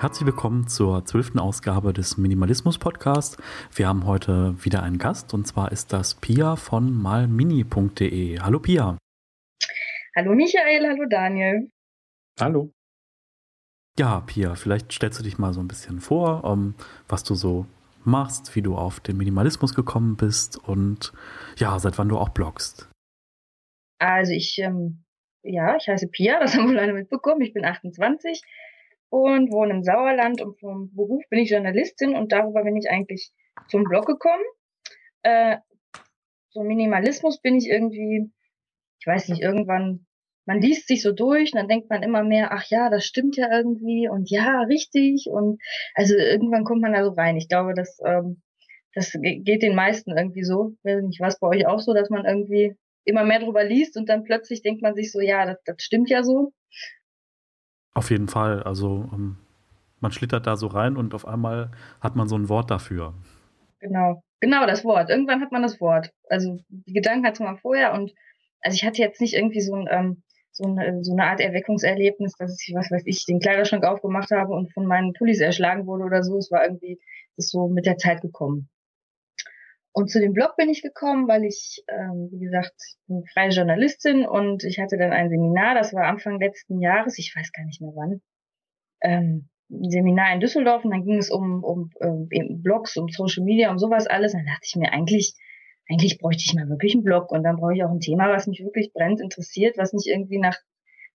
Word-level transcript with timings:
Herzlich 0.00 0.26
willkommen 0.26 0.66
zur 0.66 1.04
zwölften 1.04 1.38
Ausgabe 1.38 1.92
des 1.92 2.16
Minimalismus 2.16 2.78
Podcast. 2.78 3.36
Wir 3.74 3.86
haben 3.86 4.06
heute 4.06 4.54
wieder 4.64 4.82
einen 4.82 4.96
Gast 4.96 5.34
und 5.34 5.46
zwar 5.46 5.72
ist 5.72 5.92
das 5.92 6.14
Pia 6.14 6.56
von 6.56 6.90
malmini.de. 6.90 8.40
Hallo 8.40 8.60
Pia. 8.60 8.96
Hallo 10.16 10.34
Michael, 10.34 10.88
hallo 10.88 11.04
Daniel. 11.06 11.68
Hallo. 12.40 12.72
Ja, 13.98 14.20
Pia, 14.20 14.54
vielleicht 14.56 14.92
stellst 14.92 15.18
du 15.18 15.22
dich 15.22 15.38
mal 15.38 15.54
so 15.54 15.60
ein 15.60 15.68
bisschen 15.68 16.00
vor, 16.00 16.44
um, 16.44 16.52
ähm, 16.52 16.74
was 17.08 17.24
du 17.24 17.34
so 17.34 17.66
machst, 18.04 18.54
wie 18.54 18.62
du 18.62 18.76
auf 18.76 19.00
den 19.00 19.16
Minimalismus 19.16 19.74
gekommen 19.74 20.16
bist 20.16 20.58
und 20.68 21.12
ja, 21.56 21.78
seit 21.78 21.98
wann 21.98 22.08
du 22.08 22.18
auch 22.18 22.28
bloggst. 22.28 22.88
Also 23.98 24.32
ich, 24.32 24.58
ähm, 24.58 25.04
ja, 25.42 25.76
ich 25.76 25.88
heiße 25.88 26.08
Pia, 26.08 26.38
das 26.40 26.54
haben 26.54 26.68
wohl 26.68 26.78
alle 26.78 26.92
mitbekommen. 26.92 27.40
Ich 27.40 27.54
bin 27.54 27.64
28 27.64 28.42
und 29.08 29.50
wohne 29.50 29.72
im 29.72 29.82
Sauerland 29.82 30.42
und 30.42 30.58
vom 30.60 30.94
Beruf 30.94 31.22
bin 31.30 31.40
ich 31.40 31.50
Journalistin 31.50 32.14
und 32.14 32.32
darüber 32.32 32.64
bin 32.64 32.76
ich 32.76 32.90
eigentlich 32.90 33.32
zum 33.68 33.84
Blog 33.84 34.06
gekommen. 34.06 34.44
Äh, 35.22 35.56
so 36.50 36.62
Minimalismus 36.62 37.40
bin 37.40 37.56
ich 37.56 37.68
irgendwie, 37.68 38.30
ich 39.00 39.06
weiß 39.06 39.28
nicht, 39.28 39.42
irgendwann 39.42 40.05
man 40.46 40.60
liest 40.60 40.86
sich 40.88 41.02
so 41.02 41.12
durch 41.12 41.52
und 41.52 41.58
dann 41.58 41.68
denkt 41.68 41.90
man 41.90 42.02
immer 42.02 42.22
mehr, 42.22 42.52
ach 42.52 42.64
ja, 42.68 42.88
das 42.88 43.04
stimmt 43.04 43.36
ja 43.36 43.50
irgendwie 43.50 44.08
und 44.08 44.30
ja, 44.30 44.62
richtig 44.62 45.26
und 45.28 45.60
also 45.94 46.14
irgendwann 46.14 46.64
kommt 46.64 46.82
man 46.82 46.92
da 46.92 47.04
so 47.04 47.10
rein. 47.10 47.36
Ich 47.36 47.48
glaube, 47.48 47.74
das, 47.74 47.98
ähm, 48.04 48.40
das 48.94 49.12
geht 49.12 49.62
den 49.62 49.74
meisten 49.74 50.16
irgendwie 50.16 50.44
so. 50.44 50.74
Ich 50.78 50.84
weiß 50.84 51.02
nicht, 51.02 51.20
was 51.20 51.40
bei 51.40 51.48
euch 51.48 51.66
auch 51.66 51.80
so, 51.80 51.92
dass 51.92 52.10
man 52.10 52.24
irgendwie 52.24 52.76
immer 53.04 53.24
mehr 53.24 53.40
drüber 53.40 53.64
liest 53.64 53.96
und 53.96 54.08
dann 54.08 54.24
plötzlich 54.24 54.62
denkt 54.62 54.82
man 54.82 54.94
sich 54.94 55.12
so, 55.12 55.20
ja, 55.20 55.44
das, 55.46 55.58
das 55.64 55.82
stimmt 55.82 56.08
ja 56.08 56.22
so. 56.22 56.52
Auf 57.94 58.10
jeden 58.10 58.28
Fall. 58.28 58.62
Also 58.62 59.08
ähm, 59.12 59.38
man 60.00 60.12
schlittert 60.12 60.46
da 60.46 60.56
so 60.56 60.68
rein 60.68 60.96
und 60.96 61.12
auf 61.12 61.26
einmal 61.26 61.70
hat 62.00 62.14
man 62.14 62.28
so 62.28 62.36
ein 62.36 62.48
Wort 62.48 62.70
dafür. 62.70 63.14
Genau, 63.80 64.22
genau 64.40 64.66
das 64.66 64.84
Wort. 64.84 65.10
Irgendwann 65.10 65.40
hat 65.40 65.50
man 65.50 65.62
das 65.62 65.80
Wort. 65.80 66.10
Also 66.28 66.60
die 66.68 66.92
Gedanken 66.92 67.26
hatte 67.26 67.42
man 67.42 67.58
vorher 67.58 67.94
und 67.94 68.12
also 68.60 68.74
ich 68.74 68.84
hatte 68.84 69.02
jetzt 69.02 69.20
nicht 69.20 69.34
irgendwie 69.34 69.60
so 69.60 69.74
ein 69.74 69.86
ähm, 69.90 70.22
so 70.56 70.64
eine, 70.64 71.04
so 71.04 71.12
eine 71.12 71.24
Art 71.24 71.40
Erweckungserlebnis, 71.40 72.34
dass 72.38 72.60
ich, 72.60 72.74
was 72.74 72.90
weiß 72.90 73.02
ich, 73.04 73.26
den 73.26 73.40
Kleiderschrank 73.40 73.84
aufgemacht 73.84 74.30
habe 74.30 74.52
und 74.54 74.72
von 74.72 74.86
meinen 74.86 75.12
Pullis 75.12 75.40
erschlagen 75.40 75.86
wurde 75.86 76.04
oder 76.04 76.22
so. 76.22 76.38
Es 76.38 76.50
war 76.50 76.64
irgendwie, 76.64 76.98
ist 77.36 77.50
so 77.50 77.68
mit 77.68 77.86
der 77.86 77.98
Zeit 77.98 78.22
gekommen. 78.22 78.68
Und 79.92 80.10
zu 80.10 80.20
dem 80.20 80.32
Blog 80.32 80.56
bin 80.56 80.68
ich 80.68 80.82
gekommen, 80.82 81.26
weil 81.26 81.44
ich, 81.44 81.82
ähm, 81.88 82.28
wie 82.30 82.44
gesagt, 82.44 82.74
bin 83.06 83.24
freie 83.32 83.50
Journalistin 83.50 84.26
und 84.26 84.62
ich 84.64 84.78
hatte 84.78 84.98
dann 84.98 85.12
ein 85.12 85.30
Seminar, 85.30 85.74
das 85.74 85.94
war 85.94 86.04
Anfang 86.04 86.38
letzten 86.38 86.80
Jahres, 86.80 87.18
ich 87.18 87.34
weiß 87.34 87.50
gar 87.52 87.64
nicht 87.64 87.80
mehr 87.80 87.92
wann, 87.94 88.20
ähm, 89.00 89.48
ein 89.70 89.90
Seminar 89.90 90.34
in 90.34 90.40
Düsseldorf 90.40 90.84
und 90.84 90.90
dann 90.90 91.04
ging 91.04 91.18
es 91.18 91.30
um, 91.30 91.64
um, 91.64 91.90
um 91.98 92.28
Blogs, 92.62 92.96
um 92.96 93.08
Social 93.08 93.44
Media, 93.44 93.70
um 93.70 93.78
sowas 93.78 94.06
alles. 94.06 94.32
Dann 94.32 94.44
dachte 94.46 94.64
ich 94.64 94.76
mir 94.76 94.92
eigentlich, 94.92 95.34
eigentlich 95.88 96.18
bräuchte 96.18 96.44
ich 96.46 96.54
mal 96.54 96.68
wirklich 96.68 96.94
einen 96.94 97.04
Blog 97.04 97.30
und 97.30 97.42
dann 97.44 97.56
brauche 97.56 97.74
ich 97.74 97.84
auch 97.84 97.90
ein 97.90 98.00
Thema, 98.00 98.28
was 98.28 98.46
mich 98.46 98.62
wirklich 98.62 98.92
brennt 98.92 99.20
interessiert, 99.20 99.78
was 99.78 99.92
nicht 99.92 100.06
irgendwie 100.06 100.38
nach 100.38 100.58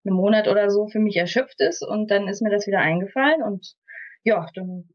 einem 0.05 0.15
Monat 0.15 0.47
oder 0.47 0.69
so 0.69 0.87
für 0.87 0.99
mich 0.99 1.17
erschöpft 1.17 1.59
ist 1.61 1.83
und 1.83 2.09
dann 2.09 2.27
ist 2.27 2.41
mir 2.41 2.49
das 2.49 2.67
wieder 2.67 2.79
eingefallen 2.79 3.43
und 3.43 3.75
ja, 4.23 4.45
dann 4.55 4.89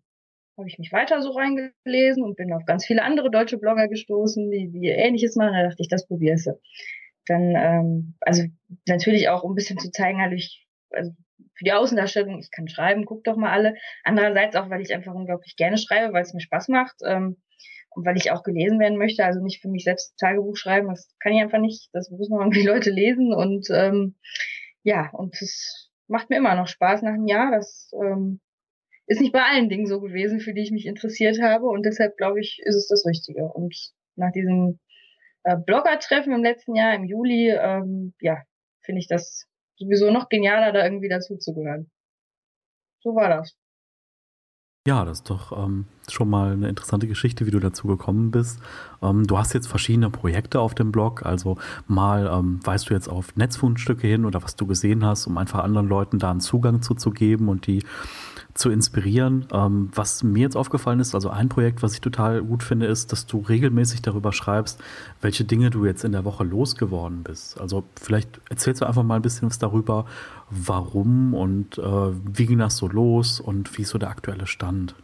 habe 0.59 0.69
ich 0.69 0.79
mich 0.79 0.93
weiter 0.93 1.21
so 1.21 1.31
reingelesen 1.31 2.23
und 2.23 2.37
bin 2.37 2.53
auf 2.53 2.65
ganz 2.65 2.87
viele 2.87 3.03
andere 3.03 3.31
deutsche 3.31 3.59
Blogger 3.59 3.89
gestoßen, 3.89 4.51
die, 4.51 4.71
die 4.71 4.89
ähnliches 4.89 5.37
machen. 5.37 5.53
Da 5.53 5.65
dachte 5.65 5.83
ich, 5.83 5.89
das 5.89 6.07
probierst 6.07 6.47
du. 6.47 6.61
Dann, 7.27 7.55
ähm, 7.57 8.15
also 8.21 8.45
natürlich 8.87 9.29
auch, 9.29 9.43
um 9.43 9.53
ein 9.53 9.57
bisschen 9.57 9.79
zu 9.79 9.91
zeigen, 9.91 10.21
halt 10.21 10.33
ich, 10.33 10.67
also 10.91 11.11
für 11.55 11.65
die 11.65 11.73
Außendarstellung, 11.73 12.39
ich 12.39 12.51
kann 12.51 12.69
schreiben, 12.69 13.05
guck 13.05 13.25
doch 13.25 13.37
mal 13.37 13.51
alle. 13.51 13.75
Andererseits 14.05 14.57
auch, 14.57 14.71
weil 14.71 14.81
ich 14.81 14.95
einfach 14.95 15.15
unglaublich 15.15 15.57
gerne 15.57 15.77
schreibe, 15.77 16.13
weil 16.13 16.23
es 16.23 16.33
mir 16.33 16.41
Spaß 16.41 16.69
macht. 16.69 16.97
Ähm, 17.05 17.37
und 17.97 18.05
weil 18.05 18.19
ich 18.19 18.31
auch 18.31 18.43
gelesen 18.43 18.79
werden 18.79 18.99
möchte, 18.99 19.25
also 19.25 19.43
nicht 19.43 19.63
für 19.63 19.69
mich 19.69 19.85
selbst 19.85 20.19
Tagebuch 20.19 20.57
schreiben, 20.57 20.89
das 20.89 21.09
kann 21.19 21.33
ich 21.33 21.41
einfach 21.41 21.59
nicht, 21.59 21.89
das 21.95 22.11
müssen 22.11 22.39
irgendwie 22.39 22.63
Leute 22.67 22.91
lesen 22.91 23.33
und 23.33 23.69
ähm, 23.71 24.17
ja, 24.83 25.11
und 25.13 25.35
es 25.41 25.91
macht 26.07 26.29
mir 26.29 26.37
immer 26.37 26.55
noch 26.55 26.69
Spaß 26.69 27.03
nach 27.03 27.15
einem 27.15 27.27
Jahr. 27.27 27.51
Das 27.53 27.91
ähm, 27.95 28.41
ist 29.07 29.21
nicht 29.21 29.33
bei 29.33 29.43
allen 29.43 29.71
Dingen 29.71 29.87
so 29.87 30.01
gewesen, 30.01 30.41
für 30.41 30.53
die 30.53 30.63
ich 30.63 30.71
mich 30.73 30.85
interessiert 30.85 31.41
habe 31.41 31.67
und 31.67 31.85
deshalb 31.87 32.19
glaube 32.19 32.39
ich, 32.39 32.61
ist 32.63 32.77
es 32.77 32.87
das 32.87 33.07
Richtige. 33.07 33.49
Und 33.49 33.75
nach 34.15 34.31
diesem 34.31 34.79
äh, 35.45 35.57
Blogger-Treffen 35.57 36.35
im 36.35 36.43
letzten 36.43 36.77
Jahr, 36.77 36.95
im 36.95 37.05
Juli, 37.05 37.51
ähm, 37.51 38.13
ja, 38.21 38.43
finde 38.83 39.01
ich 39.01 39.09
das 39.09 39.47
sowieso 39.77 40.11
noch 40.11 40.29
genialer, 40.29 40.73
da 40.73 40.85
irgendwie 40.85 41.09
dazu 41.09 41.39
zu 41.39 41.55
gehören. 41.55 41.91
So 43.01 43.15
war 43.15 43.31
das. 43.31 43.57
Ja, 44.87 45.05
das 45.05 45.19
ist 45.19 45.31
doch 45.31 45.53
ähm, 45.53 45.89
schon 46.13 46.31
mal 46.31 46.53
eine 46.53 46.69
interessante 46.69 47.07
Geschichte, 47.07 47.47
wie 47.47 47.51
du 47.51 47.61
dazu 47.61 47.87
gekommen 47.87 48.31
bist. 48.31 48.61
Ähm, 49.03 49.27
du 49.27 49.39
hast 49.39 49.55
jetzt 49.55 49.69
verschiedene 49.69 50.11
Projekte 50.11 50.61
auf 50.61 50.75
dem 50.75 50.93
Blog, 50.93 51.25
also 51.25 51.57
mal 51.87 52.31
ähm, 52.33 52.61
weißt 52.65 52.91
du 52.91 52.95
jetzt 52.95 53.09
auf 53.09 53.37
Netzfundstücke 53.37 54.07
hin 54.07 54.25
oder 54.25 54.43
was 54.43 54.57
du 54.57 54.67
gesehen 54.67 55.05
hast, 55.05 55.27
um 55.27 55.39
einfach 55.39 55.63
anderen 55.63 55.89
Leuten 55.89 56.19
da 56.19 56.31
einen 56.31 56.41
Zugang 56.41 56.83
zuzugeben 56.83 57.49
und 57.49 57.67
die 57.67 57.83
zu 58.57 58.71
inspirieren. 58.71 59.47
Ähm, 59.53 59.91
was 59.95 60.23
mir 60.23 60.41
jetzt 60.41 60.57
aufgefallen 60.57 61.01
ist, 61.01 61.15
also 61.15 61.31
ein 61.31 61.49
Projekt, 61.49 61.83
was 61.83 61.95
ich 61.95 62.01
total 62.01 62.43
gut 62.43 62.63
finde, 62.63 62.87
ist, 62.87 63.13
dass 63.13 63.27
du 63.27 63.39
regelmäßig 63.41 64.03
darüber 64.03 64.33
schreibst, 64.33 64.81
welche 65.21 65.45
Dinge 65.45 65.71
du 65.71 65.85
jetzt 65.85 66.05
in 66.05 66.13
der 66.13 66.25
Woche 66.25 66.45
losgeworden 66.45 67.23
bist. 67.23 67.61
Also 67.61 67.85
vielleicht 68.01 68.41
erzählst 68.49 68.81
du 68.81 68.87
einfach 68.87 69.03
mal 69.03 69.17
ein 69.17 69.23
bisschen 69.23 69.49
was 69.49 69.59
darüber, 69.59 70.07
warum 70.51 71.35
und 71.35 71.79
äh, 71.79 71.83
wie 71.83 72.47
ging 72.47 72.59
das 72.59 72.77
so 72.77 72.89
los 72.89 73.41
und 73.41 73.77
wie 73.77 73.83
ist 73.83 73.91
so 73.91 73.99
der 73.99 74.11
aktuelle 74.11 74.47
Stand? 74.47 74.95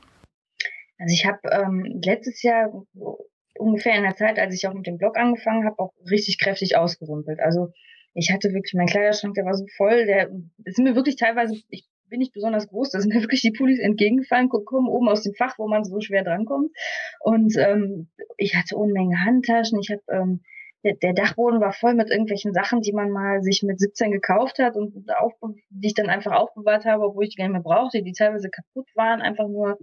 Also 1.03 1.15
ich 1.15 1.27
habe 1.27 1.41
ähm, 1.51 2.01
letztes 2.05 2.43
Jahr 2.43 2.71
ungefähr 3.59 3.97
in 3.97 4.05
der 4.05 4.15
Zeit, 4.15 4.39
als 4.39 4.55
ich 4.55 4.69
auch 4.69 4.73
mit 4.73 4.87
dem 4.87 4.99
Blog 4.99 5.17
angefangen 5.17 5.65
habe, 5.65 5.77
auch 5.81 5.93
richtig 6.09 6.39
kräftig 6.39 6.77
ausgerumpelt. 6.77 7.41
Also 7.41 7.73
ich 8.15 8.31
hatte 8.33 8.53
wirklich, 8.53 8.75
mein 8.75 8.87
Kleiderschrank, 8.87 9.35
der 9.35 9.45
war 9.45 9.55
so 9.55 9.67
voll, 9.77 10.07
der 10.07 10.31
ist 10.65 10.79
mir 10.79 10.95
wirklich 10.95 11.17
teilweise, 11.17 11.57
ich 11.71 11.89
bin 12.09 12.21
nicht 12.21 12.33
besonders 12.33 12.69
groß, 12.69 12.91
da 12.91 13.01
sind 13.01 13.13
mir 13.13 13.21
wirklich 13.21 13.41
die 13.41 13.51
Pullis 13.51 13.81
entgegengefallen, 13.81 14.49
kommen 14.49 14.89
oben 14.89 15.09
aus 15.09 15.25
dem 15.25 15.35
Fach, 15.35 15.59
wo 15.59 15.67
man 15.67 15.83
so 15.83 16.01
schwer 16.01 16.23
drankommt. 16.23 16.71
Und 17.19 17.57
ähm, 17.57 18.09
ich 18.37 18.55
hatte 18.55 18.77
Unmengen 18.77 19.25
Handtaschen, 19.25 19.81
ich 19.81 19.91
habe 19.91 20.03
ähm, 20.09 20.41
der, 20.85 20.95
der 20.95 21.15
Dachboden 21.15 21.61
war 21.61 21.73
voll 21.73 21.95
mit 21.95 22.11
irgendwelchen 22.11 22.53
Sachen, 22.53 22.81
die 22.81 22.93
man 22.93 23.11
mal 23.11 23.43
sich 23.43 23.65
mit 23.65 23.81
17 23.81 24.13
gekauft 24.13 24.61
hat 24.61 24.77
und 24.77 24.95
auf, 25.19 25.33
die 25.71 25.89
ich 25.89 25.95
dann 25.95 26.11
einfach 26.11 26.33
aufbewahrt 26.33 26.85
habe, 26.85 27.05
obwohl 27.05 27.25
ich 27.25 27.31
die 27.31 27.37
gar 27.37 27.47
nicht 27.47 27.55
mehr 27.55 27.63
brauchte, 27.63 28.03
die 28.03 28.13
teilweise 28.13 28.51
kaputt 28.51 28.89
waren, 28.95 29.21
einfach 29.21 29.49
nur, 29.49 29.79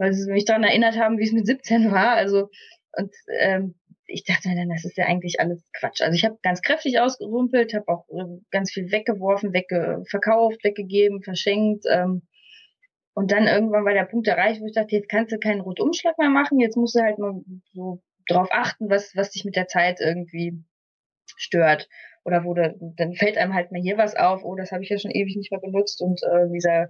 weil 0.00 0.14
sie 0.14 0.32
mich 0.32 0.46
daran 0.46 0.64
erinnert 0.64 0.98
haben, 0.98 1.18
wie 1.18 1.24
es 1.24 1.32
mit 1.32 1.46
17 1.46 1.92
war. 1.92 2.12
Also 2.12 2.48
und 2.96 3.14
ähm, 3.38 3.74
ich 4.06 4.24
dachte 4.24 4.48
mir 4.48 4.56
dann, 4.56 4.70
das 4.70 4.84
ist 4.84 4.96
ja 4.96 5.04
eigentlich 5.04 5.38
alles 5.38 5.62
Quatsch. 5.78 6.00
Also 6.00 6.14
ich 6.16 6.24
habe 6.24 6.38
ganz 6.42 6.62
kräftig 6.62 6.98
ausgerumpelt, 6.98 7.74
habe 7.74 7.86
auch 7.88 8.08
äh, 8.08 8.40
ganz 8.50 8.72
viel 8.72 8.90
weggeworfen, 8.90 9.52
wegge 9.52 10.02
verkauft, 10.08 10.64
weggegeben, 10.64 11.22
verschenkt. 11.22 11.84
Ähm, 11.88 12.22
und 13.14 13.30
dann 13.30 13.46
irgendwann 13.46 13.84
war 13.84 13.92
der 13.92 14.06
Punkt 14.06 14.26
erreicht, 14.26 14.60
wo 14.60 14.66
ich 14.66 14.72
dachte, 14.72 14.96
jetzt 14.96 15.08
kannst 15.08 15.32
du 15.32 15.38
keinen 15.38 15.60
Rundumschlag 15.60 16.16
mehr 16.18 16.30
machen, 16.30 16.58
jetzt 16.58 16.76
musst 16.76 16.94
du 16.94 17.00
halt 17.00 17.18
mal 17.18 17.42
so 17.72 18.02
drauf 18.26 18.48
achten, 18.50 18.88
was, 18.88 19.14
was 19.14 19.30
dich 19.30 19.44
mit 19.44 19.54
der 19.54 19.68
Zeit 19.68 20.00
irgendwie 20.00 20.64
stört. 21.36 21.88
Oder 22.24 22.44
wo 22.44 22.54
du, 22.54 22.74
dann 22.96 23.14
fällt 23.14 23.36
einem 23.36 23.54
halt 23.54 23.70
mal 23.70 23.80
hier 23.80 23.98
was 23.98 24.16
auf, 24.16 24.44
oh, 24.44 24.54
das 24.56 24.72
habe 24.72 24.82
ich 24.82 24.88
ja 24.88 24.98
schon 24.98 25.10
ewig 25.10 25.36
nicht 25.36 25.52
mehr 25.52 25.60
benutzt 25.60 26.00
und 26.00 26.20
äh, 26.22 26.48
dieser 26.52 26.88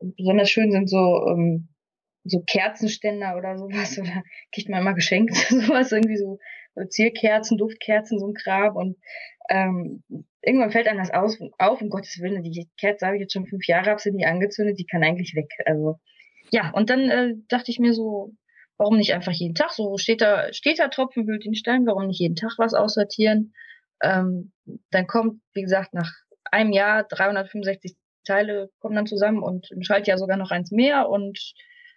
besonders 0.00 0.50
schön 0.50 0.70
sind 0.70 0.88
so 0.88 1.26
ähm, 1.28 1.68
so 2.24 2.40
Kerzenständer 2.40 3.36
oder 3.36 3.58
sowas 3.58 3.98
oder 3.98 4.22
kriegt 4.52 4.68
man 4.68 4.80
immer 4.80 4.94
geschenkt, 4.94 5.34
sowas 5.48 5.92
irgendwie 5.92 6.16
so 6.16 6.38
Zierkerzen, 6.88 7.56
Duftkerzen, 7.56 8.18
so 8.18 8.26
ein 8.26 8.34
Kram 8.34 8.76
und 8.76 8.96
ähm, 9.48 10.02
irgendwann 10.42 10.70
fällt 10.70 10.88
einem 10.88 10.98
das 10.98 11.12
aus, 11.12 11.38
auf, 11.58 11.80
um 11.80 11.90
Gottes 11.90 12.18
Willen, 12.20 12.42
die 12.42 12.68
Kerze 12.78 13.06
habe 13.06 13.16
ich 13.16 13.20
jetzt 13.20 13.32
schon 13.32 13.46
fünf 13.46 13.66
Jahre, 13.66 13.90
habe 13.90 14.00
sie 14.00 14.10
nie 14.10 14.26
angezündet, 14.26 14.78
die 14.78 14.86
kann 14.86 15.04
eigentlich 15.04 15.34
weg. 15.34 15.50
Also 15.66 16.00
ja, 16.50 16.70
und 16.70 16.90
dann 16.90 17.10
äh, 17.10 17.34
dachte 17.48 17.70
ich 17.70 17.78
mir 17.78 17.92
so, 17.92 18.32
warum 18.76 18.96
nicht 18.96 19.14
einfach 19.14 19.32
jeden 19.32 19.54
Tag 19.54 19.70
so 19.70 19.98
steht 19.98 20.20
da, 20.20 20.52
steht 20.52 20.78
da 20.78 20.88
Tropfen 20.88 21.26
hüllt 21.26 21.44
den 21.44 21.54
Stein, 21.54 21.86
warum 21.86 22.06
nicht 22.06 22.20
jeden 22.20 22.36
Tag 22.36 22.52
was 22.58 22.74
aussortieren? 22.74 23.52
Ähm, 24.02 24.52
dann 24.90 25.06
kommt, 25.06 25.40
wie 25.52 25.62
gesagt, 25.62 25.94
nach 25.94 26.10
einem 26.50 26.72
Jahr 26.72 27.04
365 27.04 27.94
Teile 28.24 28.70
kommen 28.80 28.96
dann 28.96 29.06
zusammen 29.06 29.42
und 29.42 29.70
ein 29.70 29.84
Schaltjahr 29.84 30.18
sogar 30.18 30.36
noch 30.36 30.50
eins 30.50 30.70
mehr 30.70 31.08
und 31.08 31.38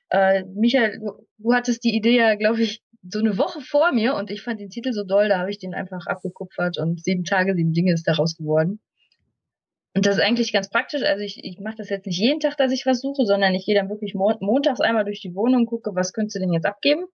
äh, 0.09 0.43
Michael, 0.43 0.99
du 1.37 1.53
hattest 1.53 1.83
die 1.83 1.95
Idee 1.95 2.17
ja, 2.17 2.35
glaube 2.35 2.61
ich, 2.61 2.81
so 3.09 3.19
eine 3.19 3.37
Woche 3.37 3.61
vor 3.61 3.91
mir 3.91 4.15
und 4.15 4.31
ich 4.31 4.41
fand 4.41 4.59
den 4.59 4.69
Titel 4.69 4.91
so 4.91 5.03
doll, 5.03 5.29
da 5.29 5.39
habe 5.39 5.49
ich 5.49 5.59
den 5.59 5.73
einfach 5.73 6.07
abgekupfert 6.07 6.77
und 6.77 7.03
sieben 7.03 7.23
Tage, 7.23 7.55
sieben 7.55 7.73
Dinge 7.73 7.93
ist 7.93 8.07
daraus 8.07 8.35
geworden. 8.35 8.79
Und 9.95 10.05
das 10.05 10.17
ist 10.17 10.21
eigentlich 10.21 10.53
ganz 10.53 10.69
praktisch. 10.69 11.03
Also 11.03 11.23
ich, 11.23 11.43
ich 11.43 11.59
mache 11.59 11.77
das 11.77 11.89
jetzt 11.89 12.05
nicht 12.05 12.19
jeden 12.19 12.39
Tag, 12.39 12.55
dass 12.57 12.71
ich 12.71 12.85
was 12.85 13.01
suche, 13.01 13.25
sondern 13.25 13.55
ich 13.55 13.65
gehe 13.65 13.75
dann 13.75 13.89
wirklich 13.89 14.13
montags 14.13 14.79
einmal 14.79 15.05
durch 15.05 15.21
die 15.21 15.33
Wohnung, 15.33 15.65
gucke, 15.65 15.95
was 15.95 16.13
könntest 16.13 16.35
du 16.35 16.39
denn 16.39 16.53
jetzt 16.53 16.67
abgeben. 16.67 17.05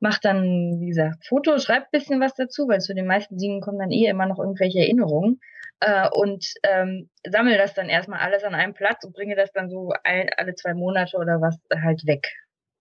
Mach 0.00 0.18
dann, 0.18 0.78
wie 0.80 0.88
gesagt, 0.88 1.26
Foto, 1.26 1.58
schreib 1.58 1.90
bisschen 1.90 2.20
was 2.20 2.34
dazu, 2.34 2.68
weil 2.68 2.80
zu 2.80 2.94
den 2.94 3.06
meisten 3.06 3.36
Dingen 3.36 3.60
kommen 3.60 3.78
dann 3.78 3.90
eh 3.90 4.06
immer 4.06 4.26
noch 4.26 4.38
irgendwelche 4.38 4.78
Erinnerungen. 4.78 5.40
Äh, 5.80 6.08
und 6.10 6.44
ähm, 6.64 7.08
sammle 7.28 7.56
das 7.56 7.74
dann 7.74 7.88
erstmal 7.88 8.20
alles 8.20 8.44
an 8.44 8.54
einem 8.54 8.74
Platz 8.74 9.04
und 9.04 9.14
bringe 9.14 9.36
das 9.36 9.52
dann 9.52 9.70
so 9.70 9.92
ein, 10.04 10.28
alle 10.36 10.54
zwei 10.54 10.74
Monate 10.74 11.16
oder 11.16 11.40
was 11.40 11.58
halt 11.72 12.06
weg. 12.06 12.28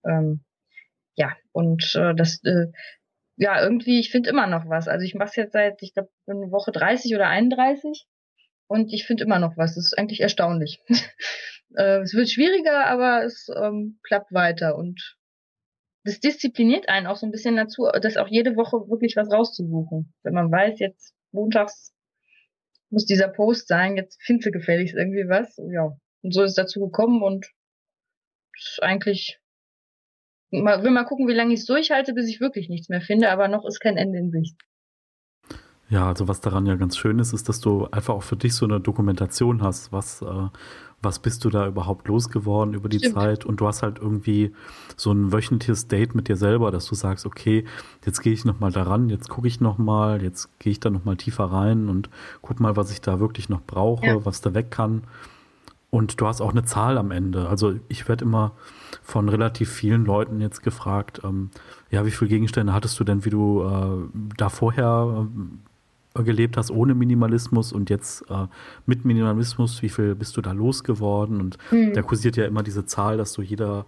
Ähm, 0.06 0.44
ja, 1.16 1.36
und 1.52 1.96
äh, 1.96 2.16
das, 2.16 2.44
äh, 2.44 2.68
ja, 3.38 3.62
irgendwie, 3.62 4.00
ich 4.00 4.12
finde 4.12 4.30
immer 4.30 4.48
noch 4.48 4.68
was. 4.68 4.88
Also 4.88 5.06
ich 5.06 5.16
mache 5.16 5.30
es 5.30 5.36
jetzt 5.36 5.54
seit, 5.54 5.82
ich 5.82 5.94
glaube, 5.94 6.10
eine 6.28 6.52
Woche 6.52 6.72
30 6.72 7.14
oder 7.16 7.28
31 7.28 8.08
und 8.68 8.94
ich 8.94 9.06
finde 9.06 9.24
immer 9.24 9.40
noch 9.40 9.58
was. 9.58 9.76
Das 9.76 9.86
ist 9.86 9.98
eigentlich 9.98 10.22
erstaunlich. 10.22 10.82
äh, 11.76 12.00
es 12.00 12.14
wird 12.14 12.30
schwieriger, 12.30 12.88
aber 12.88 13.24
es 13.24 13.48
ähm, 13.56 14.00
klappt 14.04 14.34
weiter 14.34 14.76
und 14.76 15.17
das 16.08 16.22
diszipliniert 16.22 16.88
einen 16.88 17.06
auch 17.06 17.18
so 17.18 17.26
ein 17.26 17.32
bisschen 17.32 17.58
dazu, 17.58 17.90
das 18.02 18.16
auch 18.16 18.30
jede 18.30 18.56
Woche 18.56 18.90
wirklich 18.90 19.18
was 19.18 19.30
rauszusuchen. 19.30 20.14
Wenn 20.24 20.34
man 20.34 20.50
weiß, 20.50 20.80
jetzt 20.80 21.14
montags 21.32 21.94
muss 22.90 23.06
dieser 23.06 23.28
Post 23.28 23.68
sein, 23.68 23.98
jetzt 23.98 24.18
findest 24.24 24.48
du 24.48 24.52
gefälligst 24.52 24.96
irgendwie 24.96 25.28
was. 25.28 25.58
Ja. 25.70 25.98
Und 26.22 26.34
so 26.34 26.44
ist 26.44 26.52
es 26.52 26.56
dazu 26.56 26.80
gekommen 26.80 27.22
und 27.22 27.46
ist 28.58 28.82
eigentlich 28.82 29.40
mal, 30.50 30.82
will 30.82 30.92
mal 30.92 31.04
gucken, 31.04 31.28
wie 31.28 31.34
lange 31.34 31.54
ich 31.54 31.60
es 31.60 31.66
durchhalte, 31.66 32.14
bis 32.14 32.30
ich 32.30 32.40
wirklich 32.40 32.70
nichts 32.70 32.88
mehr 32.88 33.02
finde, 33.02 33.30
aber 33.30 33.50
noch 33.50 33.66
ist 33.66 33.82
kein 33.82 33.98
Ende 33.98 34.18
in 34.18 34.32
Sicht. 34.32 34.56
Ja, 35.90 36.08
also 36.08 36.28
was 36.28 36.42
daran 36.42 36.66
ja 36.66 36.76
ganz 36.76 36.98
schön 36.98 37.20
ist, 37.20 37.34
ist, 37.34 37.48
dass 37.48 37.62
du 37.62 37.88
einfach 37.92 38.14
auch 38.14 38.24
für 38.24 38.36
dich 38.36 38.54
so 38.54 38.66
eine 38.66 38.82
Dokumentation 38.82 39.62
hast, 39.62 39.94
was, 39.94 40.22
äh, 40.22 40.50
was 41.02 41.20
bist 41.20 41.46
du 41.46 41.50
da 41.50 41.66
überhaupt 41.68 42.08
losgeworden 42.08 42.74
über 42.74 42.90
die 42.90 42.98
Stimmt. 43.00 43.16
Zeit 43.16 43.46
und 43.46 43.62
du 43.62 43.68
hast 43.68 43.84
halt 43.84 44.00
irgendwie 44.00 44.54
so 44.98 45.12
ein 45.12 45.32
wöchentliches 45.32 45.88
Date 45.88 46.14
mit 46.14 46.28
dir 46.28 46.36
selber, 46.36 46.72
dass 46.72 46.88
du 46.88 46.96
sagst, 46.96 47.26
okay, 47.26 47.64
jetzt 48.06 48.20
gehe 48.20 48.34
ich 48.34 48.44
nochmal 48.44 48.72
daran, 48.72 49.10
jetzt 49.10 49.30
gucke 49.30 49.48
ich 49.48 49.62
nochmal, 49.62 50.22
jetzt 50.22 50.50
gehe 50.60 50.72
ich 50.72 50.82
da 50.82 50.90
nochmal 50.90 51.16
tiefer 51.16 51.46
rein 51.46 51.88
und 51.88 52.10
guck 52.42 52.60
mal, 52.60 52.76
was 52.76 52.92
ich 52.92 53.00
da 53.00 53.22
wirklich 53.22 53.48
noch 53.48 53.62
brauche, 53.62 54.06
ja. 54.06 54.26
was 54.26 54.42
da 54.42 54.54
weg 54.54 54.72
kann. 54.72 55.04
Und 55.90 56.20
du 56.20 56.28
hast 56.28 56.42
auch 56.42 56.52
eine 56.52 56.66
Zahl 56.66 56.98
am 56.98 57.12
Ende. 57.12 57.48
Also 57.48 57.76
ich 57.88 58.10
werde 58.10 58.26
immer 58.26 58.52
von 59.04 59.30
relativ 59.30 59.72
vielen 59.72 60.04
Leuten 60.04 60.42
jetzt 60.42 60.62
gefragt, 60.62 61.22
ähm, 61.24 61.50
ja, 61.90 62.06
wie 62.06 62.12
viele 62.12 62.28
Gegenstände 62.28 62.74
hattest 62.74 63.00
du 63.00 63.06
denn, 63.06 63.24
wie 63.24 63.30
du 63.30 63.64
äh, 63.64 64.20
da 64.36 64.50
vorher 64.50 65.26
äh, 65.26 65.58
gelebt 66.24 66.58
hast 66.58 66.72
ohne 66.72 66.96
Minimalismus 66.96 67.74
und 67.74 67.90
jetzt 67.90 68.30
äh, 68.30 68.48
mit 68.86 69.06
Minimalismus, 69.06 69.82
wie 69.82 69.90
viel 69.90 70.16
bist 70.16 70.38
du 70.38 70.42
da 70.42 70.52
losgeworden? 70.52 71.40
Und 71.40 71.58
mhm. 71.72 71.94
da 71.94 72.02
kursiert 72.02 72.38
ja 72.38 72.46
immer 72.46 72.64
diese 72.64 72.86
Zahl, 72.86 73.18
dass 73.18 73.34
so 73.34 73.42
jeder 73.42 73.86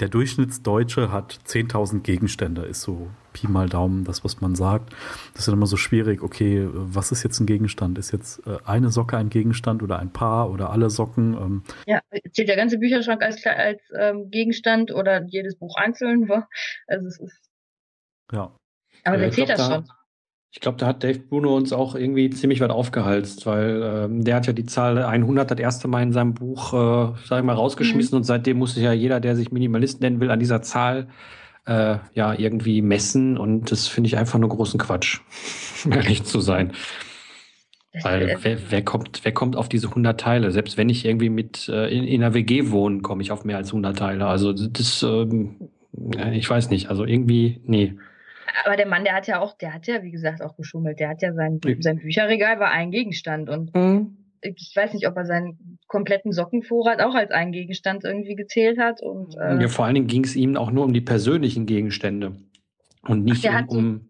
der 0.00 0.08
Durchschnittsdeutsche 0.08 1.10
hat 1.10 1.40
10.000 1.46 2.02
Gegenstände, 2.02 2.62
ist 2.62 2.82
so 2.82 3.10
Pi 3.32 3.48
mal 3.48 3.68
Daumen 3.68 4.04
das, 4.04 4.24
was 4.24 4.40
man 4.40 4.54
sagt. 4.54 4.92
Das 5.32 5.40
ist 5.40 5.48
dann 5.48 5.54
immer 5.54 5.66
so 5.66 5.76
schwierig, 5.76 6.22
okay, 6.22 6.68
was 6.72 7.10
ist 7.10 7.24
jetzt 7.24 7.40
ein 7.40 7.46
Gegenstand? 7.46 7.98
Ist 7.98 8.12
jetzt 8.12 8.46
äh, 8.46 8.58
eine 8.64 8.90
Socke 8.90 9.16
ein 9.16 9.28
Gegenstand 9.28 9.82
oder 9.82 9.98
ein 9.98 10.12
Paar 10.12 10.50
oder 10.50 10.70
alle 10.70 10.90
Socken? 10.90 11.34
Ähm? 11.34 11.62
Ja, 11.86 12.00
zählt 12.32 12.48
der 12.48 12.56
ganze 12.56 12.78
Bücherschrank 12.78 13.22
als, 13.22 13.44
als 13.44 13.80
ähm, 13.98 14.30
Gegenstand 14.30 14.92
oder 14.92 15.24
jedes 15.24 15.58
Buch 15.58 15.74
einzeln? 15.76 16.30
Also 16.86 17.06
es 17.06 17.18
ist. 17.18 17.50
Ja. 18.32 18.54
Aber 19.04 19.16
ja, 19.16 19.22
wer 19.22 19.30
zählt 19.32 19.48
das 19.48 19.66
schon? 19.66 19.88
Ich 20.50 20.60
glaube, 20.60 20.78
da 20.78 20.86
hat 20.86 21.04
Dave 21.04 21.18
Bruno 21.18 21.54
uns 21.54 21.72
auch 21.72 21.94
irgendwie 21.94 22.30
ziemlich 22.30 22.60
weit 22.60 22.70
aufgehalst, 22.70 23.44
weil 23.44 23.82
ähm, 23.84 24.24
der 24.24 24.36
hat 24.36 24.46
ja 24.46 24.54
die 24.54 24.64
Zahl 24.64 24.98
100 24.98 25.50
das 25.50 25.58
erste 25.58 25.88
Mal 25.88 26.02
in 26.02 26.12
seinem 26.12 26.34
Buch, 26.34 26.72
äh, 26.72 27.14
sag 27.26 27.40
ich 27.40 27.44
mal, 27.44 27.54
rausgeschmissen 27.54 28.16
mhm. 28.16 28.20
und 28.20 28.24
seitdem 28.24 28.56
muss 28.56 28.74
sich 28.74 28.82
ja 28.82 28.92
jeder, 28.92 29.20
der 29.20 29.36
sich 29.36 29.52
Minimalist 29.52 30.00
nennen 30.00 30.20
will, 30.20 30.30
an 30.30 30.40
dieser 30.40 30.62
Zahl 30.62 31.08
äh, 31.66 31.98
ja 32.14 32.32
irgendwie 32.32 32.80
messen 32.80 33.36
und 33.36 33.70
das 33.70 33.88
finde 33.88 34.08
ich 34.08 34.16
einfach 34.16 34.38
nur 34.38 34.48
großen 34.48 34.80
Quatsch, 34.80 35.20
ehrlich 35.90 36.24
zu 36.24 36.40
sein. 36.40 36.72
Weil 38.02 38.38
wer, 38.42 38.58
wer, 38.70 38.84
kommt, 38.84 39.20
wer 39.24 39.32
kommt 39.32 39.56
auf 39.56 39.68
diese 39.68 39.88
100 39.88 40.20
Teile? 40.20 40.50
Selbst 40.50 40.76
wenn 40.76 40.88
ich 40.88 41.04
irgendwie 41.04 41.30
mit 41.30 41.68
äh, 41.68 41.88
in, 41.88 42.04
in 42.04 42.22
einer 42.22 42.34
WG 42.34 42.70
wohne, 42.70 43.00
komme 43.00 43.22
ich 43.22 43.32
auf 43.32 43.44
mehr 43.44 43.56
als 43.56 43.68
100 43.68 43.98
Teile. 43.98 44.26
Also 44.26 44.52
das, 44.52 45.02
ähm, 45.02 45.70
ich 46.32 46.48
weiß 46.48 46.70
nicht. 46.70 46.90
Also 46.90 47.04
irgendwie, 47.04 47.60
nee. 47.64 47.94
Aber 48.64 48.76
der 48.76 48.86
Mann, 48.86 49.04
der 49.04 49.14
hat 49.14 49.26
ja 49.26 49.40
auch, 49.40 49.56
der 49.56 49.74
hat 49.74 49.86
ja, 49.86 50.02
wie 50.02 50.10
gesagt, 50.10 50.42
auch 50.42 50.56
geschummelt. 50.56 51.00
Der 51.00 51.08
hat 51.08 51.22
ja 51.22 51.32
sein, 51.32 51.60
sein 51.80 51.98
Bücherregal 51.98 52.58
war 52.60 52.70
ein 52.70 52.90
Gegenstand 52.90 53.48
und 53.48 53.74
mhm. 53.74 54.16
ich 54.42 54.72
weiß 54.74 54.94
nicht, 54.94 55.06
ob 55.08 55.16
er 55.16 55.26
seinen 55.26 55.78
kompletten 55.86 56.32
Sockenvorrat 56.32 57.00
auch 57.00 57.14
als 57.14 57.30
einen 57.30 57.52
Gegenstand 57.52 58.04
irgendwie 58.04 58.34
gezählt 58.34 58.78
hat. 58.78 59.02
Und, 59.02 59.36
äh, 59.36 59.60
ja, 59.60 59.68
vor 59.68 59.84
allen 59.84 59.94
Dingen 59.94 60.06
ging 60.06 60.24
es 60.24 60.36
ihm 60.36 60.56
auch 60.56 60.70
nur 60.70 60.84
um 60.84 60.92
die 60.92 61.00
persönlichen 61.00 61.66
Gegenstände 61.66 62.36
und 63.02 63.24
nicht 63.24 63.48
Ach, 63.48 63.68
um, 63.68 63.78
um 63.78 64.08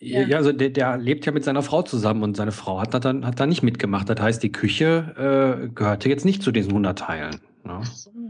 ja. 0.00 0.22
ja, 0.22 0.36
also 0.36 0.52
der, 0.52 0.70
der 0.70 0.98
lebt 0.98 1.24
ja 1.24 1.32
mit 1.32 1.44
seiner 1.44 1.62
Frau 1.62 1.82
zusammen 1.82 2.22
und 2.22 2.36
seine 2.36 2.52
Frau 2.52 2.80
hat 2.80 2.92
da 2.92 2.98
dann 2.98 3.24
hat 3.24 3.40
da 3.40 3.46
nicht 3.46 3.62
mitgemacht. 3.62 4.08
Das 4.08 4.20
heißt, 4.20 4.42
die 4.42 4.52
Küche 4.52 5.64
äh, 5.64 5.68
gehörte 5.68 6.08
jetzt 6.08 6.24
nicht 6.24 6.42
zu 6.42 6.52
diesen 6.52 6.72
100 6.72 6.98
Teilen. 6.98 7.40
Ne? 7.64 7.80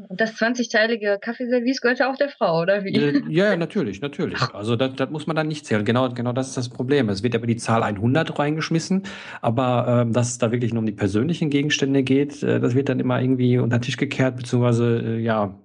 Und 0.08 0.20
das 0.20 0.36
20-teilige 0.36 1.18
Kaffeeservice 1.18 1.80
gehörte 1.80 2.08
auch 2.08 2.16
der 2.16 2.28
Frau, 2.28 2.62
oder 2.62 2.84
wie? 2.84 2.94
Äh, 2.94 3.22
ja, 3.28 3.56
natürlich, 3.56 4.00
natürlich. 4.00 4.40
Also 4.52 4.76
das, 4.76 4.94
das 4.94 5.10
muss 5.10 5.26
man 5.26 5.34
dann 5.34 5.48
nicht 5.48 5.66
zählen. 5.66 5.84
Genau, 5.84 6.08
genau 6.10 6.32
das 6.32 6.48
ist 6.48 6.56
das 6.56 6.68
Problem. 6.68 7.08
Es 7.08 7.22
wird 7.22 7.34
aber 7.34 7.46
die 7.46 7.56
Zahl 7.56 7.82
100 7.82 8.38
reingeschmissen, 8.38 9.02
aber 9.40 10.02
ähm, 10.02 10.12
dass 10.12 10.30
es 10.30 10.38
da 10.38 10.52
wirklich 10.52 10.72
nur 10.72 10.80
um 10.80 10.86
die 10.86 10.92
persönlichen 10.92 11.50
Gegenstände 11.50 12.02
geht, 12.04 12.42
äh, 12.42 12.60
das 12.60 12.74
wird 12.74 12.88
dann 12.88 13.00
immer 13.00 13.20
irgendwie 13.20 13.58
unter 13.58 13.78
den 13.78 13.82
Tisch 13.82 13.96
gekehrt, 13.96 14.36
beziehungsweise, 14.36 15.02
äh, 15.04 15.18
ja, 15.18 15.58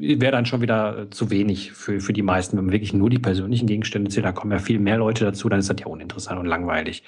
wäre 0.00 0.32
dann 0.32 0.46
schon 0.46 0.62
wieder 0.62 0.98
äh, 0.98 1.10
zu 1.10 1.30
wenig 1.30 1.72
für, 1.72 2.00
für 2.00 2.12
die 2.12 2.22
meisten. 2.22 2.56
Wenn 2.56 2.66
man 2.66 2.72
wirklich 2.72 2.94
nur 2.94 3.10
die 3.10 3.18
persönlichen 3.18 3.66
Gegenstände 3.66 4.10
zählt, 4.10 4.24
da 4.24 4.32
kommen 4.32 4.52
ja 4.52 4.58
viel 4.58 4.78
mehr 4.78 4.98
Leute 4.98 5.24
dazu, 5.24 5.48
dann 5.48 5.58
ist 5.58 5.68
das 5.68 5.76
ja 5.80 5.86
uninteressant 5.86 6.38
und 6.38 6.46
langweilig. 6.46 7.02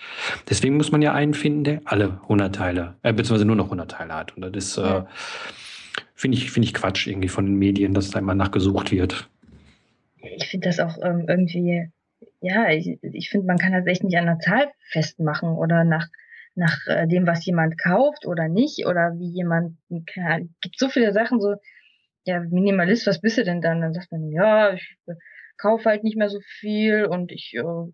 Deswegen 0.50 0.76
muss 0.76 0.92
man 0.92 1.00
ja 1.00 1.12
einen 1.12 1.34
finden, 1.34 1.64
der 1.64 1.80
alle 1.84 2.20
100 2.24 2.54
Teile, 2.54 2.94
äh, 3.02 3.12
beziehungsweise 3.12 3.44
nur 3.44 3.56
noch 3.56 3.66
100 3.66 3.90
Teile 3.90 4.14
hat. 4.14 4.36
Und 4.36 4.42
das 4.42 4.52
ist... 4.52 4.78
Äh, 4.78 4.82
ja 4.82 5.06
finde 6.14 6.38
ich, 6.38 6.50
finde 6.50 6.66
ich 6.66 6.74
Quatsch 6.74 7.06
irgendwie 7.06 7.28
von 7.28 7.46
den 7.46 7.56
Medien, 7.56 7.94
dass 7.94 8.10
da 8.10 8.18
immer 8.18 8.34
nachgesucht 8.34 8.92
wird. 8.92 9.28
Ich 10.36 10.48
finde 10.48 10.68
das 10.68 10.80
auch 10.80 10.98
ähm, 11.02 11.26
irgendwie, 11.28 11.88
ja, 12.40 12.70
ich, 12.70 12.98
ich 13.02 13.30
finde, 13.30 13.46
man 13.46 13.58
kann 13.58 13.72
das 13.72 13.86
echt 13.86 14.04
nicht 14.04 14.16
an 14.16 14.26
der 14.26 14.38
Zahl 14.38 14.70
festmachen 14.90 15.50
oder 15.50 15.84
nach, 15.84 16.06
nach 16.54 16.78
äh, 16.86 17.06
dem, 17.06 17.26
was 17.26 17.44
jemand 17.44 17.78
kauft 17.78 18.26
oder 18.26 18.48
nicht 18.48 18.86
oder 18.86 19.14
wie 19.18 19.30
jemand, 19.30 19.76
kann, 20.06 20.54
gibt 20.60 20.78
so 20.78 20.88
viele 20.88 21.12
Sachen, 21.12 21.40
so, 21.40 21.56
ja, 22.24 22.40
Minimalist, 22.40 23.06
was 23.06 23.20
bist 23.20 23.38
du 23.38 23.44
denn 23.44 23.60
dann? 23.60 23.80
Dann 23.80 23.94
sagt 23.94 24.12
man, 24.12 24.30
ja, 24.30 24.72
ich 24.74 24.96
äh, 25.06 25.14
kaufe 25.56 25.88
halt 25.88 26.04
nicht 26.04 26.16
mehr 26.16 26.28
so 26.28 26.38
viel 26.60 27.04
und 27.04 27.32
ich 27.32 27.54
äh, 27.54 27.92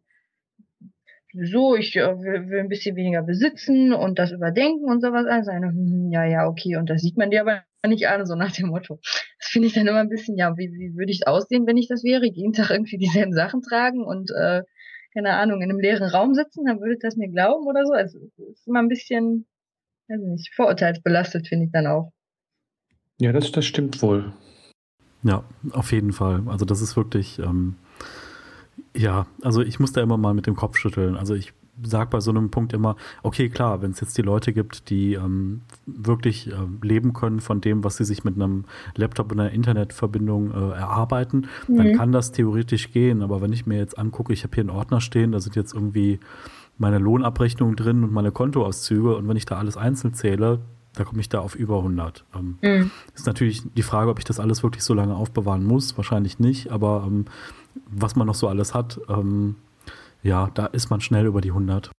so, 1.45 1.77
ich 1.77 1.97
äh, 1.97 2.19
will, 2.19 2.49
will 2.49 2.61
ein 2.61 2.69
bisschen 2.69 2.97
weniger 2.97 3.23
besitzen 3.23 3.93
und 3.93 4.19
das 4.19 4.33
überdenken 4.33 4.85
und 4.85 5.01
sowas. 5.01 5.27
Also 5.27 5.53
hm, 5.53 6.11
ja, 6.11 6.25
ja, 6.25 6.47
okay, 6.47 6.77
und 6.77 6.91
das 6.91 7.03
sieht 7.03 7.17
man 7.17 7.31
dir 7.31 7.43
aber 7.43 7.63
nicht 7.87 8.09
an, 8.09 8.27
so 8.27 8.35
nach 8.35 8.53
dem 8.53 8.69
Motto. 8.69 8.99
Das 9.39 9.49
finde 9.49 9.69
ich 9.69 9.75
dann 9.75 9.87
immer 9.87 10.01
ein 10.01 10.09
bisschen, 10.09 10.37
ja, 10.37 10.57
wie, 10.57 10.71
wie 10.73 10.97
würde 10.97 11.13
ich 11.13 11.27
aussehen, 11.27 11.67
wenn 11.67 11.77
ich 11.77 11.89
das 11.89 12.03
wäre? 12.05 12.27
Jeden 12.27 12.53
Tag 12.53 12.71
irgendwie 12.71 12.99
dieselben 12.99 13.33
Sachen 13.33 13.63
tragen 13.63 14.05
und, 14.05 14.31
äh, 14.31 14.63
keine 15.15 15.35
Ahnung, 15.35 15.63
in 15.63 15.71
einem 15.71 15.81
leeren 15.81 16.09
Raum 16.09 16.35
sitzen, 16.35 16.67
dann 16.67 16.81
würde 16.81 16.95
ich 16.95 17.01
das 17.01 17.17
mir 17.17 17.29
glauben 17.29 17.67
oder 17.67 17.87
so. 17.87 17.93
Also, 17.93 18.19
ist 18.51 18.67
immer 18.67 18.81
ein 18.81 18.89
bisschen, 18.89 19.47
weiß 20.09 20.21
nicht, 20.21 20.55
vorurteilsbelastet, 20.55 21.49
finde 21.49 21.67
ich 21.67 21.73
dann 21.73 21.87
auch. 21.87 22.13
Ja, 23.21 23.33
das, 23.33 23.51
das 23.51 23.65
stimmt 23.65 24.01
wohl. 24.03 24.33
Ja, 25.23 25.45
auf 25.73 25.93
jeden 25.93 26.13
Fall. 26.13 26.43
Also, 26.47 26.65
das 26.65 26.83
ist 26.83 26.97
wirklich, 26.97 27.39
ähm, 27.39 27.77
ja, 28.97 29.27
also 29.43 29.63
ich 29.63 29.81
muss 29.81 29.93
da 29.93 30.01
immer 30.01 30.17
mal 30.17 30.35
mit 30.35 30.47
dem 30.47 30.57
Kopf 30.57 30.77
schütteln. 30.77 31.17
Also 31.17 31.35
ich 31.35 31.53
sage 31.83 32.11
bei 32.11 32.21
so 32.21 32.31
einem 32.31 32.51
Punkt 32.51 32.73
immer, 32.73 32.97
okay, 33.23 33.49
klar, 33.49 33.83
wenn 33.83 33.93
es 33.93 34.01
jetzt 34.01 34.19
die 34.19 34.23
Leute 34.23 34.53
gibt, 34.53 34.91
die 34.91 35.15
ähm, 35.15 35.63
wirklich 35.87 36.49
äh, 36.49 36.55
leben 36.83 37.13
können 37.13 37.41
von 37.41 37.61
dem, 37.61 37.85
was 37.85 37.97
sie 37.97 38.05
sich 38.05 38.25
mit 38.25 38.35
einem 38.35 38.65
Laptop 38.97 39.31
und 39.33 39.41
einer 39.41 39.51
Internetverbindung 39.51 40.51
äh, 40.51 40.77
erarbeiten, 40.77 41.47
mhm. 41.69 41.77
dann 41.77 41.97
kann 41.97 42.13
das 42.13 42.33
theoretisch 42.33 42.93
gehen. 42.93 43.23
Aber 43.23 43.41
wenn 43.41 43.53
ich 43.53 43.67
mir 43.67 43.79
jetzt 43.79 43.99
angucke, 43.99 44.33
ich 44.33 44.43
habe 44.43 44.55
hier 44.55 44.63
einen 44.63 44.71
Ordner 44.71 45.01
stehen, 45.01 45.33
da 45.33 45.41
sind 45.41 45.57
jetzt 45.57 45.75
irgendwie 45.75 46.19
meine 46.79 46.99
Lohnabrechnungen 46.99 47.77
drin 47.77 48.05
und 48.05 48.13
meine 48.13 48.33
Kontoauszüge 48.33 49.17
und 49.17 49.29
wenn 49.29 49.37
ich 49.37 49.47
da 49.47 49.59
alles 49.59 49.77
einzeln 49.77 50.15
zähle, 50.15 50.61
da 50.95 51.05
komme 51.05 51.21
ich 51.21 51.29
da 51.29 51.41
auf 51.41 51.55
über 51.55 51.79
100. 51.79 52.25
Ähm, 52.35 52.59
mhm. 52.61 52.91
Ist 53.15 53.27
natürlich 53.27 53.63
die 53.77 53.83
Frage, 53.83 54.11
ob 54.11 54.19
ich 54.19 54.25
das 54.25 54.41
alles 54.41 54.63
wirklich 54.63 54.83
so 54.83 54.95
lange 54.95 55.15
aufbewahren 55.15 55.65
muss. 55.65 55.97
Wahrscheinlich 55.97 56.39
nicht, 56.39 56.71
aber 56.73 57.05
ähm, 57.07 57.27
was 57.89 58.17
man 58.17 58.27
noch 58.27 58.35
so 58.35 58.49
alles 58.49 58.75
hat, 58.75 59.01
ähm, 59.09 59.57
ja, 60.23 60.51
da 60.55 60.67
ist 60.67 60.91
man 60.91 61.01
schnell 61.01 61.27
über 61.27 61.41
die 61.41 61.51
100. 61.51 61.91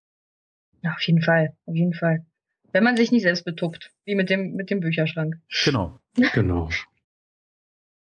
Ja, 0.82 0.92
auf 0.92 1.02
jeden 1.02 1.22
Fall, 1.22 1.54
auf 1.66 1.74
jeden 1.74 1.94
Fall. 1.94 2.24
Wenn 2.72 2.84
man 2.84 2.96
sich 2.96 3.10
nicht 3.10 3.22
selbst 3.22 3.44
betuppt, 3.44 3.90
wie 4.04 4.14
mit 4.14 4.30
dem, 4.30 4.54
mit 4.54 4.70
dem 4.70 4.80
Bücherschrank. 4.80 5.36
Genau. 5.64 5.98
genau. 6.34 6.68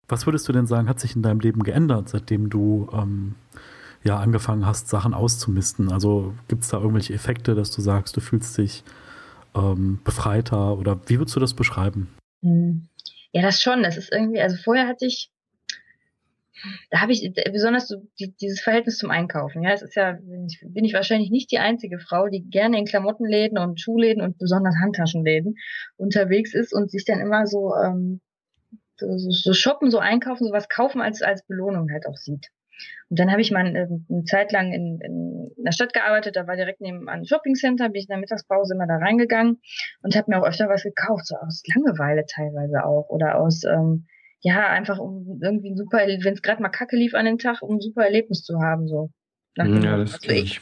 Was 0.08 0.26
würdest 0.26 0.48
du 0.48 0.54
denn 0.54 0.68
sagen, 0.68 0.90
hat 0.90 1.00
sich 1.00 1.16
in 1.16 1.22
deinem 1.22 1.40
Leben 1.40 1.64
geändert, 1.64 2.10
seitdem 2.10 2.50
du 2.50 2.90
ähm, 2.94 3.36
ja 4.04 4.20
angefangen 4.20 4.66
hast, 4.66 4.90
Sachen 4.90 5.14
auszumisten? 5.14 5.92
Also 5.92 6.34
gibt 6.48 6.64
es 6.64 6.70
da 6.70 6.78
irgendwelche 6.78 7.14
Effekte, 7.14 7.56
dass 7.56 7.72
du 7.72 7.82
sagst, 7.82 8.16
du 8.16 8.22
fühlst 8.22 8.58
dich 8.58 8.84
ähm, 9.56 10.00
befreiter 10.04 10.78
oder 10.78 11.00
wie 11.08 11.20
würdest 11.20 11.36
du 11.36 11.40
das 11.40 11.54
beschreiben? 11.54 12.14
Hm. 12.42 12.88
Ja, 13.32 13.42
das 13.42 13.62
schon. 13.62 13.84
Das 13.84 13.98
ist 13.98 14.12
irgendwie, 14.12 14.42
also 14.42 14.58
vorher 14.58 14.88
hatte 14.88 15.06
ich, 15.06 15.32
da 16.90 17.02
habe 17.02 17.12
ich 17.12 17.34
besonders 17.52 17.88
so 17.88 17.98
die, 18.20 18.34
dieses 18.36 18.62
Verhältnis 18.62 18.98
zum 18.98 19.12
Einkaufen. 19.12 19.64
Ja, 19.64 19.72
es 19.72 19.82
ist 19.82 19.96
ja, 19.96 20.14
bin 20.14 20.86
ich, 20.86 20.94
wahrscheinlich 20.94 21.30
nicht 21.30 21.52
die 21.52 21.60
einzige 21.60 22.00
Frau, 22.00 22.28
die 22.28 22.42
gerne 22.50 22.78
in 22.78 22.86
Klamottenläden 22.86 23.58
und 23.58 23.80
Schuhläden 23.80 24.22
und 24.22 24.38
besonders 24.38 24.76
Handtaschenläden 24.82 25.56
unterwegs 25.98 26.54
ist 26.54 26.74
und 26.74 26.92
sich 26.92 27.06
dann 27.06 27.20
immer 27.20 27.48
so, 27.48 27.74
ähm, 27.76 28.22
so, 28.98 29.08
so 29.18 29.54
shoppen, 29.54 29.92
so 29.92 30.00
einkaufen, 30.00 30.48
sowas 30.48 30.70
kaufen 30.70 31.02
als, 31.02 31.22
als 31.22 31.46
Belohnung 31.46 31.90
halt 31.92 32.06
auch 32.08 32.18
sieht. 32.18 32.48
Und 33.10 33.20
dann 33.20 33.32
habe 33.32 33.42
ich 33.42 33.52
mal 33.52 33.66
eine, 33.66 34.02
eine 34.10 34.24
Zeit 34.24 34.52
lang 34.52 34.72
in, 34.72 35.00
in 35.02 35.64
der 35.64 35.72
Stadt 35.72 35.94
gearbeitet, 35.94 36.36
da 36.36 36.48
war 36.48 36.56
direkt 36.56 36.82
nebenan 36.82 37.20
ein 37.20 37.26
Shoppingcenter, 37.26 37.90
bin 37.90 38.00
ich 38.00 38.10
in 38.10 38.14
der 38.14 38.18
Mittagspause 38.18 38.74
immer 38.74 38.88
da 38.88 38.98
reingegangen 38.98 39.62
und 40.02 40.16
habe 40.16 40.32
mir 40.32 40.42
auch 40.42 40.48
öfter 40.48 40.68
was 40.70 40.84
gekauft, 40.84 41.28
so 41.28 41.36
aus 41.36 41.64
Langeweile 41.74 42.26
teilweise 42.26 42.84
auch 42.84 43.10
oder 43.10 43.40
aus, 43.40 43.64
ähm, 43.64 44.08
ja, 44.44 44.68
einfach 44.70 45.00
um 45.00 45.40
irgendwie 45.42 45.72
ein 45.72 45.78
super, 45.78 46.00
wenn 46.00 46.34
es 46.34 46.42
gerade 46.42 46.62
mal 46.62 46.70
Kacke 46.70 46.98
lief 46.98 47.14
an 47.14 47.26
den 47.26 47.38
Tag, 47.38 47.62
um 47.62 47.78
ein 47.78 47.82
super 47.82 48.04
Erlebnis 48.04 48.44
zu 48.44 48.60
haben, 48.60 48.88
so. 48.88 49.10
ja, 49.56 49.98
das 49.98 50.16
also 50.16 50.30
ich. 50.30 50.60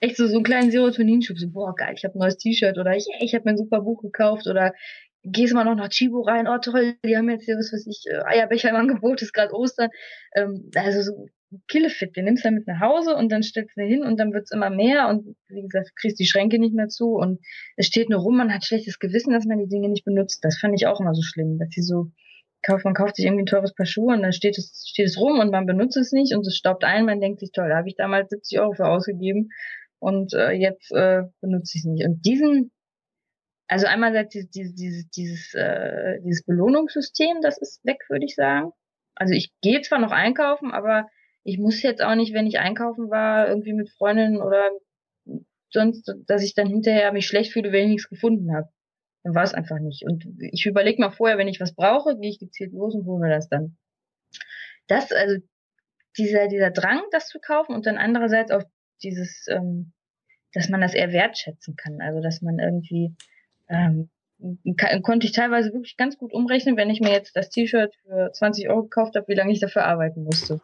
Echt 0.00 0.16
so, 0.18 0.26
so 0.26 0.34
einen 0.34 0.44
kleinen 0.44 0.70
Serotoninschub, 0.70 1.38
so, 1.38 1.48
boah, 1.48 1.74
geil, 1.74 1.94
ich 1.96 2.04
habe 2.04 2.16
ein 2.16 2.18
neues 2.18 2.36
T-Shirt 2.36 2.76
oder 2.76 2.94
ich, 2.94 3.06
ich 3.20 3.34
habe 3.34 3.44
mir 3.44 3.52
ein 3.52 3.56
super 3.56 3.80
Buch 3.80 4.02
gekauft 4.02 4.46
oder 4.46 4.74
gehst 5.22 5.54
mal 5.54 5.64
noch 5.64 5.74
nach 5.74 5.88
Chibo 5.88 6.20
rein, 6.20 6.46
oh 6.46 6.58
toll, 6.58 6.96
die 7.02 7.16
haben 7.16 7.30
jetzt 7.30 7.46
hier, 7.46 7.56
was 7.56 7.72
weiß 7.72 7.86
ich, 7.86 8.04
äh, 8.12 8.22
Eierbecher 8.26 8.68
im 8.68 8.76
Angebot, 8.76 9.22
ist 9.22 9.32
gerade 9.32 9.54
Ostern. 9.54 9.88
Ähm, 10.34 10.70
also 10.74 11.00
so 11.00 11.26
Killefit, 11.68 12.16
den 12.16 12.26
nimmst 12.26 12.44
du 12.44 12.50
mit 12.50 12.66
nach 12.66 12.80
Hause 12.80 13.16
und 13.16 13.32
dann 13.32 13.42
stellst 13.42 13.74
du 13.76 13.82
hin 13.82 14.02
und 14.02 14.18
dann 14.18 14.34
wird's 14.34 14.50
immer 14.50 14.68
mehr 14.68 15.08
und 15.08 15.34
wie 15.48 15.62
gesagt, 15.62 15.96
kriegst 15.96 16.18
die 16.18 16.26
Schränke 16.26 16.58
nicht 16.58 16.74
mehr 16.74 16.88
zu 16.88 17.14
und 17.14 17.40
es 17.76 17.86
steht 17.86 18.10
nur 18.10 18.20
rum, 18.20 18.36
man 18.36 18.52
hat 18.52 18.66
schlechtes 18.66 18.98
Gewissen, 18.98 19.32
dass 19.32 19.46
man 19.46 19.58
die 19.58 19.68
Dinge 19.68 19.88
nicht 19.88 20.04
benutzt. 20.04 20.44
Das 20.44 20.58
fand 20.58 20.74
ich 20.74 20.86
auch 20.86 21.00
immer 21.00 21.14
so 21.14 21.22
schlimm, 21.22 21.58
dass 21.58 21.70
sie 21.70 21.82
so 21.82 22.10
kauft, 22.66 22.84
man 22.84 22.94
kauft 22.94 23.16
sich 23.16 23.24
irgendwie 23.24 23.44
ein 23.44 23.46
teures 23.46 23.74
Paar 23.74 23.86
Schuhe 23.86 24.14
und 24.14 24.22
dann 24.22 24.32
steht 24.32 24.58
es, 24.58 24.84
steht 24.88 25.06
es 25.06 25.18
rum 25.18 25.38
und 25.38 25.50
man 25.50 25.66
benutzt 25.66 25.96
es 25.96 26.12
nicht 26.12 26.34
und 26.34 26.46
es 26.46 26.56
staubt 26.56 26.84
ein, 26.84 27.04
man 27.04 27.20
denkt 27.20 27.40
sich, 27.40 27.52
toll, 27.52 27.68
da 27.68 27.76
habe 27.76 27.88
ich 27.88 27.96
damals 27.96 28.30
70 28.30 28.60
Euro 28.60 28.72
für 28.72 28.86
ausgegeben 28.86 29.50
und 29.98 30.34
äh, 30.34 30.50
jetzt 30.50 30.90
äh, 30.92 31.22
benutze 31.40 31.76
ich 31.76 31.84
es 31.84 31.84
nicht. 31.84 32.04
Und 32.04 32.24
diesen 32.24 32.72
also 33.66 33.86
einmal 33.86 34.26
dieses, 34.26 34.50
dieses, 34.50 35.08
dieses, 35.10 35.54
äh, 35.54 36.20
dieses 36.22 36.44
Belohnungssystem, 36.44 37.40
das 37.42 37.58
ist 37.58 37.84
weg, 37.84 37.98
würde 38.08 38.24
ich 38.24 38.34
sagen. 38.34 38.72
Also 39.14 39.34
ich 39.34 39.52
gehe 39.62 39.80
zwar 39.80 39.98
noch 39.98 40.10
einkaufen, 40.10 40.72
aber 40.72 41.08
ich 41.44 41.58
muss 41.58 41.82
jetzt 41.82 42.02
auch 42.02 42.14
nicht, 42.14 42.34
wenn 42.34 42.46
ich 42.46 42.58
einkaufen 42.58 43.10
war, 43.10 43.48
irgendwie 43.48 43.72
mit 43.72 43.90
Freundinnen 43.90 44.40
oder 44.40 44.70
sonst, 45.70 46.12
dass 46.26 46.42
ich 46.42 46.54
dann 46.54 46.68
hinterher 46.68 47.12
mich 47.12 47.26
schlecht 47.26 47.52
fühle, 47.52 47.72
wenn 47.72 47.84
ich 47.84 47.90
nichts 47.90 48.08
gefunden 48.08 48.54
habe. 48.54 48.68
Dann 49.24 49.34
war 49.34 49.42
es 49.42 49.54
einfach 49.54 49.78
nicht. 49.80 50.04
Und 50.04 50.26
ich 50.38 50.66
überlege 50.66 51.00
mal 51.00 51.10
vorher, 51.10 51.38
wenn 51.38 51.48
ich 51.48 51.60
was 51.60 51.74
brauche, 51.74 52.16
gehe 52.18 52.30
ich 52.30 52.38
gezielt 52.38 52.72
los 52.72 52.94
und 52.94 53.06
hole 53.06 53.20
mir 53.20 53.34
das 53.34 53.48
dann. 53.48 53.76
Das, 54.86 55.10
also 55.12 55.38
dieser, 56.16 56.46
dieser 56.46 56.70
Drang, 56.70 57.02
das 57.10 57.28
zu 57.28 57.40
kaufen 57.40 57.74
und 57.74 57.86
dann 57.86 57.96
andererseits 57.96 58.50
auch 58.50 58.62
dieses, 59.02 59.46
ähm, 59.48 59.92
dass 60.52 60.68
man 60.68 60.80
das 60.80 60.94
eher 60.94 61.12
wertschätzen 61.12 61.74
kann. 61.74 62.00
Also 62.00 62.20
dass 62.20 62.42
man 62.42 62.58
irgendwie 62.58 63.16
ähm, 63.68 64.10
konnte 65.02 65.26
ich 65.26 65.32
teilweise 65.32 65.72
wirklich 65.72 65.96
ganz 65.96 66.18
gut 66.18 66.32
umrechnen, 66.32 66.76
wenn 66.76 66.90
ich 66.90 67.00
mir 67.00 67.12
jetzt 67.12 67.36
das 67.36 67.50
T-Shirt 67.50 67.94
für 68.02 68.30
20 68.32 68.68
Euro 68.68 68.82
gekauft 68.82 69.16
habe, 69.16 69.28
wie 69.28 69.34
lange 69.34 69.52
ich 69.52 69.60
dafür 69.60 69.84
arbeiten 69.84 70.24
musste. 70.24 70.60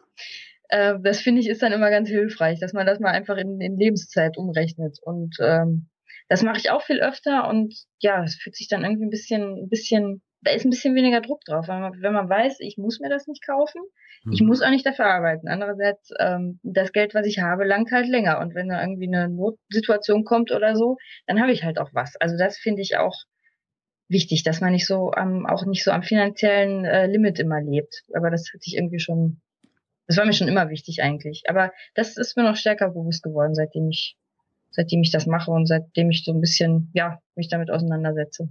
Äh, 0.68 0.98
das 1.02 1.20
finde 1.20 1.40
ich 1.40 1.48
ist 1.48 1.62
dann 1.62 1.72
immer 1.72 1.90
ganz 1.90 2.08
hilfreich, 2.08 2.60
dass 2.60 2.72
man 2.72 2.86
das 2.86 3.00
mal 3.00 3.10
einfach 3.10 3.36
in, 3.36 3.60
in 3.60 3.78
Lebenszeit 3.78 4.36
umrechnet. 4.36 4.98
Und 5.02 5.36
ähm, 5.40 5.88
das 6.30 6.44
mache 6.44 6.58
ich 6.58 6.70
auch 6.70 6.82
viel 6.82 7.00
öfter 7.00 7.48
und 7.48 7.74
ja, 7.98 8.22
es 8.22 8.36
fühlt 8.36 8.54
sich 8.54 8.68
dann 8.68 8.84
irgendwie 8.84 9.04
ein 9.04 9.10
bisschen, 9.10 9.64
ein 9.64 9.68
bisschen, 9.68 10.22
da 10.42 10.52
ist 10.52 10.64
ein 10.64 10.70
bisschen 10.70 10.94
weniger 10.94 11.20
Druck 11.20 11.44
drauf, 11.44 11.66
wenn 11.66 11.80
man, 11.80 12.00
wenn 12.00 12.12
man 12.12 12.28
weiß, 12.28 12.60
ich 12.60 12.78
muss 12.78 13.00
mir 13.00 13.10
das 13.10 13.26
nicht 13.26 13.44
kaufen, 13.44 13.82
mhm. 14.22 14.32
ich 14.32 14.40
muss 14.40 14.62
auch 14.62 14.70
nicht 14.70 14.86
dafür 14.86 15.06
arbeiten. 15.06 15.48
Andererseits, 15.48 16.10
ähm, 16.20 16.60
das 16.62 16.92
Geld, 16.92 17.14
was 17.14 17.26
ich 17.26 17.40
habe, 17.40 17.64
langt 17.64 17.90
halt 17.90 18.06
länger. 18.06 18.38
Und 18.38 18.54
wenn 18.54 18.68
da 18.68 18.80
irgendwie 18.80 19.08
eine 19.08 19.28
Notsituation 19.28 20.22
kommt 20.22 20.52
oder 20.52 20.76
so, 20.76 20.98
dann 21.26 21.40
habe 21.40 21.50
ich 21.50 21.64
halt 21.64 21.80
auch 21.80 21.90
was. 21.94 22.14
Also 22.20 22.38
das 22.38 22.58
finde 22.58 22.82
ich 22.82 22.96
auch 22.96 23.16
wichtig, 24.06 24.44
dass 24.44 24.60
man 24.60 24.70
nicht 24.70 24.86
so 24.86 25.10
am, 25.10 25.46
auch 25.46 25.66
nicht 25.66 25.82
so 25.82 25.90
am 25.90 26.04
finanziellen 26.04 26.84
äh, 26.84 27.08
Limit 27.08 27.40
immer 27.40 27.60
lebt. 27.60 28.04
Aber 28.14 28.30
das 28.30 28.48
hat 28.54 28.62
sich 28.62 28.76
irgendwie 28.76 29.00
schon, 29.00 29.40
das 30.06 30.16
war 30.16 30.24
mir 30.26 30.32
schon 30.32 30.48
immer 30.48 30.70
wichtig 30.70 31.02
eigentlich. 31.02 31.42
Aber 31.48 31.72
das 31.96 32.16
ist 32.16 32.36
mir 32.36 32.44
noch 32.44 32.56
stärker 32.56 32.90
bewusst 32.90 33.24
geworden, 33.24 33.56
seitdem 33.56 33.88
ich, 33.88 34.16
seitdem 34.70 35.02
ich 35.02 35.10
das 35.10 35.26
mache 35.26 35.50
und 35.50 35.66
seitdem 35.66 36.10
ich 36.10 36.24
so 36.24 36.32
ein 36.32 36.40
bisschen, 36.40 36.90
ja, 36.94 37.18
mich 37.34 37.48
damit 37.48 37.70
auseinandersetze. 37.70 38.48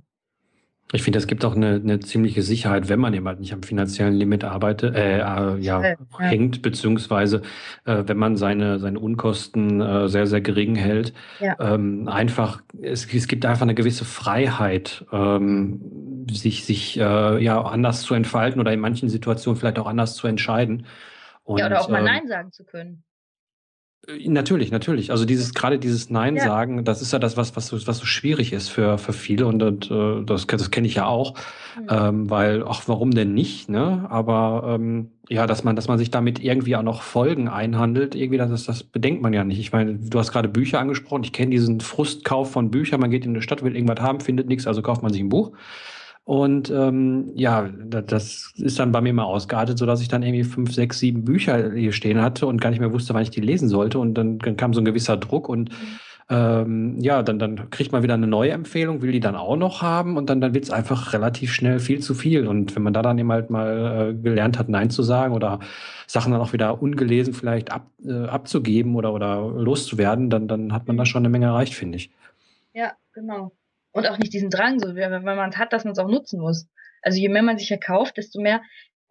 Ich 0.92 1.04
finde, 1.04 1.20
es 1.20 1.28
gibt 1.28 1.46
auch 1.46 1.56
eine, 1.56 1.76
eine 1.76 2.00
ziemliche 2.00 2.42
Sicherheit, 2.42 2.90
wenn 2.90 3.00
man 3.00 3.14
eben 3.14 3.28
halt 3.28 3.40
nicht 3.40 3.54
am 3.54 3.62
finanziellen 3.62 4.16
Limit 4.16 4.44
arbeitet, 4.44 4.96
äh, 4.96 5.20
äh, 5.20 5.22
ja, 5.22 5.58
ja, 5.60 5.96
hängt, 6.18 6.64
beziehungsweise 6.64 7.44
äh, 7.86 8.04
wenn 8.08 8.18
man 8.18 8.38
seine, 8.38 8.80
seine 8.80 9.00
Unkosten 9.00 9.82
äh, 9.82 10.10
sehr, 10.10 10.26
sehr 10.26 10.42
gering 10.42 10.76
hält. 10.76 11.14
Ja. 11.40 11.56
Ähm, 11.60 12.08
einfach, 12.08 12.64
es, 12.82 13.06
es 13.14 13.28
gibt 13.28 13.46
einfach 13.46 13.62
eine 13.62 13.76
gewisse 13.76 14.04
Freiheit, 14.04 15.06
ähm, 15.12 16.26
sich, 16.32 16.66
sich 16.66 17.00
äh, 17.00 17.44
ja 17.44 17.62
anders 17.62 18.02
zu 18.02 18.16
entfalten 18.16 18.60
oder 18.60 18.74
in 18.74 18.80
manchen 18.80 19.10
Situationen 19.10 19.60
vielleicht 19.60 19.78
auch 19.78 19.88
anders 19.88 20.16
zu 20.16 20.26
entscheiden. 20.26 20.88
Und, 21.44 21.60
ja, 21.60 21.68
oder 21.68 21.82
auch 21.82 21.90
mal 21.90 22.00
ähm, 22.00 22.06
Nein 22.06 22.28
sagen 22.28 22.52
zu 22.52 22.64
können. 22.64 23.04
Äh, 24.08 24.30
natürlich, 24.30 24.72
natürlich. 24.72 25.12
Also 25.12 25.26
dieses 25.26 25.54
gerade 25.54 25.80
dieses 25.80 26.10
Nein 26.10 26.36
ja. 26.36 26.44
sagen, 26.44 26.84
das 26.84 27.02
ist 27.02 27.14
ja 27.14 27.20
das, 27.20 27.38
was 27.38 27.56
was 27.56 27.68
so, 27.68 27.88
was 27.88 27.98
so 27.98 28.06
schwierig 28.06 28.54
ist 28.54 28.70
für 28.70 28.98
für 28.98 29.14
viele 29.14 29.48
und, 29.48 29.62
und 29.62 29.92
äh, 29.92 30.24
das 30.26 30.48
das 30.48 30.72
kenne 30.72 30.88
ich 30.88 30.96
ja 30.96 31.06
auch, 31.06 31.36
mhm. 31.80 31.88
ähm, 31.90 32.30
weil 32.30 32.64
ach 32.68 32.84
warum 32.88 33.12
denn 33.12 33.34
nicht, 33.34 33.70
ne? 33.70 34.06
Aber 34.10 34.76
ähm, 34.76 35.12
ja, 35.30 35.46
dass 35.46 35.64
man 35.64 35.76
dass 35.76 35.88
man 35.88 35.98
sich 35.98 36.10
damit 36.10 36.40
irgendwie 36.44 36.76
auch 36.76 36.84
noch 36.84 37.02
Folgen 37.02 37.48
einhandelt, 37.48 38.16
irgendwie 38.16 38.38
das 38.38 38.66
das 38.66 38.84
bedenkt 38.84 39.22
man 39.22 39.34
ja 39.34 39.44
nicht. 39.44 39.60
Ich 39.60 39.72
meine, 39.72 39.96
du 39.96 40.20
hast 40.20 40.32
gerade 40.32 40.50
Bücher 40.50 40.80
angesprochen. 40.80 41.24
Ich 41.24 41.34
kenne 41.34 41.52
diesen 41.52 41.82
Frustkauf 41.82 42.52
von 42.52 42.72
Büchern. 42.72 43.00
Man 43.00 43.12
geht 43.12 43.26
in 43.26 43.32
eine 43.32 43.42
Stadt, 43.42 43.64
will 43.64 43.76
irgendwas 43.76 44.02
haben, 44.02 44.20
findet 44.22 44.48
nichts, 44.48 44.66
also 44.68 44.82
kauft 44.82 45.04
man 45.04 45.14
sich 45.14 45.22
ein 45.22 45.30
Buch. 45.30 45.52
Und 46.30 46.70
ähm, 46.70 47.32
ja, 47.34 47.68
das 47.68 48.54
ist 48.56 48.78
dann 48.78 48.92
bei 48.92 49.02
mir 49.02 49.14
mal 49.14 49.24
ausgeartet, 49.24 49.80
so 49.80 49.88
dass 49.88 50.00
ich 50.00 50.10
dann 50.10 50.22
irgendwie 50.22 50.44
fünf, 50.44 50.72
sechs, 50.72 51.00
sieben 51.00 51.26
Bücher 51.26 51.74
hier 51.74 51.92
stehen 51.92 52.22
hatte 52.22 52.46
und 52.46 52.62
gar 52.62 52.70
nicht 52.70 52.80
mehr 52.80 52.94
wusste, 52.94 53.16
wann 53.16 53.24
ich 53.24 53.32
die 53.32 53.42
lesen 53.42 53.68
sollte. 53.68 53.98
Und 53.98 54.14
dann, 54.14 54.38
dann 54.38 54.56
kam 54.56 54.76
so 54.76 54.80
ein 54.80 54.86
gewisser 54.86 55.18
Druck 55.18 55.50
und 55.50 55.72
ähm, 56.30 57.00
ja, 57.00 57.24
dann, 57.24 57.40
dann 57.40 57.72
kriegt 57.72 57.92
man 57.92 58.04
wieder 58.04 58.14
eine 58.14 58.28
neue 58.28 58.52
Empfehlung, 58.52 59.02
will 59.02 59.12
die 59.12 59.22
dann 59.22 59.36
auch 59.36 59.56
noch 59.56 59.82
haben 59.82 60.18
und 60.18 60.30
dann, 60.30 60.40
dann 60.40 60.54
wird 60.54 60.66
es 60.66 60.70
einfach 60.70 61.14
relativ 61.14 61.52
schnell 61.52 61.80
viel 61.80 62.00
zu 62.00 62.14
viel. 62.14 62.46
Und 62.46 62.76
wenn 62.76 62.84
man 62.84 62.94
da 62.94 63.02
dann 63.02 63.18
eben 63.18 63.32
halt 63.32 63.50
mal 63.50 64.12
äh, 64.12 64.14
gelernt 64.14 64.60
hat, 64.60 64.70
Nein 64.70 64.92
zu 64.92 65.02
sagen 65.02 65.34
oder 65.34 65.60
Sachen 66.06 66.32
dann 66.32 66.42
auch 66.42 66.54
wieder 66.54 66.80
ungelesen 66.80 67.34
vielleicht 67.34 67.72
ab, 67.72 67.88
äh, 68.06 68.26
abzugeben 68.26 68.94
oder, 68.94 69.16
oder 69.16 69.48
loszuwerden, 69.48 70.30
dann, 70.30 70.48
dann 70.48 70.74
hat 70.74 70.86
man 70.86 70.96
da 70.96 71.08
schon 71.08 71.22
eine 71.22 71.30
Menge 71.30 71.48
erreicht, 71.48 71.74
finde 71.74 71.98
ich. 71.98 72.12
Ja, 72.76 72.92
genau 73.14 73.52
und 73.92 74.08
auch 74.08 74.18
nicht 74.18 74.34
diesen 74.34 74.50
Drang, 74.50 74.80
so 74.80 74.96
wenn 74.96 75.24
man 75.24 75.50
es 75.50 75.58
hat, 75.58 75.74
dass 75.74 75.84
man 75.84 75.94
es 75.94 76.00
auch 76.00 76.08
nutzen 76.08 76.40
muss. 76.40 76.68
Also 77.02 77.20
je 77.20 77.30
mehr 77.30 77.44
man 77.44 77.58
sich 77.58 77.72
erkauft, 77.72 78.18
desto 78.18 78.42
mehr, 78.42 78.62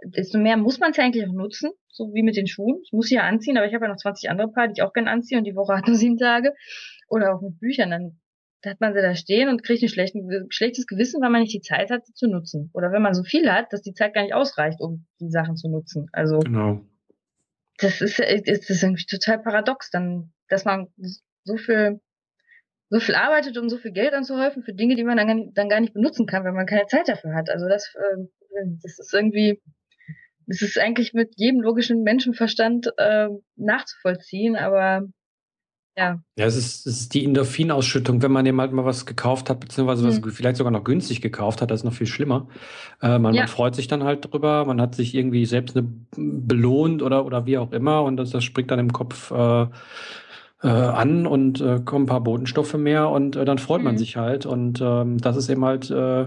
desto 0.04 0.38
mehr 0.38 0.56
muss 0.56 0.78
man 0.78 0.90
es 0.90 0.96
ja 0.96 1.04
eigentlich 1.04 1.26
auch 1.26 1.32
nutzen, 1.32 1.70
so 1.88 2.12
wie 2.14 2.22
mit 2.22 2.36
den 2.36 2.46
Schuhen. 2.46 2.80
Ich 2.84 2.92
muss 2.92 3.08
sie 3.08 3.16
ja 3.16 3.22
anziehen, 3.22 3.56
aber 3.56 3.66
ich 3.66 3.74
habe 3.74 3.86
ja 3.86 3.90
noch 3.90 3.96
20 3.96 4.30
andere 4.30 4.52
Paar, 4.52 4.68
die 4.68 4.74
ich 4.76 4.82
auch 4.82 4.92
gerne 4.92 5.10
anziehe 5.10 5.38
und 5.38 5.44
die 5.44 5.56
Woche 5.56 5.76
hat 5.76 5.86
nur 5.86 5.96
sieben 5.96 6.18
Tage. 6.18 6.54
Oder 7.08 7.34
auch 7.34 7.40
mit 7.40 7.58
Büchern, 7.58 7.90
dann 7.90 8.20
hat 8.64 8.80
man 8.80 8.92
sie 8.92 9.00
da 9.00 9.14
stehen 9.14 9.48
und 9.48 9.62
kriegt 9.62 9.82
ein 9.82 9.88
schlechtes 9.88 10.86
Gewissen, 10.86 11.22
weil 11.22 11.30
man 11.30 11.42
nicht 11.42 11.54
die 11.54 11.60
Zeit 11.60 11.90
hat, 11.90 12.06
sie 12.06 12.14
zu 12.14 12.28
nutzen. 12.28 12.70
Oder 12.74 12.92
wenn 12.92 13.02
man 13.02 13.14
so 13.14 13.22
viel 13.22 13.50
hat, 13.50 13.72
dass 13.72 13.82
die 13.82 13.94
Zeit 13.94 14.14
gar 14.14 14.22
nicht 14.22 14.34
ausreicht, 14.34 14.80
um 14.80 15.06
die 15.20 15.30
Sachen 15.30 15.56
zu 15.56 15.68
nutzen. 15.68 16.08
Also 16.12 16.40
genau. 16.40 16.80
das 17.78 18.00
ist, 18.00 18.18
ist, 18.18 18.68
ist 18.68 18.82
irgendwie 18.82 19.06
total 19.06 19.38
paradox, 19.38 19.90
dann, 19.90 20.32
dass 20.48 20.64
man 20.64 20.88
so 21.44 21.56
viel 21.56 22.00
so 22.90 23.00
viel 23.00 23.14
arbeitet, 23.14 23.58
um 23.58 23.68
so 23.68 23.76
viel 23.76 23.92
Geld 23.92 24.14
anzuhäufen 24.14 24.62
für 24.62 24.72
Dinge, 24.72 24.96
die 24.96 25.04
man 25.04 25.16
dann, 25.16 25.52
dann 25.54 25.68
gar 25.68 25.80
nicht 25.80 25.94
benutzen 25.94 26.26
kann, 26.26 26.44
wenn 26.44 26.54
man 26.54 26.66
keine 26.66 26.86
Zeit 26.86 27.08
dafür 27.08 27.34
hat. 27.34 27.50
Also 27.50 27.68
das, 27.68 27.94
äh, 27.94 28.24
das 28.82 28.98
ist 28.98 29.12
irgendwie, 29.12 29.60
das 30.46 30.62
ist 30.62 30.78
eigentlich 30.78 31.12
mit 31.12 31.34
jedem 31.36 31.60
logischen 31.60 32.02
Menschenverstand 32.02 32.90
äh, 32.96 33.28
nachzuvollziehen, 33.56 34.56
aber 34.56 35.06
ja. 35.98 36.22
Ja, 36.36 36.46
es 36.46 36.56
ist, 36.56 36.86
es 36.86 37.00
ist 37.00 37.14
die 37.14 37.24
Endorphinausschüttung, 37.24 38.22
wenn 38.22 38.30
man 38.30 38.46
eben 38.46 38.60
halt 38.60 38.72
mal 38.72 38.84
was 38.84 39.04
gekauft 39.04 39.50
hat, 39.50 39.58
beziehungsweise 39.58 40.06
was 40.06 40.20
mhm. 40.20 40.30
vielleicht 40.30 40.56
sogar 40.56 40.70
noch 40.70 40.84
günstig 40.84 41.20
gekauft 41.20 41.60
hat, 41.60 41.72
das 41.72 41.80
ist 41.80 41.84
noch 41.84 41.92
viel 41.92 42.06
schlimmer. 42.06 42.46
Äh, 43.02 43.18
man, 43.18 43.34
ja. 43.34 43.42
man, 43.42 43.48
freut 43.48 43.74
sich 43.74 43.88
dann 43.88 44.04
halt 44.04 44.32
drüber, 44.32 44.64
man 44.64 44.80
hat 44.80 44.94
sich 44.94 45.14
irgendwie 45.14 45.44
selbst 45.44 45.76
eine 45.76 45.88
belohnt 46.16 47.02
oder, 47.02 47.26
oder 47.26 47.46
wie 47.46 47.58
auch 47.58 47.72
immer 47.72 48.04
und 48.04 48.16
das, 48.16 48.30
das 48.30 48.44
springt 48.44 48.70
dann 48.70 48.78
im 48.78 48.92
Kopf 48.92 49.32
äh, 49.32 49.66
äh, 50.62 50.68
an 50.68 51.26
und 51.26 51.60
äh, 51.60 51.80
kommen 51.84 52.04
ein 52.04 52.08
paar 52.08 52.22
Botenstoffe 52.22 52.74
mehr 52.74 53.10
und 53.10 53.36
äh, 53.36 53.44
dann 53.44 53.58
freut 53.58 53.80
mhm. 53.80 53.84
man 53.84 53.98
sich 53.98 54.16
halt. 54.16 54.46
Und 54.46 54.80
ähm, 54.80 55.18
das 55.18 55.36
ist 55.36 55.48
eben 55.48 55.64
halt, 55.64 55.90
äh, 55.90 56.26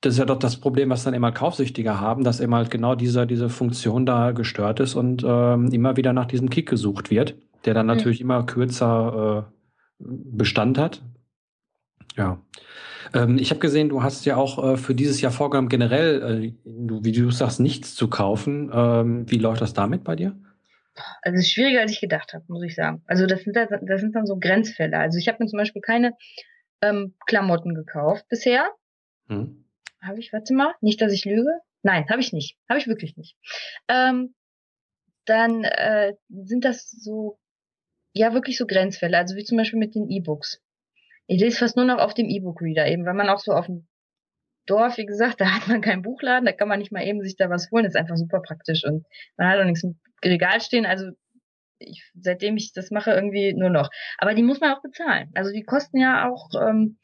das 0.00 0.14
ist 0.14 0.18
ja 0.18 0.24
doch 0.24 0.38
das 0.38 0.56
Problem, 0.56 0.90
was 0.90 1.04
dann 1.04 1.14
immer 1.14 1.32
Kaufsüchtige 1.32 2.00
haben, 2.00 2.24
dass 2.24 2.40
eben 2.40 2.54
halt 2.54 2.70
genau 2.70 2.94
dieser, 2.94 3.24
diese 3.24 3.48
Funktion 3.48 4.04
da 4.04 4.32
gestört 4.32 4.80
ist 4.80 4.94
und 4.94 5.24
ähm, 5.26 5.68
immer 5.68 5.96
wieder 5.96 6.12
nach 6.12 6.26
diesem 6.26 6.50
Kick 6.50 6.68
gesucht 6.68 7.10
wird, 7.10 7.36
der 7.64 7.74
dann 7.74 7.86
mhm. 7.86 7.94
natürlich 7.94 8.20
immer 8.20 8.44
kürzer 8.44 9.46
äh, 9.48 9.52
Bestand 9.98 10.78
hat. 10.78 11.02
Ja. 12.16 12.38
Ähm, 13.14 13.38
ich 13.38 13.50
habe 13.50 13.60
gesehen, 13.60 13.88
du 13.88 14.02
hast 14.02 14.24
ja 14.24 14.36
auch 14.36 14.62
äh, 14.62 14.76
für 14.76 14.94
dieses 14.94 15.20
Jahr 15.20 15.32
vorgenommen, 15.32 15.68
generell, 15.68 16.54
du, 16.64 17.04
wie 17.04 17.12
du 17.12 17.30
sagst, 17.30 17.60
nichts 17.60 17.94
zu 17.94 18.08
kaufen. 18.08 18.70
Ähm, 18.72 19.30
wie 19.30 19.38
läuft 19.38 19.62
das 19.62 19.72
damit 19.72 20.04
bei 20.04 20.16
dir? 20.16 20.34
Also 21.22 21.36
es 21.38 21.46
ist 21.46 21.52
schwieriger, 21.52 21.80
als 21.80 21.92
ich 21.92 22.00
gedacht 22.00 22.34
habe, 22.34 22.44
muss 22.48 22.62
ich 22.62 22.74
sagen. 22.74 23.02
Also 23.06 23.26
das 23.26 23.42
sind, 23.42 23.56
das 23.56 24.00
sind 24.00 24.14
dann 24.14 24.26
so 24.26 24.38
Grenzfälle. 24.38 24.98
Also 24.98 25.18
ich 25.18 25.28
habe 25.28 25.38
mir 25.40 25.48
zum 25.48 25.58
Beispiel 25.58 25.82
keine 25.82 26.12
ähm, 26.82 27.14
Klamotten 27.26 27.74
gekauft 27.74 28.26
bisher. 28.28 28.70
Hm. 29.28 29.64
Habe 30.02 30.18
ich, 30.18 30.32
warte 30.32 30.52
mal, 30.54 30.74
nicht, 30.80 31.00
dass 31.00 31.12
ich 31.12 31.24
lüge. 31.24 31.60
Nein, 31.82 32.08
habe 32.08 32.20
ich 32.20 32.32
nicht. 32.32 32.58
Habe 32.68 32.78
ich 32.78 32.86
wirklich 32.86 33.16
nicht. 33.16 33.36
Ähm, 33.88 34.34
dann 35.24 35.64
äh, 35.64 36.14
sind 36.28 36.64
das 36.64 36.90
so, 36.90 37.38
ja, 38.12 38.34
wirklich 38.34 38.58
so 38.58 38.66
Grenzfälle. 38.66 39.16
Also 39.16 39.36
wie 39.36 39.44
zum 39.44 39.58
Beispiel 39.58 39.78
mit 39.78 39.94
den 39.94 40.10
E-Books. 40.10 40.60
Ich 41.26 41.40
lese 41.40 41.58
fast 41.58 41.76
nur 41.76 41.84
noch 41.84 41.98
auf 41.98 42.14
dem 42.14 42.28
E-Book-Reader, 42.28 42.88
eben 42.88 43.06
weil 43.06 43.14
man 43.14 43.28
auch 43.28 43.38
so 43.38 43.52
auf 43.52 43.66
dem 43.66 43.86
Dorf, 44.66 44.96
wie 44.98 45.06
gesagt, 45.06 45.40
da 45.40 45.46
hat 45.46 45.68
man 45.68 45.80
keinen 45.80 46.02
Buchladen, 46.02 46.46
da 46.46 46.52
kann 46.52 46.68
man 46.68 46.80
nicht 46.80 46.92
mal 46.92 47.06
eben 47.06 47.22
sich 47.22 47.36
da 47.36 47.48
was 47.48 47.70
holen. 47.70 47.84
Das 47.84 47.94
ist 47.94 48.00
einfach 48.00 48.16
super 48.16 48.42
praktisch 48.42 48.84
und 48.84 49.06
man 49.36 49.48
hat 49.48 49.60
auch 49.60 49.64
nichts 49.64 49.84
im 49.84 49.98
Regal 50.24 50.60
stehen. 50.60 50.86
Also 50.86 51.06
ich, 51.78 52.10
seitdem 52.14 52.56
ich 52.56 52.72
das 52.72 52.90
mache, 52.90 53.12
irgendwie 53.12 53.54
nur 53.54 53.70
noch. 53.70 53.90
Aber 54.18 54.34
die 54.34 54.42
muss 54.42 54.60
man 54.60 54.72
auch 54.72 54.82
bezahlen. 54.82 55.30
Also 55.34 55.52
die 55.52 55.64
kosten 55.64 55.98
ja 55.98 56.28
auch 56.28 56.48
ähm, 56.60 56.98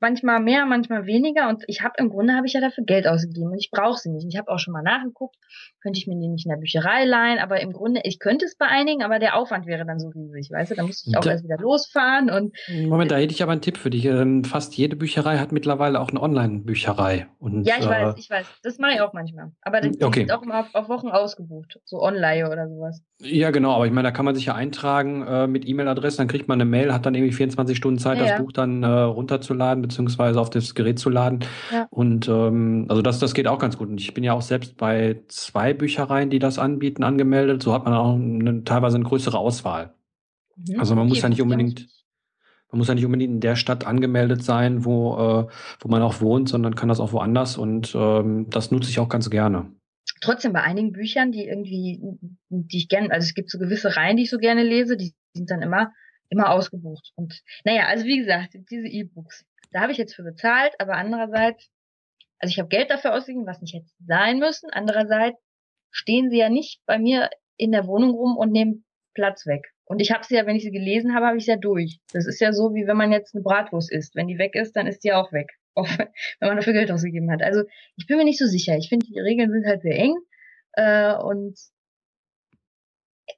manchmal 0.00 0.40
mehr, 0.40 0.66
manchmal 0.66 1.06
weniger 1.06 1.48
und 1.48 1.64
ich 1.66 1.82
habe 1.82 1.94
im 1.98 2.08
Grunde 2.10 2.34
habe 2.34 2.46
ich 2.46 2.52
ja 2.52 2.60
dafür 2.60 2.84
Geld 2.84 3.06
ausgegeben 3.06 3.50
und 3.50 3.58
ich 3.58 3.70
brauche 3.70 3.98
sie 3.98 4.10
nicht. 4.10 4.26
Ich 4.28 4.36
habe 4.38 4.50
auch 4.50 4.58
schon 4.58 4.72
mal 4.72 4.82
nachgeguckt, 4.82 5.36
könnte 5.80 5.98
ich 5.98 6.06
mir 6.06 6.18
die 6.18 6.28
nicht 6.28 6.46
in 6.46 6.50
der 6.50 6.58
Bücherei 6.58 7.04
leihen, 7.04 7.38
aber 7.38 7.60
im 7.60 7.72
Grunde, 7.72 8.00
ich 8.04 8.18
könnte 8.18 8.44
es 8.44 8.56
bei 8.56 8.66
einigen, 8.66 9.02
aber 9.02 9.18
der 9.18 9.36
Aufwand 9.36 9.66
wäre 9.66 9.86
dann 9.86 9.98
so 9.98 10.08
riesig, 10.08 10.50
weißt 10.50 10.72
du, 10.72 10.74
da 10.74 10.82
müsste 10.84 11.10
ich 11.10 11.16
auch 11.16 11.22
da, 11.22 11.30
erst 11.30 11.44
wieder 11.44 11.58
losfahren 11.58 12.30
und 12.30 12.56
Moment, 12.86 13.10
da 13.10 13.16
hätte 13.16 13.32
ich 13.32 13.42
aber 13.42 13.52
einen 13.52 13.60
Tipp 13.60 13.76
für 13.76 13.90
dich. 13.90 14.04
Ähm, 14.04 14.44
fast 14.44 14.76
jede 14.76 14.96
Bücherei 14.96 15.38
hat 15.38 15.52
mittlerweile 15.52 16.00
auch 16.00 16.10
eine 16.10 16.20
Online-Bücherei. 16.20 17.26
Ja, 17.40 17.76
ich 17.78 17.86
äh, 17.86 17.88
weiß, 17.88 18.14
ich 18.18 18.30
weiß. 18.30 18.46
Das 18.62 18.78
mache 18.78 18.92
ich 18.94 19.00
auch 19.00 19.12
manchmal. 19.12 19.52
Aber 19.62 19.80
das 19.80 20.00
okay. 20.02 20.22
ist 20.22 20.32
auch 20.32 20.42
immer 20.42 20.60
auf, 20.60 20.74
auf, 20.74 20.88
Wochen 20.88 21.08
ausgebucht, 21.08 21.80
so 21.84 22.00
online 22.02 22.50
oder 22.50 22.68
sowas. 22.68 23.02
Ja, 23.20 23.50
genau, 23.50 23.74
aber 23.74 23.86
ich 23.86 23.92
meine, 23.92 24.08
da 24.08 24.12
kann 24.12 24.24
man 24.24 24.34
sich 24.34 24.46
ja 24.46 24.54
eintragen 24.54 25.22
äh, 25.26 25.46
mit 25.46 25.68
E-Mail-Adresse, 25.68 26.18
dann 26.18 26.28
kriegt 26.28 26.48
man 26.48 26.60
eine 26.60 26.68
Mail, 26.68 26.92
hat 26.92 27.06
dann 27.06 27.14
irgendwie 27.14 27.32
24 27.32 27.76
Stunden 27.76 27.98
Zeit, 27.98 28.18
ja, 28.18 28.24
das 28.24 28.32
ja. 28.32 28.38
Buch 28.38 28.52
dann 28.52 28.82
äh, 28.82 28.86
runterzuladen 28.86 29.77
runterzuladen, 29.78 29.82
beziehungsweise 29.82 30.40
auf 30.40 30.50
das 30.50 30.74
Gerät 30.74 30.98
zu 30.98 31.10
laden. 31.10 31.40
Ja. 31.72 31.86
Und 31.90 32.28
ähm, 32.28 32.86
also 32.88 33.02
das, 33.02 33.18
das 33.18 33.34
geht 33.34 33.46
auch 33.46 33.58
ganz 33.58 33.76
gut. 33.76 33.88
Und 33.88 34.00
ich 34.00 34.14
bin 34.14 34.24
ja 34.24 34.32
auch 34.32 34.42
selbst 34.42 34.76
bei 34.76 35.20
zwei 35.28 35.74
Büchereien, 35.74 36.30
die 36.30 36.38
das 36.38 36.58
anbieten, 36.58 37.04
angemeldet. 37.04 37.62
So 37.62 37.72
hat 37.72 37.84
man 37.84 37.94
auch 37.94 38.14
eine, 38.14 38.64
teilweise 38.64 38.96
eine 38.96 39.04
größere 39.04 39.38
Auswahl. 39.38 39.94
Mhm. 40.56 40.80
Also 40.80 40.94
man 40.94 41.02
okay, 41.02 41.08
muss 41.08 41.22
ja 41.22 41.28
nicht 41.28 41.42
unbedingt, 41.42 41.88
man 42.70 42.78
muss 42.78 42.88
ja 42.88 42.94
nicht 42.94 43.06
unbedingt 43.06 43.32
in 43.32 43.40
der 43.40 43.56
Stadt 43.56 43.86
angemeldet 43.86 44.42
sein, 44.42 44.84
wo, 44.84 45.14
äh, 45.16 45.52
wo 45.80 45.88
man 45.88 46.02
auch 46.02 46.20
wohnt, 46.20 46.48
sondern 46.48 46.74
kann 46.74 46.88
das 46.88 47.00
auch 47.00 47.12
woanders 47.12 47.56
und 47.56 47.94
ähm, 47.94 48.46
das 48.50 48.70
nutze 48.70 48.90
ich 48.90 48.98
auch 48.98 49.08
ganz 49.08 49.30
gerne. 49.30 49.70
Trotzdem 50.20 50.52
bei 50.52 50.62
einigen 50.62 50.92
Büchern, 50.92 51.30
die 51.30 51.46
irgendwie, 51.46 52.00
die 52.48 52.76
ich 52.76 52.88
gerne, 52.88 53.10
also 53.12 53.24
es 53.24 53.34
gibt 53.34 53.50
so 53.50 53.58
gewisse 53.58 53.96
Reihen, 53.96 54.16
die 54.16 54.24
ich 54.24 54.30
so 54.30 54.38
gerne 54.38 54.64
lese, 54.64 54.96
die 54.96 55.14
sind 55.32 55.50
dann 55.50 55.62
immer 55.62 55.92
immer 56.30 56.50
ausgebucht. 56.50 57.12
Und 57.16 57.42
naja, 57.64 57.86
also 57.86 58.04
wie 58.04 58.18
gesagt, 58.18 58.56
diese 58.70 58.86
E-Books. 58.86 59.44
Da 59.70 59.80
habe 59.80 59.92
ich 59.92 59.98
jetzt 59.98 60.14
für 60.14 60.22
bezahlt, 60.22 60.74
aber 60.78 60.94
andererseits, 60.94 61.70
also 62.38 62.52
ich 62.52 62.58
habe 62.58 62.68
Geld 62.68 62.90
dafür 62.90 63.14
ausgegeben, 63.14 63.46
was 63.46 63.60
nicht 63.60 63.74
hätte 63.74 63.88
sein 64.06 64.38
müssen. 64.38 64.70
Andererseits 64.70 65.38
stehen 65.90 66.30
sie 66.30 66.38
ja 66.38 66.48
nicht 66.48 66.80
bei 66.86 66.98
mir 66.98 67.30
in 67.56 67.72
der 67.72 67.86
Wohnung 67.86 68.10
rum 68.10 68.36
und 68.36 68.52
nehmen 68.52 68.84
Platz 69.14 69.46
weg. 69.46 69.72
Und 69.84 70.00
ich 70.00 70.12
habe 70.12 70.24
sie 70.24 70.36
ja, 70.36 70.46
wenn 70.46 70.56
ich 70.56 70.62
sie 70.62 70.70
gelesen 70.70 71.14
habe, 71.14 71.26
habe 71.26 71.38
ich 71.38 71.44
sie 71.44 71.50
ja 71.50 71.56
durch. 71.56 71.98
Das 72.12 72.26
ist 72.26 72.40
ja 72.40 72.52
so, 72.52 72.74
wie 72.74 72.86
wenn 72.86 72.96
man 72.96 73.10
jetzt 73.10 73.34
eine 73.34 73.42
Bratwurst 73.42 73.90
isst. 73.90 74.14
Wenn 74.14 74.28
die 74.28 74.38
weg 74.38 74.54
ist, 74.54 74.76
dann 74.76 74.86
ist 74.86 75.02
die 75.02 75.12
auch 75.12 75.32
weg. 75.32 75.50
Auch 75.74 75.88
wenn 75.88 76.48
man 76.48 76.56
dafür 76.56 76.72
Geld 76.72 76.90
ausgegeben 76.90 77.30
hat. 77.30 77.40
Also 77.40 77.62
ich 77.96 78.06
bin 78.06 78.16
mir 78.16 78.24
nicht 78.24 78.38
so 78.38 78.46
sicher. 78.46 78.76
Ich 78.76 78.88
finde, 78.88 79.06
die 79.06 79.18
Regeln 79.18 79.52
sind 79.52 79.64
halt 79.64 79.82
sehr 79.82 79.96
eng. 79.96 80.16
Äh, 80.72 81.14
und 81.14 81.56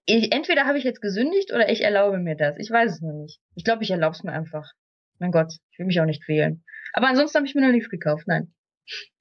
ich, 0.07 0.33
entweder 0.33 0.65
habe 0.65 0.79
ich 0.79 0.85
jetzt 0.85 1.03
gesündigt 1.03 1.53
oder 1.53 1.69
ich 1.69 1.83
erlaube 1.83 2.19
mir 2.19 2.37
das. 2.37 2.57
Ich 2.59 2.71
weiß 2.71 2.93
es 2.93 3.01
noch 3.01 3.13
nicht. 3.13 3.41
Ich 3.55 3.65
glaube, 3.65 3.83
ich 3.83 3.91
erlaube 3.91 4.15
es 4.15 4.25
mir 4.25 4.33
einfach. 4.33 4.73
Mein 5.21 5.33
Gott, 5.33 5.53
ich 5.71 5.79
will 5.79 5.87
mich 5.87 6.01
auch 6.01 6.07
nicht 6.07 6.25
quälen. 6.25 6.65
Aber 6.93 7.07
ansonsten 7.09 7.37
habe 7.37 7.47
ich 7.47 7.55
mir 7.55 7.61
noch 7.61 7.73
nichts 7.73 7.91
gekauft, 7.91 8.27
nein. 8.27 8.53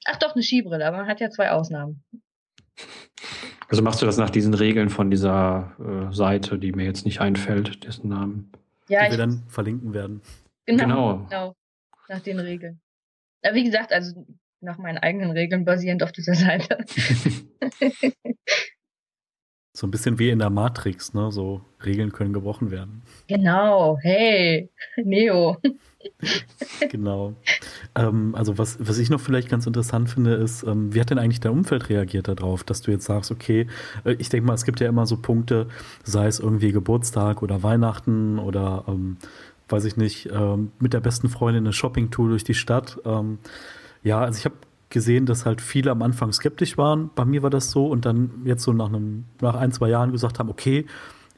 Ach 0.06 0.18
doch, 0.18 0.34
eine 0.34 0.42
Skibrille, 0.42 0.86
aber 0.86 0.98
man 0.98 1.08
hat 1.08 1.20
ja 1.20 1.30
zwei 1.30 1.52
Ausnahmen. 1.52 2.04
Also 3.68 3.84
machst 3.84 4.02
du 4.02 4.06
das 4.06 4.18
nach 4.18 4.30
diesen 4.30 4.54
Regeln 4.54 4.90
von 4.90 5.12
dieser 5.12 5.76
äh, 5.80 6.14
Seite, 6.14 6.58
die 6.58 6.72
mir 6.72 6.86
jetzt 6.86 7.06
nicht 7.06 7.22
einfällt, 7.22 7.84
dessen 7.84 8.10
Namen. 8.10 8.52
Ja, 8.88 9.06
die 9.06 9.12
wir 9.12 9.18
dann 9.18 9.44
verlinken 9.48 9.94
werden. 9.94 10.22
Genau, 10.66 10.84
genau. 10.86 11.18
genau. 11.30 11.56
Nach 12.08 12.22
den 12.22 12.40
Regeln. 12.40 12.82
Aber 13.44 13.54
wie 13.54 13.66
gesagt, 13.66 13.94
also 13.94 14.26
nach 14.62 14.80
meinen 14.80 14.98
eigenen 14.98 15.32
Regeln 15.32 15.66
basierend 15.66 16.02
auf 16.02 16.12
dieser 16.12 16.34
Seite. 16.34 16.78
So 19.80 19.88
ein 19.88 19.92
bisschen 19.92 20.20
wie 20.20 20.30
in 20.30 20.40
der 20.40 20.50
Matrix, 20.50 21.14
ne? 21.14 21.32
So 21.32 21.62
Regeln 21.86 22.12
können 22.12 22.34
gebrochen 22.34 22.70
werden. 22.70 23.02
Genau, 23.30 23.98
hey, 24.02 24.70
Neo. 24.98 25.56
genau. 26.92 27.34
Ähm, 27.96 28.36
also 28.36 28.58
was, 28.58 28.78
was 28.86 28.98
ich 28.98 29.10
noch 29.10 29.22
vielleicht 29.22 29.48
ganz 29.48 29.66
interessant 29.68 30.10
finde, 30.10 30.34
ist, 30.34 30.64
ähm, 30.64 30.94
wie 30.94 31.00
hat 31.00 31.12
denn 31.12 31.18
eigentlich 31.18 31.40
dein 31.40 31.54
Umfeld 31.54 31.88
reagiert 31.88 32.28
darauf, 32.28 32.66
dass 32.66 32.82
du 32.82 32.92
jetzt 32.92 33.06
sagst, 33.06 33.32
okay, 33.32 33.68
äh, 34.04 34.16
ich 34.20 34.28
denke 34.28 34.46
mal, 34.46 34.54
es 34.54 34.66
gibt 34.66 34.82
ja 34.82 34.90
immer 34.90 35.06
so 35.06 35.16
Punkte, 35.16 35.68
sei 36.04 36.28
es 36.28 36.42
irgendwie 36.42 36.74
Geburtstag 36.74 37.42
oder 37.42 37.64
Weihnachten 37.64 38.38
oder 38.38 38.84
ähm, 38.90 39.16
weiß 39.70 39.86
ich 39.86 39.96
nicht, 39.96 40.30
ähm, 40.30 40.74
mit 40.80 40.92
der 40.92 41.00
besten 41.00 41.30
Freundin 41.30 41.64
eine 41.64 41.72
Shopping-Tour 41.72 42.28
durch 42.28 42.44
die 42.44 42.54
Stadt. 42.54 43.00
Ähm, 43.06 43.38
ja, 44.04 44.20
also 44.20 44.40
ich 44.40 44.44
habe 44.44 44.56
gesehen, 44.90 45.26
dass 45.26 45.46
halt 45.46 45.62
viele 45.62 45.92
am 45.92 46.02
Anfang 46.02 46.32
skeptisch 46.32 46.78
waren. 46.78 47.12
Bei 47.14 47.26
mir 47.26 47.44
war 47.44 47.50
das 47.50 47.72
so 47.72 47.88
und 47.88 48.06
dann 48.06 48.42
jetzt 48.46 48.64
so 48.64 48.74
nach 48.74 48.88
einem, 48.88 49.26
nach 49.42 49.56
ein, 49.56 49.72
zwei 49.72 49.90
Jahren 49.90 50.12
gesagt 50.12 50.40
haben, 50.40 50.50
okay, 50.50 50.86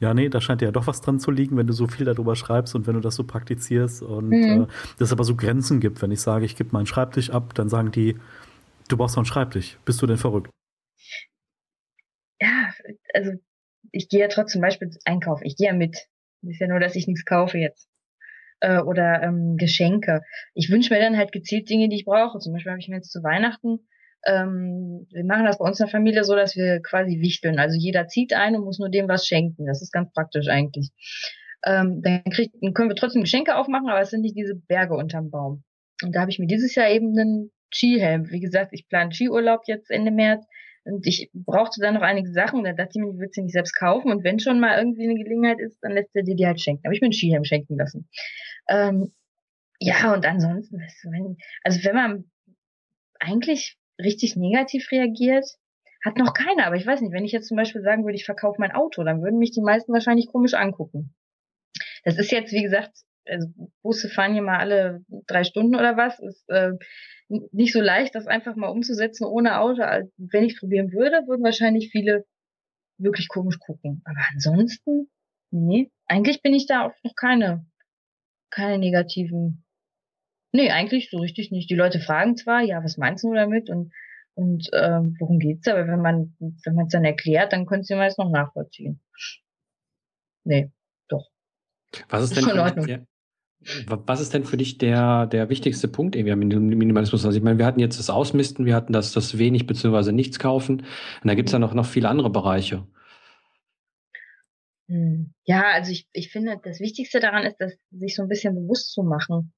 ja, 0.00 0.14
nee, 0.14 0.28
da 0.28 0.40
scheint 0.40 0.62
ja 0.62 0.72
doch 0.72 0.86
was 0.86 1.00
dran 1.00 1.20
zu 1.20 1.30
liegen, 1.30 1.56
wenn 1.56 1.66
du 1.66 1.72
so 1.72 1.86
viel 1.86 2.06
darüber 2.06 2.34
schreibst 2.34 2.74
und 2.74 2.86
wenn 2.86 2.94
du 2.94 3.00
das 3.00 3.14
so 3.14 3.24
praktizierst 3.24 4.02
und 4.02 4.30
mhm. 4.30 4.62
äh, 4.62 4.66
dass 4.98 5.08
es 5.08 5.12
aber 5.12 5.24
so 5.24 5.36
Grenzen 5.36 5.78
gibt. 5.78 6.02
Wenn 6.02 6.10
ich 6.10 6.20
sage, 6.20 6.44
ich 6.44 6.56
gebe 6.56 6.70
meinen 6.72 6.86
Schreibtisch 6.86 7.30
ab, 7.30 7.54
dann 7.54 7.68
sagen 7.68 7.92
die, 7.92 8.16
du 8.88 8.96
brauchst 8.96 9.14
noch 9.14 9.20
einen 9.20 9.26
Schreibtisch. 9.26 9.78
Bist 9.84 10.02
du 10.02 10.06
denn 10.06 10.18
verrückt? 10.18 10.50
Ja, 12.40 12.72
also 13.14 13.32
ich 13.92 14.08
gehe 14.08 14.20
ja 14.20 14.28
trotzdem 14.28 14.54
zum 14.54 14.62
Beispiel 14.62 14.90
einkaufen. 15.04 15.46
Ich 15.46 15.56
gehe 15.56 15.68
ja 15.68 15.74
mit. 15.74 15.96
Das 16.40 16.54
ist 16.54 16.60
ja 16.60 16.66
nur, 16.66 16.80
dass 16.80 16.96
ich 16.96 17.06
nichts 17.06 17.24
kaufe 17.24 17.58
jetzt 17.58 17.86
äh, 18.62 18.80
oder 18.80 19.22
ähm, 19.22 19.56
Geschenke. 19.56 20.22
Ich 20.54 20.70
wünsche 20.70 20.94
mir 20.94 21.00
dann 21.00 21.18
halt 21.18 21.32
gezielt 21.32 21.68
Dinge, 21.68 21.88
die 21.88 21.96
ich 21.96 22.04
brauche. 22.04 22.38
Zum 22.38 22.52
Beispiel 22.52 22.70
habe 22.70 22.80
ich 22.80 22.88
mir 22.88 22.96
jetzt 22.96 23.12
zu 23.12 23.22
Weihnachten, 23.22 23.80
ähm, 24.24 25.06
wir 25.10 25.24
machen 25.24 25.44
das 25.44 25.58
bei 25.58 25.64
uns 25.64 25.80
in 25.80 25.86
der 25.86 25.90
Familie 25.90 26.24
so, 26.24 26.36
dass 26.36 26.54
wir 26.54 26.80
quasi 26.80 27.20
wichteln. 27.20 27.58
Also 27.58 27.76
jeder 27.76 28.06
zieht 28.06 28.32
ein 28.32 28.54
und 28.54 28.64
muss 28.64 28.78
nur 28.78 28.88
dem 28.88 29.08
was 29.08 29.26
schenken. 29.26 29.66
Das 29.66 29.82
ist 29.82 29.92
ganz 29.92 30.12
praktisch 30.12 30.48
eigentlich. 30.48 30.90
Ähm, 31.64 32.02
dann, 32.02 32.22
kriegt, 32.24 32.54
dann 32.60 32.72
können 32.72 32.88
wir 32.88 32.96
trotzdem 32.96 33.22
Geschenke 33.22 33.56
aufmachen, 33.56 33.88
aber 33.88 34.00
es 34.00 34.10
sind 34.10 34.20
nicht 34.20 34.36
diese 34.36 34.54
Berge 34.54 34.94
unterm 34.94 35.30
Baum. 35.30 35.64
Und 36.04 36.14
da 36.14 36.20
habe 36.20 36.30
ich 36.30 36.38
mir 36.38 36.46
dieses 36.46 36.74
Jahr 36.74 36.88
eben 36.88 37.18
einen 37.18 37.50
Skihelm. 37.72 38.30
Wie 38.30 38.40
gesagt, 38.40 38.72
ich 38.72 38.88
plane 38.88 39.12
Skiurlaub 39.12 39.62
jetzt 39.66 39.90
Ende 39.90 40.12
März. 40.12 40.44
Und 40.84 41.06
ich 41.06 41.30
brauchte 41.32 41.80
dann 41.80 41.94
noch 41.94 42.02
einige 42.02 42.32
Sachen. 42.32 42.64
Da 42.64 42.72
dachte 42.72 42.90
ich 42.94 43.00
mir, 43.00 43.10
ich 43.10 43.18
würde 43.18 43.32
sie 43.32 43.42
nicht 43.42 43.52
selbst 43.52 43.74
kaufen. 43.74 44.10
Und 44.10 44.24
wenn 44.24 44.40
schon 44.40 44.60
mal 44.60 44.78
irgendwie 44.78 45.04
eine 45.04 45.14
Gelegenheit 45.14 45.60
ist, 45.60 45.78
dann 45.80 45.92
lässt 45.92 46.14
er 46.14 46.22
dir 46.22 46.34
die 46.34 46.46
halt 46.46 46.60
schenken. 46.60 46.86
Aber 46.86 46.94
ich 46.94 47.00
mir 47.00 47.06
einen 47.06 47.12
Skihelm 47.12 47.44
schenken 47.44 47.76
lassen. 47.76 48.08
Ähm, 48.68 49.12
ja, 49.78 50.12
und 50.12 50.26
ansonsten, 50.26 50.78
wenn, 50.78 51.36
also 51.62 51.84
wenn 51.84 51.94
man 51.94 52.30
eigentlich 53.20 53.76
richtig 54.00 54.36
negativ 54.36 54.90
reagiert, 54.90 55.46
hat 56.04 56.18
noch 56.18 56.34
keiner. 56.34 56.66
Aber 56.66 56.76
ich 56.76 56.86
weiß 56.86 57.00
nicht, 57.00 57.12
wenn 57.12 57.24
ich 57.24 57.32
jetzt 57.32 57.48
zum 57.48 57.56
Beispiel 57.56 57.82
sagen 57.82 58.04
würde, 58.04 58.16
ich 58.16 58.24
verkaufe 58.24 58.60
mein 58.60 58.72
Auto, 58.72 59.04
dann 59.04 59.22
würden 59.22 59.38
mich 59.38 59.52
die 59.52 59.60
meisten 59.60 59.92
wahrscheinlich 59.92 60.26
komisch 60.26 60.54
angucken. 60.54 61.14
Das 62.04 62.18
ist 62.18 62.32
jetzt, 62.32 62.52
wie 62.52 62.62
gesagt, 62.62 62.90
also 63.26 63.48
Busse 63.82 64.08
fahren 64.08 64.32
hier 64.32 64.42
mal 64.42 64.58
alle 64.58 65.04
drei 65.26 65.44
Stunden 65.44 65.76
oder 65.76 65.96
was. 65.96 66.18
Ist 66.18 66.48
äh, 66.48 66.72
nicht 67.52 67.72
so 67.72 67.80
leicht, 67.80 68.14
das 68.14 68.26
einfach 68.26 68.56
mal 68.56 68.68
umzusetzen 68.68 69.24
ohne 69.24 69.60
Auto. 69.60 69.82
Also, 69.82 70.10
wenn 70.16 70.44
ich 70.44 70.58
probieren 70.58 70.92
würde, 70.92 71.26
würden 71.26 71.44
wahrscheinlich 71.44 71.90
viele 71.90 72.24
wirklich 72.98 73.28
komisch 73.28 73.58
gucken. 73.58 74.02
Aber 74.04 74.20
ansonsten, 74.32 75.10
nee, 75.50 75.90
eigentlich 76.06 76.42
bin 76.42 76.54
ich 76.54 76.66
da 76.66 76.86
auch 76.86 76.92
noch 77.02 77.14
keine, 77.14 77.66
keine 78.50 78.78
negativen. 78.78 79.64
Nee, 80.52 80.70
eigentlich 80.70 81.10
so 81.10 81.18
richtig 81.18 81.50
nicht. 81.50 81.70
Die 81.70 81.74
Leute 81.74 82.00
fragen 82.00 82.36
zwar, 82.36 82.60
ja, 82.60 82.84
was 82.84 82.98
meinst 82.98 83.24
du 83.24 83.32
damit 83.32 83.70
und 83.70 83.92
und 84.34 84.70
ähm, 84.72 85.16
worum 85.18 85.38
geht's? 85.38 85.68
Aber 85.68 85.86
wenn 85.86 86.00
man 86.00 86.34
wenn 86.38 86.74
man 86.74 86.86
es 86.86 86.92
dann 86.92 87.04
erklärt, 87.04 87.52
dann 87.52 87.66
können 87.66 87.82
sie 87.82 87.94
meist 87.94 88.18
noch 88.18 88.30
nachvollziehen. 88.30 89.00
Nee, 90.44 90.70
doch. 91.08 91.28
Was 92.08 92.24
ist, 92.24 92.36
ist 92.36 92.46
denn 92.46 92.58
Ordnung. 92.58 93.06
Was 93.86 94.20
ist 94.20 94.34
denn 94.34 94.44
für 94.44 94.56
dich 94.56 94.78
der, 94.78 95.26
der 95.26 95.48
wichtigste 95.48 95.88
Punkt 95.88 96.16
irgendwie 96.16 96.32
am 96.32 96.38
Minimalismus? 96.40 97.24
Also 97.24 97.36
ich 97.38 97.44
meine, 97.44 97.58
wir 97.58 97.66
hatten 97.66 97.80
jetzt 97.80 97.98
das 97.98 98.10
Ausmisten, 98.10 98.66
wir 98.66 98.74
hatten 98.74 98.92
das, 98.92 99.12
das 99.12 99.38
wenig 99.38 99.66
bzw. 99.66 100.12
nichts 100.12 100.38
kaufen. 100.38 100.80
Und 100.80 101.28
da 101.28 101.34
gibt 101.34 101.48
es 101.48 101.52
ja 101.52 101.58
noch, 101.58 101.74
noch 101.74 101.86
viele 101.86 102.08
andere 102.08 102.30
Bereiche. 102.30 102.86
Hm. 104.88 105.32
Ja, 105.44 105.64
also 105.72 105.92
ich, 105.92 106.08
ich 106.12 106.30
finde, 106.32 106.58
das 106.62 106.80
Wichtigste 106.80 107.20
daran 107.20 107.44
ist, 107.44 107.56
das 107.58 107.72
sich 107.90 108.14
so 108.16 108.22
ein 108.22 108.28
bisschen 108.28 108.54
bewusst 108.54 108.92
zu 108.92 109.02
machen. 109.02 109.52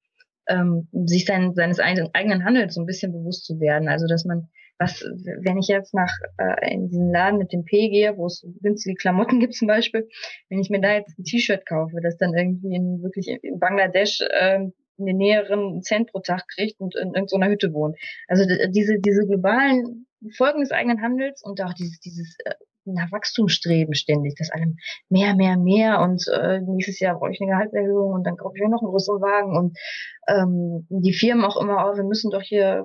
ähm, 0.47 0.89
sich 0.93 1.25
sein, 1.25 1.55
seines 1.55 1.81
eigenen 1.81 2.45
Handels 2.45 2.75
so 2.75 2.81
ein 2.83 2.87
bisschen 2.87 3.13
bewusst 3.13 3.45
zu 3.47 3.61
werden. 3.61 3.89
Also 3.89 4.07
dass 4.07 4.25
man, 4.25 4.49
was, 4.79 5.03
wenn 5.03 5.59
ich 5.59 5.69
jetzt 5.69 5.95
nach 5.95 6.13
äh, 6.39 6.75
in 6.75 6.89
diesen 6.89 7.13
Laden 7.13 7.39
mit 7.39 7.53
dem 7.53 7.65
P 7.65 7.89
gehe, 7.89 8.17
wo 8.17 8.27
es 8.27 8.47
günstige 8.61 8.97
Klamotten 8.97 9.41
gibt 9.41 9.55
zum 9.55 9.69
Beispiel, 9.69 10.09
wenn 10.49 10.61
ich 10.61 10.71
mir 10.71 10.81
da 10.81 10.95
jetzt 10.95 11.19
ein 11.19 11.25
T-Shirt 11.25 11.67
kaufe, 11.67 12.01
das 12.03 12.17
dann 12.17 12.35
irgendwie 12.35 12.75
in 12.75 13.03
wirklich 13.03 13.29
in 13.29 13.59
Bangladesch 13.59 14.21
äh, 14.21 14.67
einen 14.99 15.17
näheren 15.17 15.83
Cent 15.83 16.13
pro 16.13 16.21
Tag 16.21 16.47
kriegt 16.49 16.81
und 16.81 16.95
in 16.95 17.15
irgendeiner 17.15 17.49
Hütte 17.49 17.73
wohnt. 17.73 17.97
Also 18.29 18.45
diese, 18.69 19.01
diese 19.01 19.27
globalen 19.27 20.07
Folgen 20.37 20.61
des 20.61 20.71
eigenen 20.71 21.03
Handels 21.03 21.43
und 21.43 21.61
auch 21.61 21.75
dieses, 21.75 21.99
dieses 22.01 22.37
äh, 22.45 22.55
nach 22.85 23.11
Wachstum 23.13 23.49
streben 23.49 23.95
ständig, 23.95 24.35
das 24.37 24.51
allem 24.51 24.77
mehr, 25.09 25.35
mehr, 25.35 25.57
mehr 25.57 26.01
und 26.01 26.25
äh, 26.29 26.61
nächstes 26.61 27.01
Jahr 27.01 27.19
brauche 27.19 27.33
ich 27.33 27.41
eine 27.41 27.51
Gehaltserhöhung 27.51 28.13
und 28.13 28.25
dann 28.25 28.37
kaufe 28.37 28.57
ich 28.57 28.65
auch 28.65 28.69
noch 28.69 28.83
einen 28.83 28.91
größeren 28.91 29.23
Wagen 29.23 29.57
und 29.57 29.79
ähm, 30.29 30.87
die 30.91 31.15
Firmen 31.15 31.45
auch 31.45 31.61
immer, 31.61 31.91
oh, 31.91 31.97
wir 31.97 32.05
müssen 32.05 32.31
doch 32.31 32.43
hier 32.43 32.85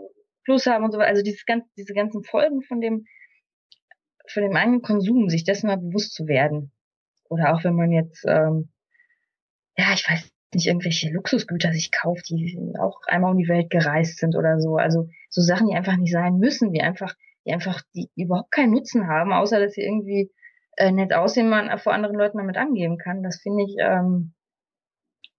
Plus 0.49 0.65
haben 0.65 0.83
und 0.83 0.91
so 0.91 0.97
weiter. 0.97 1.09
Also 1.09 1.21
dieses 1.21 1.45
ganz, 1.45 1.63
diese 1.77 1.93
ganzen 1.93 2.23
Folgen 2.23 2.63
von 2.63 2.81
dem, 2.81 3.05
von 4.27 4.41
dem 4.41 4.55
eigenen 4.55 4.81
Konsum, 4.81 5.29
sich 5.29 5.43
dessen 5.43 5.67
mal 5.67 5.77
bewusst 5.77 6.15
zu 6.15 6.27
werden. 6.27 6.71
Oder 7.29 7.53
auch 7.53 7.63
wenn 7.63 7.75
man 7.75 7.91
jetzt, 7.91 8.25
ähm, 8.27 8.69
ja, 9.77 9.93
ich 9.93 10.09
weiß 10.09 10.27
nicht, 10.55 10.65
irgendwelche 10.65 11.11
Luxusgüter 11.11 11.71
sich 11.71 11.91
kauft, 11.91 12.29
die 12.29 12.57
auch 12.79 12.99
einmal 13.05 13.31
um 13.31 13.37
die 13.37 13.47
Welt 13.47 13.69
gereist 13.69 14.17
sind 14.17 14.35
oder 14.35 14.59
so. 14.59 14.77
Also 14.77 15.07
so 15.29 15.41
Sachen, 15.41 15.67
die 15.67 15.75
einfach 15.75 15.95
nicht 15.97 16.11
sein 16.11 16.39
müssen, 16.39 16.73
die 16.73 16.81
einfach 16.81 17.15
die 17.45 17.53
einfach, 17.53 17.81
die 17.95 18.09
überhaupt 18.15 18.51
keinen 18.51 18.71
Nutzen 18.71 19.07
haben, 19.07 19.31
außer 19.31 19.59
dass 19.59 19.73
sie 19.73 19.81
irgendwie 19.81 20.31
äh, 20.77 20.91
nett 20.91 21.13
aussehen, 21.13 21.49
man 21.49 21.77
vor 21.79 21.93
anderen 21.93 22.15
Leuten 22.15 22.37
damit 22.37 22.57
angeben 22.57 22.97
kann. 22.97 23.23
Das 23.23 23.41
finde 23.41 23.63
ich, 23.63 23.75
ähm, 23.79 24.33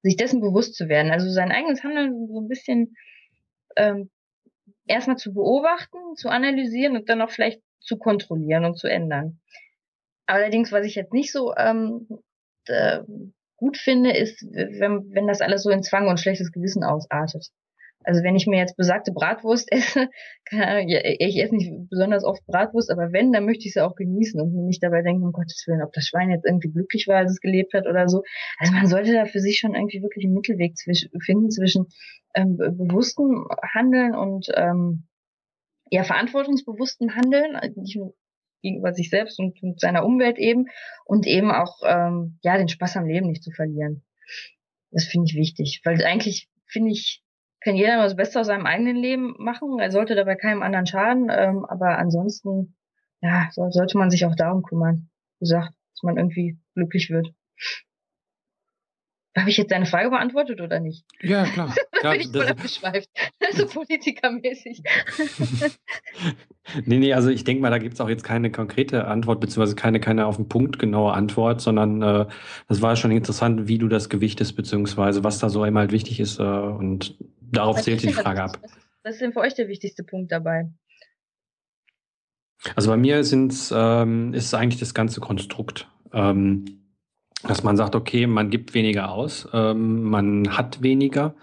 sich 0.02 0.16
dessen 0.16 0.40
bewusst 0.40 0.76
zu 0.76 0.88
werden. 0.88 1.12
Also 1.12 1.28
sein 1.30 1.52
eigenes 1.52 1.82
Handeln 1.82 2.28
so 2.28 2.40
ein 2.40 2.48
bisschen 2.48 2.94
ähm, 3.76 4.10
erstmal 4.86 5.16
zu 5.16 5.32
beobachten, 5.32 6.16
zu 6.16 6.28
analysieren 6.28 6.96
und 6.96 7.08
dann 7.08 7.22
auch 7.22 7.30
vielleicht 7.30 7.62
zu 7.80 7.96
kontrollieren 7.96 8.64
und 8.64 8.78
zu 8.78 8.86
ändern. 8.86 9.40
Allerdings, 10.26 10.72
was 10.72 10.86
ich 10.86 10.94
jetzt 10.94 11.12
nicht 11.12 11.32
so 11.32 11.54
ähm, 11.56 12.06
äh, 12.66 13.00
gut 13.56 13.76
finde, 13.76 14.16
ist, 14.16 14.42
wenn, 14.42 15.12
wenn 15.12 15.26
das 15.26 15.40
alles 15.40 15.62
so 15.62 15.70
in 15.70 15.82
Zwang 15.82 16.08
und 16.08 16.20
schlechtes 16.20 16.52
Gewissen 16.52 16.84
ausartet. 16.84 17.50
Also 18.02 18.22
wenn 18.22 18.34
ich 18.34 18.46
mir 18.46 18.58
jetzt 18.58 18.76
besagte 18.76 19.12
Bratwurst 19.12 19.70
esse, 19.72 20.08
kann, 20.46 20.88
ich 20.88 21.36
esse 21.38 21.54
nicht 21.54 21.70
besonders 21.90 22.24
oft 22.24 22.44
Bratwurst, 22.46 22.90
aber 22.90 23.12
wenn, 23.12 23.32
dann 23.32 23.44
möchte 23.44 23.66
ich 23.66 23.74
sie 23.74 23.84
auch 23.84 23.94
genießen 23.94 24.40
und 24.40 24.54
mir 24.54 24.62
nicht 24.62 24.82
dabei 24.82 25.02
denken, 25.02 25.24
um 25.24 25.32
Gottes 25.32 25.64
Willen, 25.66 25.82
ob 25.82 25.92
das 25.92 26.06
Schwein 26.06 26.30
jetzt 26.30 26.46
irgendwie 26.46 26.70
glücklich 26.70 27.06
war, 27.08 27.16
als 27.18 27.32
es 27.32 27.40
gelebt 27.40 27.74
hat 27.74 27.86
oder 27.86 28.08
so. 28.08 28.22
Also 28.58 28.72
man 28.72 28.86
sollte 28.86 29.12
da 29.12 29.26
für 29.26 29.40
sich 29.40 29.58
schon 29.58 29.74
irgendwie 29.74 30.02
wirklich 30.02 30.24
einen 30.24 30.34
Mittelweg 30.34 30.76
zwischen, 30.76 31.10
finden 31.20 31.50
zwischen 31.50 31.88
ähm, 32.34 32.56
bewusstem 32.56 33.46
Handeln 33.74 34.14
und 34.14 34.48
ähm, 34.54 35.08
ja 35.90 36.04
verantwortungsbewusstem 36.04 37.14
Handeln, 37.14 37.58
nicht 37.76 37.96
nur 37.96 38.14
gegenüber 38.62 38.92
sich 38.92 39.10
selbst 39.10 39.38
und, 39.38 39.62
und 39.62 39.80
seiner 39.80 40.04
Umwelt 40.04 40.38
eben 40.38 40.66
und 41.04 41.26
eben 41.26 41.50
auch 41.50 41.80
ähm, 41.84 42.38
ja 42.42 42.56
den 42.56 42.68
Spaß 42.68 42.96
am 42.96 43.06
Leben 43.06 43.28
nicht 43.28 43.42
zu 43.42 43.50
verlieren. 43.50 44.04
Das 44.90 45.04
finde 45.04 45.26
ich 45.26 45.36
wichtig, 45.36 45.80
weil 45.84 46.04
eigentlich 46.04 46.48
finde 46.66 46.90
ich 46.90 47.22
kann 47.60 47.76
jeder 47.76 47.96
nur 47.96 48.04
das 48.04 48.16
Beste 48.16 48.40
aus 48.40 48.46
seinem 48.46 48.66
eigenen 48.66 48.96
Leben 48.96 49.34
machen. 49.38 49.78
Er 49.78 49.90
sollte 49.90 50.14
dabei 50.14 50.34
keinem 50.34 50.62
anderen 50.62 50.86
schaden. 50.86 51.28
Ähm, 51.30 51.64
aber 51.66 51.98
ansonsten, 51.98 52.74
ja, 53.20 53.48
so, 53.52 53.70
sollte 53.70 53.98
man 53.98 54.10
sich 54.10 54.24
auch 54.24 54.34
darum 54.34 54.62
kümmern. 54.62 55.10
Wie 55.38 55.44
gesagt, 55.44 55.74
dass 55.92 56.02
man 56.02 56.16
irgendwie 56.16 56.58
glücklich 56.74 57.10
wird. 57.10 57.28
Habe 59.36 59.48
ich 59.48 59.56
jetzt 59.58 59.70
deine 59.70 59.86
Frage 59.86 60.10
beantwortet 60.10 60.60
oder 60.60 60.80
nicht? 60.80 61.04
Ja, 61.20 61.44
klar. 61.44 61.72
ja, 62.02 62.12
bin 62.12 62.20
ich 62.20 62.30
voll 62.32 62.46
abgeschweift. 62.46 63.08
so 63.52 63.66
politikermäßig. 63.66 64.82
nee, 66.84 66.98
nee, 66.98 67.12
also 67.12 67.30
ich 67.30 67.44
denke 67.44 67.62
mal, 67.62 67.70
da 67.70 67.78
gibt 67.78 67.94
es 67.94 68.00
auch 68.00 68.08
jetzt 68.08 68.24
keine 68.24 68.50
konkrete 68.50 69.06
Antwort, 69.06 69.40
beziehungsweise 69.40 69.76
keine, 69.76 70.00
keine 70.00 70.26
auf 70.26 70.36
den 70.36 70.48
Punkt 70.48 70.80
genaue 70.80 71.12
Antwort, 71.12 71.60
sondern 71.60 72.02
äh, 72.02 72.26
das 72.66 72.82
war 72.82 72.96
schon 72.96 73.12
interessant, 73.12 73.68
wie 73.68 73.78
du 73.78 73.86
das 73.86 74.08
gewichtest, 74.08 74.56
beziehungsweise 74.56 75.22
was 75.22 75.38
da 75.38 75.48
so 75.48 75.62
einmal 75.62 75.82
halt 75.82 75.92
wichtig 75.92 76.18
ist. 76.18 76.40
Äh, 76.40 76.42
und 76.42 77.16
darauf 77.40 77.76
was 77.76 77.84
zählt 77.84 78.02
die 78.02 78.12
Frage 78.12 78.42
ab. 78.42 78.58
Was 79.04 79.14
ist 79.14 79.20
denn 79.20 79.32
für 79.32 79.40
euch 79.40 79.54
der 79.54 79.68
wichtigste 79.68 80.02
Punkt 80.02 80.32
dabei? 80.32 80.70
Also 82.74 82.90
bei 82.90 82.96
mir 82.96 83.22
sind's, 83.22 83.72
ähm, 83.74 84.34
ist 84.34 84.52
eigentlich 84.54 84.80
das 84.80 84.92
ganze 84.92 85.20
Konstrukt. 85.20 85.88
Ähm, 86.12 86.79
dass 87.46 87.62
man 87.62 87.76
sagt, 87.76 87.94
okay, 87.94 88.26
man 88.26 88.50
gibt 88.50 88.74
weniger 88.74 89.10
aus, 89.10 89.48
ähm, 89.52 90.04
man 90.04 90.56
hat 90.56 90.82
weniger, 90.82 91.34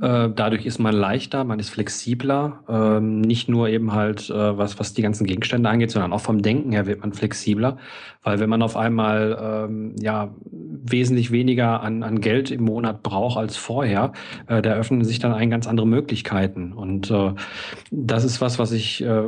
äh, 0.00 0.28
dadurch 0.34 0.64
ist 0.64 0.78
man 0.78 0.94
leichter, 0.94 1.44
man 1.44 1.58
ist 1.58 1.70
flexibler, 1.70 2.62
ähm, 2.68 3.20
nicht 3.20 3.48
nur 3.48 3.68
eben 3.68 3.92
halt, 3.92 4.30
äh, 4.30 4.58
was, 4.58 4.78
was 4.78 4.94
die 4.94 5.02
ganzen 5.02 5.26
Gegenstände 5.26 5.68
angeht, 5.68 5.90
sondern 5.90 6.12
auch 6.12 6.20
vom 6.20 6.42
Denken 6.42 6.72
her 6.72 6.86
wird 6.86 7.00
man 7.00 7.12
flexibler, 7.12 7.78
weil 8.22 8.38
wenn 8.38 8.48
man 8.48 8.62
auf 8.62 8.76
einmal 8.76 9.66
ähm, 9.68 9.96
ja 10.00 10.34
wesentlich 10.50 11.32
weniger 11.32 11.82
an, 11.82 12.02
an 12.02 12.20
Geld 12.20 12.50
im 12.50 12.64
Monat 12.64 13.02
braucht 13.02 13.36
als 13.36 13.56
vorher, 13.56 14.12
äh, 14.46 14.62
da 14.62 14.74
öffnen 14.74 15.04
sich 15.04 15.18
dann 15.18 15.32
ein 15.32 15.50
ganz 15.50 15.66
andere 15.66 15.86
Möglichkeiten. 15.86 16.72
Und 16.72 17.10
äh, 17.10 17.32
das 17.90 18.24
ist 18.24 18.40
was, 18.40 18.58
was 18.58 18.72
ich 18.72 19.02
äh, 19.02 19.22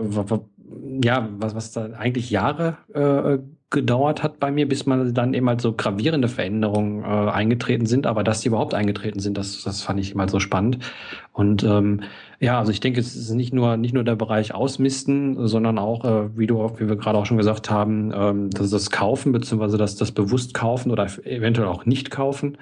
ja, 1.02 1.28
was, 1.38 1.54
was 1.54 1.72
da 1.72 1.90
eigentlich 1.98 2.30
Jahre 2.30 2.78
äh, 2.94 3.38
gedauert 3.72 4.22
hat 4.22 4.38
bei 4.38 4.52
mir, 4.52 4.68
bis 4.68 4.86
man 4.86 5.12
dann 5.12 5.34
eben 5.34 5.48
halt 5.48 5.60
so 5.60 5.72
gravierende 5.72 6.28
Veränderungen 6.28 7.02
äh, 7.02 7.30
eingetreten 7.30 7.86
sind. 7.86 8.06
Aber 8.06 8.22
dass 8.22 8.40
die 8.40 8.48
überhaupt 8.48 8.74
eingetreten 8.74 9.18
sind, 9.18 9.36
das, 9.36 9.62
das 9.62 9.82
fand 9.82 9.98
ich 9.98 10.12
immer 10.12 10.28
so 10.28 10.38
spannend. 10.38 10.78
Und 11.32 11.64
ähm, 11.64 12.02
ja, 12.38 12.58
also 12.58 12.70
ich 12.70 12.80
denke, 12.80 13.00
es 13.00 13.16
ist 13.16 13.30
nicht 13.30 13.52
nur 13.52 13.76
nicht 13.76 13.94
nur 13.94 14.04
der 14.04 14.16
Bereich 14.16 14.54
Ausmisten, 14.54 15.48
sondern 15.48 15.78
auch, 15.78 16.04
äh, 16.04 16.38
wie 16.38 16.46
du, 16.46 16.58
wie 16.76 16.88
wir 16.88 16.96
gerade 16.96 17.18
auch 17.18 17.26
schon 17.26 17.38
gesagt 17.38 17.70
haben, 17.70 18.12
ähm, 18.14 18.50
das, 18.50 18.70
das 18.70 18.90
Kaufen 18.90 19.32
beziehungsweise 19.32 19.78
das, 19.78 19.96
das 19.96 20.12
bewusst 20.12 20.54
kaufen 20.54 20.90
oder 20.90 21.06
eventuell 21.24 21.68
auch 21.68 21.86
nicht 21.86 22.10
kaufen. 22.10 22.58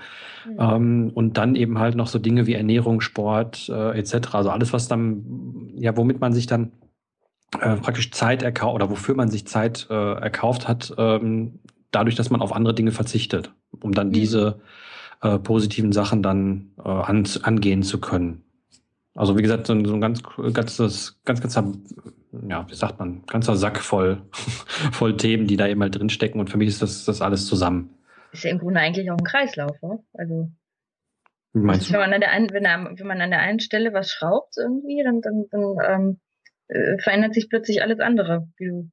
Mhm. 0.46 0.56
Ähm, 0.58 1.10
und 1.14 1.36
dann 1.36 1.56
eben 1.56 1.78
halt 1.78 1.96
noch 1.96 2.06
so 2.06 2.18
Dinge 2.18 2.46
wie 2.46 2.54
Ernährung, 2.54 3.00
Sport 3.00 3.68
äh, 3.68 3.98
etc. 3.98 4.34
Also 4.34 4.50
alles, 4.50 4.72
was 4.72 4.88
dann, 4.88 5.72
ja, 5.76 5.96
womit 5.96 6.20
man 6.20 6.32
sich 6.32 6.46
dann 6.46 6.72
äh, 7.58 7.76
praktisch 7.76 8.12
Zeit 8.12 8.42
erkauft 8.42 8.74
oder 8.74 8.90
wofür 8.90 9.14
man 9.14 9.28
sich 9.28 9.46
Zeit 9.46 9.86
äh, 9.90 10.12
erkauft 10.14 10.68
hat, 10.68 10.94
ähm, 10.98 11.60
dadurch, 11.90 12.14
dass 12.14 12.30
man 12.30 12.42
auf 12.42 12.52
andere 12.52 12.74
Dinge 12.74 12.92
verzichtet, 12.92 13.52
um 13.80 13.92
dann 13.92 14.08
mhm. 14.08 14.12
diese 14.12 14.60
äh, 15.22 15.38
positiven 15.38 15.92
Sachen 15.92 16.22
dann 16.22 16.70
äh, 16.78 16.88
an, 16.88 17.26
angehen 17.42 17.82
zu 17.82 18.00
können. 18.00 18.44
Also 19.14 19.36
wie 19.36 19.42
gesagt, 19.42 19.66
so 19.66 19.72
ein, 19.72 19.84
so 19.84 19.94
ein 19.94 20.00
ganz 20.00 20.22
ganzes, 20.52 21.20
ganz 21.24 21.40
ganzer, 21.40 21.72
ja, 22.48 22.64
wie 22.68 22.74
sagt 22.74 22.98
man, 23.00 23.24
ganzer 23.26 23.56
Sack 23.56 23.78
voll, 23.78 24.22
voll 24.92 25.16
Themen, 25.16 25.46
die 25.46 25.56
da 25.56 25.66
eben 25.66 25.82
halt 25.82 25.98
drinstecken. 25.98 26.40
Und 26.40 26.48
für 26.48 26.58
mich 26.58 26.68
ist 26.68 26.80
das, 26.80 27.04
das 27.04 27.20
alles 27.20 27.46
zusammen. 27.46 27.90
Ist 28.32 28.44
ja 28.44 28.50
im 28.50 28.58
Grunde 28.58 28.80
eigentlich 28.80 29.10
auch 29.10 29.18
ein 29.18 29.24
Kreislauf, 29.24 29.76
ne? 29.82 29.98
Also 30.14 30.52
wie 31.52 31.58
meinst 31.58 31.88
du? 31.88 31.94
Wenn 31.94 32.00
man 32.00 32.12
an 32.12 32.20
der 32.20 32.30
einen, 32.30 32.50
wenn, 32.50 32.62
wenn 32.62 33.06
man 33.06 33.20
an 33.20 33.30
der 33.30 33.40
einen 33.40 33.58
Stelle 33.58 33.92
was 33.92 34.10
schraubt 34.10 34.54
irgendwie, 34.56 35.02
dann, 35.02 35.20
dann, 35.20 35.46
dann 35.50 35.76
ähm, 35.84 36.20
äh, 36.70 36.98
verändert 36.98 37.34
sich 37.34 37.48
plötzlich 37.48 37.82
alles 37.82 38.00
andere, 38.00 38.48
wie 38.56 38.68
du, 38.68 38.90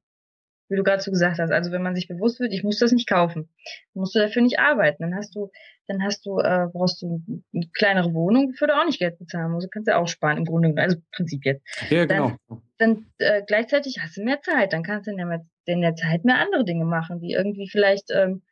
wie 0.68 0.76
du 0.76 0.82
gerade 0.82 1.02
so 1.02 1.10
gesagt 1.10 1.38
hast. 1.38 1.50
Also 1.50 1.70
wenn 1.70 1.82
man 1.82 1.94
sich 1.94 2.08
bewusst 2.08 2.40
wird, 2.40 2.52
ich 2.52 2.62
muss 2.62 2.78
das 2.78 2.92
nicht 2.92 3.08
kaufen, 3.08 3.48
dann 3.94 4.00
musst 4.00 4.14
du 4.14 4.18
dafür 4.18 4.42
nicht 4.42 4.58
arbeiten. 4.58 5.02
Dann 5.02 5.14
hast 5.14 5.34
du, 5.34 5.50
dann 5.86 6.02
hast 6.02 6.26
du, 6.26 6.38
äh, 6.38 6.66
brauchst 6.72 7.00
du 7.00 7.22
eine 7.54 7.66
kleinere 7.72 8.12
Wohnung, 8.12 8.52
für 8.52 8.66
du 8.66 8.76
auch 8.76 8.84
nicht 8.84 8.98
Geld 8.98 9.18
bezahlen 9.18 9.52
musst. 9.52 9.66
Du 9.66 9.70
kannst 9.70 9.88
ja 9.88 9.98
auch 9.98 10.08
sparen 10.08 10.38
im 10.38 10.44
Grunde, 10.44 10.74
also 10.80 10.98
Prinzip 11.12 11.44
jetzt. 11.44 11.64
Ja, 11.88 12.04
genau. 12.04 12.36
Dann, 12.48 12.62
dann 12.78 13.06
äh, 13.18 13.42
gleichzeitig 13.46 13.98
hast 14.02 14.16
du 14.16 14.24
mehr 14.24 14.40
Zeit, 14.42 14.72
dann 14.72 14.82
kannst 14.82 15.06
du 15.06 15.12
in 15.12 15.16
der, 15.16 15.46
in 15.64 15.80
der 15.80 15.94
Zeit 15.94 16.24
mehr 16.24 16.38
andere 16.38 16.64
Dinge 16.64 16.84
machen, 16.84 17.20
die 17.20 17.32
irgendwie 17.32 17.68
vielleicht 17.70 18.10
ähm, 18.12 18.42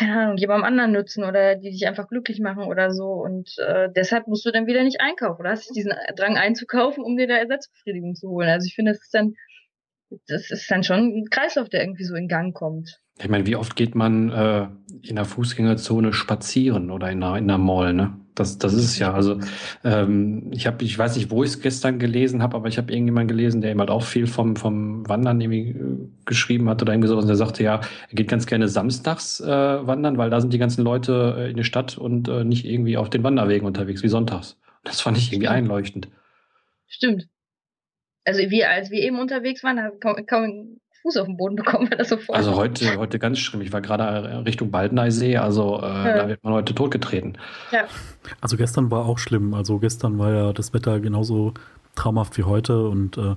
keine 0.00 0.18
Ahnung, 0.18 0.36
jemandem 0.38 0.64
anderen 0.64 0.92
nützen 0.92 1.24
oder 1.24 1.56
die 1.56 1.70
dich 1.70 1.86
einfach 1.86 2.08
glücklich 2.08 2.40
machen 2.40 2.64
oder 2.64 2.90
so. 2.90 3.12
Und 3.12 3.54
äh, 3.58 3.88
deshalb 3.94 4.28
musst 4.28 4.46
du 4.46 4.50
dann 4.50 4.66
wieder 4.66 4.82
nicht 4.82 5.00
einkaufen 5.00 5.40
oder 5.40 5.50
hast 5.50 5.68
du 5.68 5.74
diesen 5.74 5.92
Drang 6.16 6.38
einzukaufen, 6.38 7.04
um 7.04 7.18
dir 7.18 7.26
da 7.26 7.34
Ersatzbefriedigung 7.34 8.14
zu 8.14 8.30
holen. 8.30 8.48
Also 8.48 8.66
ich 8.66 8.74
finde, 8.74 8.92
das 8.92 9.02
ist 9.02 9.12
dann, 9.12 9.34
das 10.26 10.50
ist 10.50 10.70
dann 10.70 10.82
schon 10.84 11.18
ein 11.18 11.26
Kreislauf, 11.30 11.68
der 11.68 11.82
irgendwie 11.82 12.04
so 12.04 12.14
in 12.14 12.28
Gang 12.28 12.54
kommt. 12.54 12.98
Ich 13.18 13.28
meine, 13.28 13.46
wie 13.46 13.56
oft 13.56 13.76
geht 13.76 13.94
man 13.94 14.30
äh, 14.30 14.68
in 15.06 15.16
der 15.16 15.26
Fußgängerzone 15.26 16.14
spazieren 16.14 16.90
oder 16.90 17.10
in 17.10 17.22
einer, 17.22 17.36
in 17.36 17.44
einer 17.44 17.58
Mall, 17.58 17.92
ne? 17.92 18.18
Das, 18.40 18.58
das 18.58 18.72
ist 18.72 18.84
es 18.84 18.98
ja. 18.98 19.12
Also 19.12 19.38
ähm, 19.84 20.50
ich 20.50 20.66
habe, 20.66 20.82
ich 20.82 20.98
weiß 20.98 21.16
nicht, 21.16 21.30
wo 21.30 21.44
ich 21.44 21.50
es 21.50 21.60
gestern 21.60 21.98
gelesen 21.98 22.42
habe, 22.42 22.56
aber 22.56 22.68
ich 22.68 22.78
habe 22.78 22.90
irgendjemand 22.90 23.28
gelesen, 23.28 23.60
der 23.60 23.70
eben 23.70 23.80
halt 23.80 23.90
auch 23.90 24.02
viel 24.02 24.26
vom, 24.26 24.56
vom 24.56 25.08
Wandern 25.08 25.40
irgendwie 25.40 25.70
äh, 25.70 26.08
geschrieben 26.24 26.68
hat 26.68 26.80
oder 26.80 26.92
irgendwie 26.92 27.08
sowas. 27.08 27.24
Und 27.24 27.28
der 27.28 27.36
sagte, 27.36 27.62
ja, 27.62 27.80
er 28.08 28.14
geht 28.14 28.28
ganz 28.28 28.46
gerne 28.46 28.68
samstags 28.68 29.40
äh, 29.40 29.46
wandern, 29.46 30.18
weil 30.18 30.30
da 30.30 30.40
sind 30.40 30.52
die 30.52 30.58
ganzen 30.58 30.82
Leute 30.82 31.36
äh, 31.38 31.50
in 31.50 31.56
der 31.56 31.64
Stadt 31.64 31.98
und 31.98 32.28
äh, 32.28 32.44
nicht 32.44 32.64
irgendwie 32.64 32.96
auf 32.96 33.10
den 33.10 33.22
Wanderwegen 33.22 33.66
unterwegs 33.66 34.02
wie 34.02 34.08
sonntags. 34.08 34.58
Das 34.84 35.00
fand 35.00 35.18
ich 35.18 35.32
irgendwie 35.32 35.48
einleuchtend. 35.48 36.08
Stimmt. 36.88 37.28
Also 38.24 38.40
wir, 38.40 38.70
als 38.70 38.90
wir 38.90 39.00
eben 39.02 39.18
unterwegs 39.18 39.62
waren, 39.62 39.78
kaum, 40.00 40.26
kaum 40.26 40.79
Fuß 41.02 41.16
auf 41.16 41.26
den 41.26 41.36
Boden 41.36 41.56
bekommen, 41.56 41.88
weil 41.90 41.98
das 41.98 42.08
so 42.08 42.16
voll 42.16 42.36
Also 42.36 42.56
heute, 42.56 42.96
heute 42.98 43.18
ganz 43.18 43.38
schlimm. 43.38 43.62
Ich 43.62 43.72
war 43.72 43.80
gerade 43.80 44.44
Richtung 44.44 44.70
Baldeneysee, 44.70 45.36
also 45.36 45.80
äh, 45.82 45.86
ja. 45.86 46.16
da 46.16 46.28
wird 46.28 46.44
man 46.44 46.52
heute 46.52 46.74
totgetreten. 46.74 47.38
Ja. 47.72 47.84
Also 48.40 48.56
gestern 48.56 48.90
war 48.90 49.06
auch 49.06 49.18
schlimm. 49.18 49.54
Also 49.54 49.78
gestern 49.78 50.18
war 50.18 50.32
ja 50.32 50.52
das 50.52 50.74
Wetter 50.74 51.00
genauso 51.00 51.54
traumhaft 51.94 52.36
wie 52.38 52.44
heute 52.44 52.88
und 52.88 53.18
äh, 53.18 53.36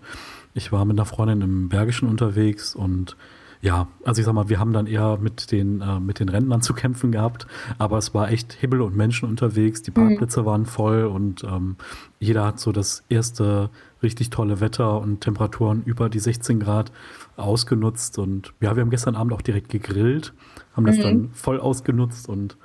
ich 0.54 0.72
war 0.72 0.86
mit 0.86 0.98
einer 0.98 1.06
Freundin 1.06 1.42
im 1.42 1.70
Bergischen 1.70 2.08
unterwegs 2.08 2.76
und 2.76 3.16
ja, 3.62 3.88
also 4.04 4.20
ich 4.20 4.26
sag 4.26 4.34
mal, 4.34 4.50
wir 4.50 4.60
haben 4.60 4.74
dann 4.74 4.88
eher 4.88 5.18
mit 5.22 5.54
den, 5.54 5.80
äh, 5.80 5.98
mit 5.98 6.20
den 6.20 6.28
Rentnern 6.28 6.62
zu 6.62 6.74
kämpfen 6.74 7.14
gehabt, 7.14 7.48
aber 7.78 7.98
es 7.98 8.14
war 8.14 8.30
echt 8.30 8.52
Himmel 8.52 8.82
und 8.82 8.94
Menschen 8.94 9.30
unterwegs, 9.30 9.82
die 9.82 9.92
Parkplätze 9.92 10.42
mhm. 10.42 10.46
waren 10.46 10.66
voll 10.66 11.06
und 11.06 11.46
ähm, 11.46 11.78
jeder 12.20 12.46
hat 12.46 12.60
so 12.60 12.74
das 12.74 13.06
erste 13.08 13.70
richtig 14.04 14.32
tolle 14.32 14.60
Wetter 14.60 15.00
und 15.00 15.22
Temperaturen 15.22 15.82
über 15.86 16.10
die 16.10 16.20
16 16.20 16.60
Grad 16.60 16.92
ausgenutzt 17.36 18.18
und 18.18 18.54
ja, 18.62 18.76
wir 18.76 18.82
haben 18.82 18.90
gestern 18.90 19.16
Abend 19.16 19.34
auch 19.34 19.42
direkt 19.42 19.70
gegrillt, 19.70 20.34
haben 20.76 20.86
das 20.86 20.98
mhm. 20.98 21.02
dann 21.02 21.30
voll 21.32 21.60
ausgenutzt 21.60 22.30
und 22.30 22.58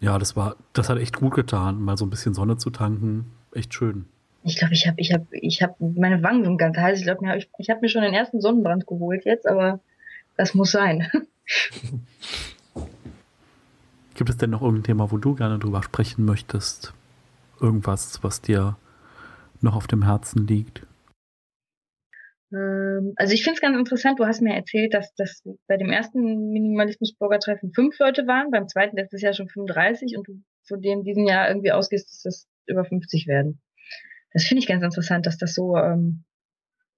ja, 0.00 0.18
das 0.18 0.34
war, 0.36 0.56
das 0.72 0.88
hat 0.88 0.98
echt 0.98 1.16
gut 1.16 1.34
getan, 1.34 1.80
mal 1.80 1.96
so 1.96 2.06
ein 2.06 2.10
bisschen 2.10 2.34
Sonne 2.34 2.56
zu 2.56 2.70
tanken, 2.70 3.32
echt 3.52 3.74
schön. 3.74 4.06
Ich 4.42 4.56
glaube, 4.56 4.72
ich 4.72 4.86
habe, 4.86 4.98
ich 4.98 5.12
habe, 5.12 5.26
ich 5.32 5.62
habe, 5.62 5.74
meine 5.78 6.22
Wangen 6.22 6.44
sind 6.44 6.56
ganz 6.56 6.76
heiß. 6.76 6.98
Ich 6.98 7.04
glaube, 7.04 7.36
ich, 7.36 7.50
ich 7.58 7.68
habe 7.68 7.80
mir 7.82 7.90
schon 7.90 8.00
den 8.02 8.14
ersten 8.14 8.40
Sonnenbrand 8.40 8.86
geholt 8.86 9.26
jetzt, 9.26 9.46
aber 9.46 9.80
das 10.36 10.54
muss 10.54 10.70
sein. 10.70 11.06
Gibt 14.14 14.30
es 14.30 14.38
denn 14.38 14.50
noch 14.50 14.62
irgendein 14.62 14.84
Thema, 14.84 15.10
wo 15.10 15.18
du 15.18 15.34
gerne 15.34 15.58
drüber 15.58 15.82
sprechen 15.82 16.24
möchtest? 16.24 16.94
Irgendwas, 17.60 18.22
was 18.22 18.40
dir 18.40 18.76
noch 19.60 19.76
auf 19.76 19.86
dem 19.86 20.04
Herzen 20.04 20.46
liegt? 20.46 20.86
Ähm, 22.52 23.12
also 23.16 23.32
ich 23.32 23.42
finde 23.42 23.54
es 23.56 23.60
ganz 23.60 23.76
interessant, 23.76 24.18
du 24.18 24.26
hast 24.26 24.40
mir 24.42 24.54
erzählt, 24.54 24.94
dass 24.94 25.14
das 25.14 25.42
bei 25.66 25.76
dem 25.76 25.90
ersten 25.90 26.50
Minimalismus-Burger-Treffen 26.52 27.72
fünf 27.72 27.98
Leute 27.98 28.26
waren, 28.26 28.50
beim 28.50 28.68
zweiten 28.68 28.96
letztes 28.96 29.22
Jahr 29.22 29.32
schon 29.32 29.48
35 29.48 30.16
und 30.16 30.28
du 30.28 30.42
von 30.66 30.80
dem 30.80 31.02
diesen 31.04 31.26
Jahr 31.26 31.48
irgendwie 31.48 31.72
ausgehst, 31.72 32.08
dass 32.08 32.22
das 32.22 32.48
über 32.66 32.84
50 32.84 33.26
werden. 33.26 33.60
Das 34.32 34.44
finde 34.44 34.60
ich 34.60 34.68
ganz 34.68 34.84
interessant, 34.84 35.26
dass 35.26 35.38
das 35.38 35.54
so 35.54 35.76
ähm, 35.76 36.24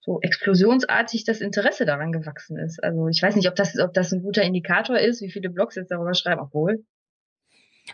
so 0.04 0.20
explosionsartig 0.20 1.24
das 1.24 1.40
Interesse 1.40 1.86
daran 1.86 2.12
gewachsen 2.12 2.58
ist. 2.58 2.82
Also 2.82 3.08
ich 3.08 3.22
weiß 3.22 3.36
nicht, 3.36 3.48
ob 3.48 3.54
das, 3.54 3.78
ob 3.78 3.94
das 3.94 4.12
ein 4.12 4.22
guter 4.22 4.42
Indikator 4.42 4.98
ist, 4.98 5.22
wie 5.22 5.30
viele 5.30 5.48
Blogs 5.48 5.76
jetzt 5.76 5.92
darüber 5.92 6.14
schreiben, 6.14 6.40
obwohl 6.40 6.84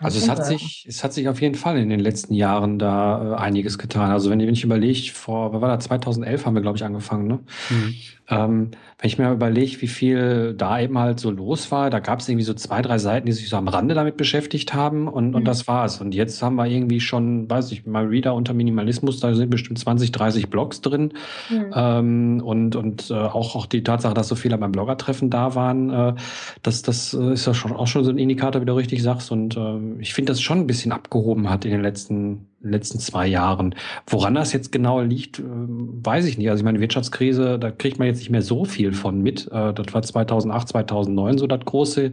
also 0.01 0.19
es 0.19 0.29
hat 0.29 0.45
sich, 0.45 0.87
es 0.89 1.03
hat 1.03 1.13
sich 1.13 1.29
auf 1.29 1.41
jeden 1.41 1.55
Fall 1.55 1.79
in 1.79 1.89
den 1.89 2.01
letzten 2.01 2.35
Jahren 2.35 2.79
da 2.79 3.33
äh, 3.33 3.37
einiges 3.37 3.79
getan. 3.79 4.11
Also 4.11 4.31
wenn, 4.31 4.39
wenn 4.39 4.53
ich 4.53 4.65
überlege, 4.65 5.11
vor, 5.13 5.53
was 5.53 5.61
war 5.61 5.69
da, 5.69 5.81
2011 5.81 6.47
haben 6.47 6.55
wir, 6.55 6.63
glaube 6.63 6.77
ich, 6.77 6.85
angefangen, 6.85 7.27
ne? 7.27 7.41
Mhm. 7.71 7.95
Ähm, 8.31 8.71
wenn 8.99 9.09
ich 9.09 9.17
mir 9.17 9.33
überlege, 9.33 9.81
wie 9.81 9.87
viel 9.87 10.55
da 10.55 10.81
eben 10.81 10.99
halt 10.99 11.19
so 11.19 11.31
los 11.31 11.71
war, 11.71 11.89
da 11.89 12.01
gab 12.01 12.21
es 12.21 12.29
irgendwie 12.29 12.45
so 12.45 12.53
zwei, 12.53 12.83
drei 12.83 12.99
Seiten, 12.99 13.27
die 13.27 13.33
sich 13.33 13.49
so 13.49 13.57
am 13.57 13.69
Rande 13.69 13.95
damit 13.95 14.17
beschäftigt 14.17 14.75
haben 14.75 15.09
und, 15.09 15.29
mhm. 15.29 15.35
und 15.37 15.45
das 15.45 15.67
war's. 15.67 16.01
Und 16.01 16.15
jetzt 16.15 16.43
haben 16.43 16.57
wir 16.57 16.67
irgendwie 16.67 17.01
schon, 17.01 17.49
weiß 17.49 17.73
ich, 17.73 17.87
mal 17.87 18.05
Reader 18.05 18.35
unter 18.35 18.53
Minimalismus, 18.53 19.21
da 19.21 19.35
sind 19.35 19.51
bestimmt 19.51 19.79
20, 19.79 20.13
30 20.13 20.51
Blogs 20.51 20.83
drin. 20.83 21.15
Mhm. 21.49 21.73
Ähm, 21.75 22.43
und 22.45 22.77
und 22.77 23.11
äh, 23.11 23.15
auch, 23.15 23.55
auch 23.57 23.67
die 23.67 23.83
Tatsache, 23.83 24.15
dass 24.15 24.29
so 24.29 24.35
viele 24.35 24.59
beim 24.59 24.73
Bloggertreffen 24.73 25.31
da 25.31 25.55
waren, 25.55 25.91
äh, 25.91 26.15
das, 26.63 26.83
das 26.83 27.15
äh, 27.15 27.33
ist 27.33 27.47
ja 27.47 27.55
schon 27.55 27.73
auch 27.73 27.87
schon 27.87 28.05
so 28.05 28.11
ein 28.11 28.19
Indikator, 28.19 28.61
wie 28.61 28.67
du 28.67 28.75
richtig 28.75 29.03
sagst. 29.03 29.31
Und 29.31 29.57
äh, 29.57 29.78
ich 30.01 30.15
finde, 30.15 30.33
das 30.33 30.41
schon 30.41 30.59
ein 30.59 30.67
bisschen 30.67 30.93
abgehoben 30.93 31.49
hat 31.51 31.65
in 31.65 31.71
den 31.71 31.83
letzten, 31.83 32.49
letzten 32.61 32.99
zwei 32.99 33.27
Jahren. 33.27 33.75
Woran 34.07 34.35
das 34.35 34.53
jetzt 34.53 34.73
genau 34.73 35.01
liegt, 35.01 35.39
äh, 35.39 35.43
weiß 35.45 36.27
ich 36.27 36.39
nicht. 36.39 36.51
Also 36.51 36.61
ich 36.61 36.65
meine, 36.65 36.81
Wirtschaftskrise, 36.81 37.59
da 37.59 37.71
kriegt 37.71 37.99
man 37.99 38.09
jetzt 38.09 38.19
nicht 38.19 38.31
mehr 38.31 38.43
so 38.43 38.65
viel 38.65 38.93
von 38.93 39.23
mit. 39.23 39.47
Äh, 39.51 39.75
das 39.75 39.93
war 39.93 40.03
2008, 40.03 40.69
2009 40.69 41.39
so 41.39 41.47
das 41.47 41.65
große 41.65 42.13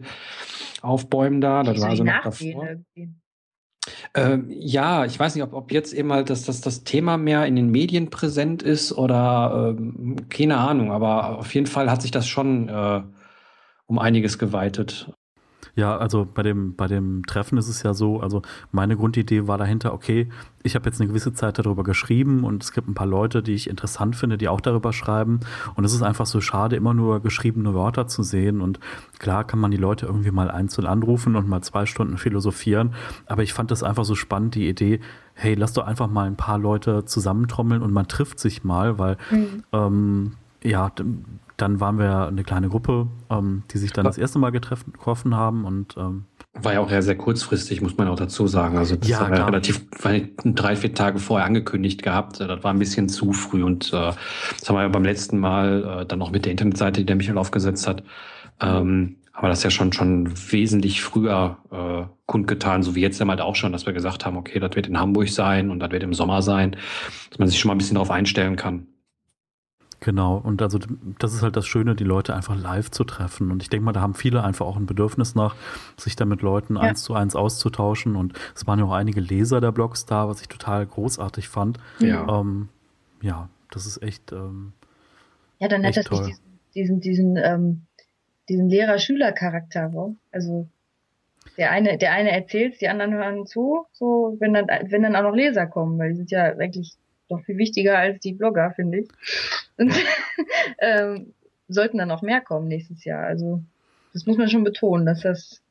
Aufbäumen 0.81 1.41
da. 1.41 1.63
Das 1.63 1.79
war 1.81 1.89
also 1.89 2.03
noch 2.03 2.21
davor. 2.21 2.67
Ähm, 4.13 4.47
ja, 4.49 5.05
ich 5.05 5.19
weiß 5.19 5.35
nicht, 5.35 5.43
ob, 5.43 5.53
ob 5.53 5.71
jetzt 5.71 5.93
eben 5.93 6.11
halt 6.11 6.29
das, 6.29 6.43
das, 6.43 6.61
das 6.61 6.83
Thema 6.83 7.17
mehr 7.17 7.45
in 7.45 7.55
den 7.55 7.69
Medien 7.69 8.09
präsent 8.09 8.63
ist 8.63 8.91
oder 8.91 9.75
ähm, 9.77 10.15
keine 10.29 10.57
Ahnung, 10.57 10.91
aber 10.91 11.37
auf 11.37 11.53
jeden 11.53 11.67
Fall 11.67 11.91
hat 11.91 12.01
sich 12.01 12.11
das 12.11 12.27
schon 12.27 12.69
äh, 12.69 13.01
um 13.85 13.99
einiges 13.99 14.39
geweitet. 14.39 15.11
Ja, 15.75 15.97
also 15.97 16.25
bei 16.25 16.41
dem, 16.41 16.75
bei 16.75 16.87
dem 16.87 17.25
Treffen 17.25 17.57
ist 17.57 17.67
es 17.67 17.83
ja 17.83 17.93
so, 17.93 18.21
also 18.21 18.41
meine 18.71 18.95
Grundidee 18.95 19.45
war 19.47 19.57
dahinter, 19.57 19.93
okay, 19.93 20.29
ich 20.63 20.73
habe 20.75 20.85
jetzt 20.85 21.01
eine 21.01 21.09
gewisse 21.09 21.33
Zeit 21.33 21.59
darüber 21.59 21.83
geschrieben 21.83 22.45
und 22.45 22.63
es 22.63 22.71
gibt 22.71 22.87
ein 22.87 22.93
paar 22.93 23.05
Leute, 23.05 23.43
die 23.43 23.53
ich 23.53 23.69
interessant 23.69 24.15
finde, 24.15 24.37
die 24.37 24.47
auch 24.47 24.61
darüber 24.61 24.93
schreiben. 24.93 25.41
Und 25.75 25.83
es 25.83 25.93
ist 25.93 26.01
einfach 26.01 26.25
so 26.25 26.39
schade, 26.39 26.77
immer 26.77 26.93
nur 26.93 27.21
geschriebene 27.21 27.73
Wörter 27.73 28.07
zu 28.07 28.23
sehen. 28.23 28.61
Und 28.61 28.79
klar 29.19 29.43
kann 29.43 29.59
man 29.59 29.69
die 29.69 29.77
Leute 29.77 30.05
irgendwie 30.05 30.31
mal 30.31 30.49
einzeln 30.49 30.87
anrufen 30.87 31.35
und 31.35 31.47
mal 31.47 31.61
zwei 31.61 31.85
Stunden 31.85 32.17
philosophieren. 32.17 32.93
Aber 33.25 33.43
ich 33.43 33.53
fand 33.53 33.69
das 33.69 33.83
einfach 33.83 34.05
so 34.05 34.15
spannend, 34.15 34.55
die 34.55 34.69
Idee, 34.69 35.01
hey, 35.33 35.55
lass 35.55 35.73
doch 35.73 35.85
einfach 35.85 36.09
mal 36.09 36.25
ein 36.25 36.37
paar 36.37 36.57
Leute 36.57 37.03
zusammentrommeln 37.03 37.81
und 37.81 37.91
man 37.91 38.07
trifft 38.07 38.39
sich 38.39 38.63
mal, 38.63 38.97
weil 38.97 39.17
mhm. 39.29 39.63
ähm, 39.73 40.31
ja, 40.63 40.89
dann 41.57 41.79
waren 41.79 41.97
wir 41.97 42.27
eine 42.27 42.43
kleine 42.43 42.69
Gruppe, 42.69 43.07
ähm, 43.29 43.63
die 43.71 43.77
sich 43.77 43.93
dann 43.93 44.05
das 44.05 44.17
erste 44.17 44.39
Mal 44.39 44.51
getroffen 44.51 45.35
haben 45.35 45.65
und 45.65 45.95
ähm, 45.97 46.25
war 46.53 46.73
ja 46.73 46.79
auch 46.79 46.89
ja 46.89 47.01
sehr 47.01 47.17
kurzfristig, 47.17 47.81
muss 47.81 47.97
man 47.97 48.07
auch 48.07 48.15
dazu 48.15 48.47
sagen. 48.47 48.77
Also 48.77 48.95
das 48.95 49.09
ja, 49.09 49.19
haben 49.19 49.33
wir 49.33 49.45
relativ 49.45 49.89
drei, 49.91 50.75
vier 50.75 50.93
Tage 50.93 51.19
vorher 51.19 51.45
angekündigt 51.45 52.01
gehabt. 52.01 52.39
Das 52.39 52.63
war 52.63 52.71
ein 52.71 52.79
bisschen 52.79 53.09
zu 53.09 53.33
früh 53.33 53.63
und 53.63 53.87
äh, 53.87 54.11
das 54.59 54.69
haben 54.69 54.75
wir 54.75 54.83
ja 54.83 54.87
beim 54.87 55.03
letzten 55.03 55.37
Mal 55.37 56.01
äh, 56.01 56.05
dann 56.05 56.21
auch 56.21 56.31
mit 56.31 56.45
der 56.45 56.51
Internetseite, 56.51 57.01
die 57.01 57.05
der 57.05 57.17
Michael 57.17 57.37
aufgesetzt 57.37 57.87
hat. 57.87 58.03
Ähm, 58.61 59.17
aber 59.33 59.49
das 59.49 59.63
ja 59.63 59.69
schon 59.69 59.91
schon 59.91 60.31
wesentlich 60.49 61.03
früher 61.03 61.57
äh, 61.71 62.05
kundgetan, 62.25 62.83
so 62.83 62.95
wie 62.95 63.01
jetzt 63.01 63.19
ja 63.19 63.27
halt 63.27 63.41
auch 63.41 63.55
schon, 63.55 63.73
dass 63.73 63.85
wir 63.85 63.91
gesagt 63.91 64.25
haben, 64.25 64.37
okay, 64.37 64.59
das 64.59 64.75
wird 64.75 64.87
in 64.87 64.97
Hamburg 64.97 65.27
sein 65.29 65.69
und 65.69 65.79
das 65.79 65.91
wird 65.91 66.03
im 66.03 66.13
Sommer 66.13 66.41
sein, 66.41 66.77
dass 67.29 67.39
man 67.39 67.49
sich 67.49 67.59
schon 67.59 67.67
mal 67.67 67.75
ein 67.75 67.79
bisschen 67.79 67.95
darauf 67.95 68.11
einstellen 68.11 68.55
kann. 68.55 68.87
Genau, 70.05 70.37
und 70.37 70.61
also 70.61 70.77
das 71.17 71.33
ist 71.33 71.41
halt 71.41 71.55
das 71.55 71.65
Schöne, 71.65 71.95
die 71.95 72.03
Leute 72.03 72.35
einfach 72.35 72.55
live 72.55 72.91
zu 72.91 73.05
treffen. 73.05 73.49
Und 73.49 73.63
ich 73.63 73.71
denke 73.71 73.85
mal, 73.85 73.91
da 73.91 74.01
haben 74.01 74.13
viele 74.13 74.43
einfach 74.43 74.63
auch 74.63 74.77
ein 74.77 74.85
Bedürfnis 74.85 75.33
nach, 75.33 75.55
sich 75.97 76.15
da 76.15 76.25
mit 76.25 76.43
Leuten 76.43 76.75
ja. 76.75 76.83
eins 76.83 77.01
zu 77.01 77.15
eins 77.15 77.35
auszutauschen. 77.35 78.15
Und 78.15 78.33
es 78.53 78.67
waren 78.67 78.77
ja 78.77 78.85
auch 78.85 78.91
einige 78.91 79.19
Leser 79.19 79.61
der 79.61 79.71
Blogs 79.71 80.05
da, 80.05 80.29
was 80.29 80.41
ich 80.41 80.47
total 80.47 80.85
großartig 80.85 81.49
fand. 81.49 81.79
Ja, 81.97 82.39
ähm, 82.39 82.69
ja 83.23 83.49
das 83.71 83.87
ist 83.87 84.03
echt. 84.03 84.31
Ähm, 84.31 84.73
ja, 85.57 85.69
dann 85.69 85.83
hat 85.83 85.97
das 85.97 86.05
toll. 86.05 86.27
nicht 86.27 86.39
diesen, 86.75 86.99
diesen, 86.99 87.33
diesen, 87.33 87.37
ähm, 87.37 87.81
diesen 88.47 88.69
Lehrer-Schüler-Charakter. 88.69 89.91
Also 90.31 90.67
der 91.57 91.71
eine, 91.71 91.97
der 91.97 92.11
eine 92.11 92.29
erzählt, 92.29 92.79
die 92.79 92.89
anderen 92.89 93.15
hören 93.15 93.47
zu, 93.47 93.87
so 93.91 94.37
wenn 94.39 94.53
dann, 94.53 94.67
wenn 94.67 95.01
dann 95.01 95.15
auch 95.15 95.23
noch 95.23 95.35
Leser 95.35 95.65
kommen, 95.65 95.97
weil 95.97 96.11
die 96.11 96.17
sind 96.17 96.29
ja 96.29 96.43
eigentlich 96.43 96.93
doch 97.29 97.41
viel 97.43 97.57
wichtiger 97.57 97.97
als 97.97 98.19
die 98.19 98.33
Blogger, 98.33 98.71
finde 98.75 98.99
ich. 98.99 99.07
Und 99.77 99.93
ähm, 100.79 101.33
sollten 101.67 101.97
dann 101.97 102.11
auch 102.11 102.21
mehr 102.21 102.41
kommen 102.41 102.67
nächstes 102.67 103.03
Jahr. 103.03 103.25
Also 103.25 103.61
das 104.13 104.25
muss 104.25 104.37
man 104.37 104.49
schon 104.49 104.63
betonen, 104.63 105.05
dass 105.05 105.21
das, 105.21 105.61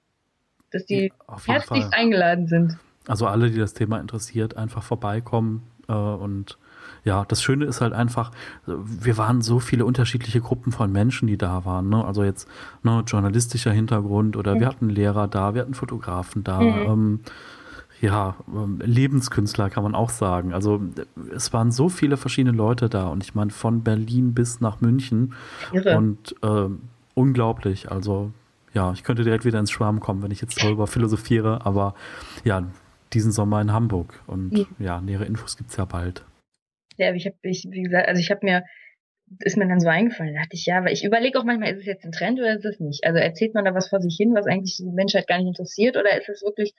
dass 0.70 0.84
die 0.86 1.12
ja, 1.28 1.46
herzlichst 1.46 1.90
Fall. 1.90 2.00
eingeladen 2.00 2.46
sind. 2.46 2.78
Also 3.06 3.26
alle, 3.26 3.50
die 3.50 3.58
das 3.58 3.74
Thema 3.74 4.00
interessiert, 4.00 4.56
einfach 4.56 4.82
vorbeikommen 4.82 5.62
äh, 5.88 5.92
und 5.92 6.58
ja, 7.04 7.24
das 7.26 7.42
Schöne 7.42 7.66
ist 7.66 7.82
halt 7.82 7.92
einfach, 7.92 8.30
wir 8.66 9.18
waren 9.18 9.42
so 9.42 9.58
viele 9.60 9.84
unterschiedliche 9.84 10.40
Gruppen 10.40 10.72
von 10.72 10.90
Menschen, 10.90 11.28
die 11.28 11.36
da 11.36 11.66
waren. 11.66 11.90
Ne? 11.90 12.02
Also 12.02 12.24
jetzt 12.24 12.48
ne, 12.82 13.04
journalistischer 13.06 13.72
Hintergrund 13.72 14.36
oder 14.36 14.54
mhm. 14.54 14.60
wir 14.60 14.66
hatten 14.68 14.88
Lehrer 14.88 15.28
da, 15.28 15.54
wir 15.54 15.60
hatten 15.62 15.74
Fotografen 15.74 16.44
da. 16.44 16.60
Mhm. 16.60 16.90
Ähm, 16.90 17.20
ja, 18.00 18.36
ähm, 18.48 18.80
Lebenskünstler 18.84 19.70
kann 19.70 19.82
man 19.82 19.94
auch 19.94 20.10
sagen. 20.10 20.52
Also 20.52 20.82
es 21.34 21.52
waren 21.52 21.70
so 21.70 21.88
viele 21.88 22.16
verschiedene 22.16 22.56
Leute 22.56 22.88
da 22.88 23.08
und 23.08 23.22
ich 23.22 23.34
meine 23.34 23.50
von 23.50 23.82
Berlin 23.82 24.34
bis 24.34 24.60
nach 24.60 24.80
München 24.80 25.34
Irre. 25.72 25.96
und 25.96 26.34
äh, 26.42 26.68
unglaublich. 27.14 27.90
Also 27.90 28.32
ja, 28.72 28.92
ich 28.92 29.04
könnte 29.04 29.24
direkt 29.24 29.44
wieder 29.44 29.60
ins 29.60 29.70
Schwarm 29.70 30.00
kommen, 30.00 30.22
wenn 30.22 30.30
ich 30.30 30.40
jetzt 30.40 30.62
darüber 30.62 30.86
philosophiere, 30.86 31.64
aber 31.64 31.94
ja, 32.44 32.66
diesen 33.12 33.32
Sommer 33.32 33.60
in 33.60 33.72
Hamburg 33.72 34.20
und 34.26 34.56
ja, 34.56 34.64
ja 34.78 35.00
nähere 35.00 35.24
Infos 35.24 35.56
gibt 35.56 35.70
es 35.70 35.76
ja 35.76 35.84
bald. 35.84 36.24
Ja, 36.96 37.12
ich 37.14 37.26
habe, 37.26 37.36
ich, 37.42 37.66
wie 37.70 37.82
gesagt, 37.82 38.08
also 38.08 38.20
ich 38.20 38.30
habe 38.30 38.40
mir 38.44 38.64
ist 39.40 39.56
mir 39.56 39.68
dann 39.68 39.80
so 39.80 39.88
eingefallen. 39.88 40.34
Da 40.34 40.40
dachte 40.40 40.56
ich, 40.56 40.66
ja, 40.66 40.84
weil 40.84 40.92
ich 40.92 41.04
überlege 41.04 41.38
auch 41.38 41.44
manchmal, 41.44 41.72
ist 41.72 41.80
es 41.80 41.86
jetzt 41.86 42.04
ein 42.04 42.12
Trend 42.12 42.38
oder 42.38 42.54
ist 42.54 42.64
es 42.64 42.80
nicht? 42.80 43.04
Also 43.04 43.18
erzählt 43.18 43.54
man 43.54 43.64
da 43.64 43.74
was 43.74 43.88
vor 43.88 44.00
sich 44.00 44.16
hin, 44.16 44.34
was 44.34 44.46
eigentlich 44.46 44.76
die 44.76 44.84
Menschheit 44.84 45.26
gar 45.26 45.38
nicht 45.38 45.48
interessiert, 45.48 45.96
oder 45.96 46.16
ist 46.16 46.28
es 46.28 46.42
wirklich 46.42 46.74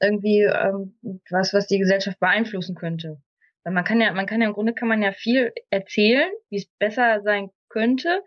irgendwie 0.00 0.42
ähm, 0.42 0.98
was, 1.30 1.52
was 1.52 1.66
die 1.66 1.78
Gesellschaft 1.78 2.18
beeinflussen 2.20 2.74
könnte? 2.74 3.20
Weil 3.64 3.74
man 3.74 3.84
kann 3.84 4.00
ja, 4.00 4.12
man 4.12 4.26
kann 4.26 4.40
ja 4.40 4.48
im 4.48 4.54
Grunde 4.54 4.72
kann 4.72 4.88
man 4.88 5.02
ja 5.02 5.12
viel 5.12 5.52
erzählen, 5.70 6.30
wie 6.48 6.56
es 6.56 6.66
besser 6.78 7.20
sein 7.22 7.50
könnte, 7.68 8.22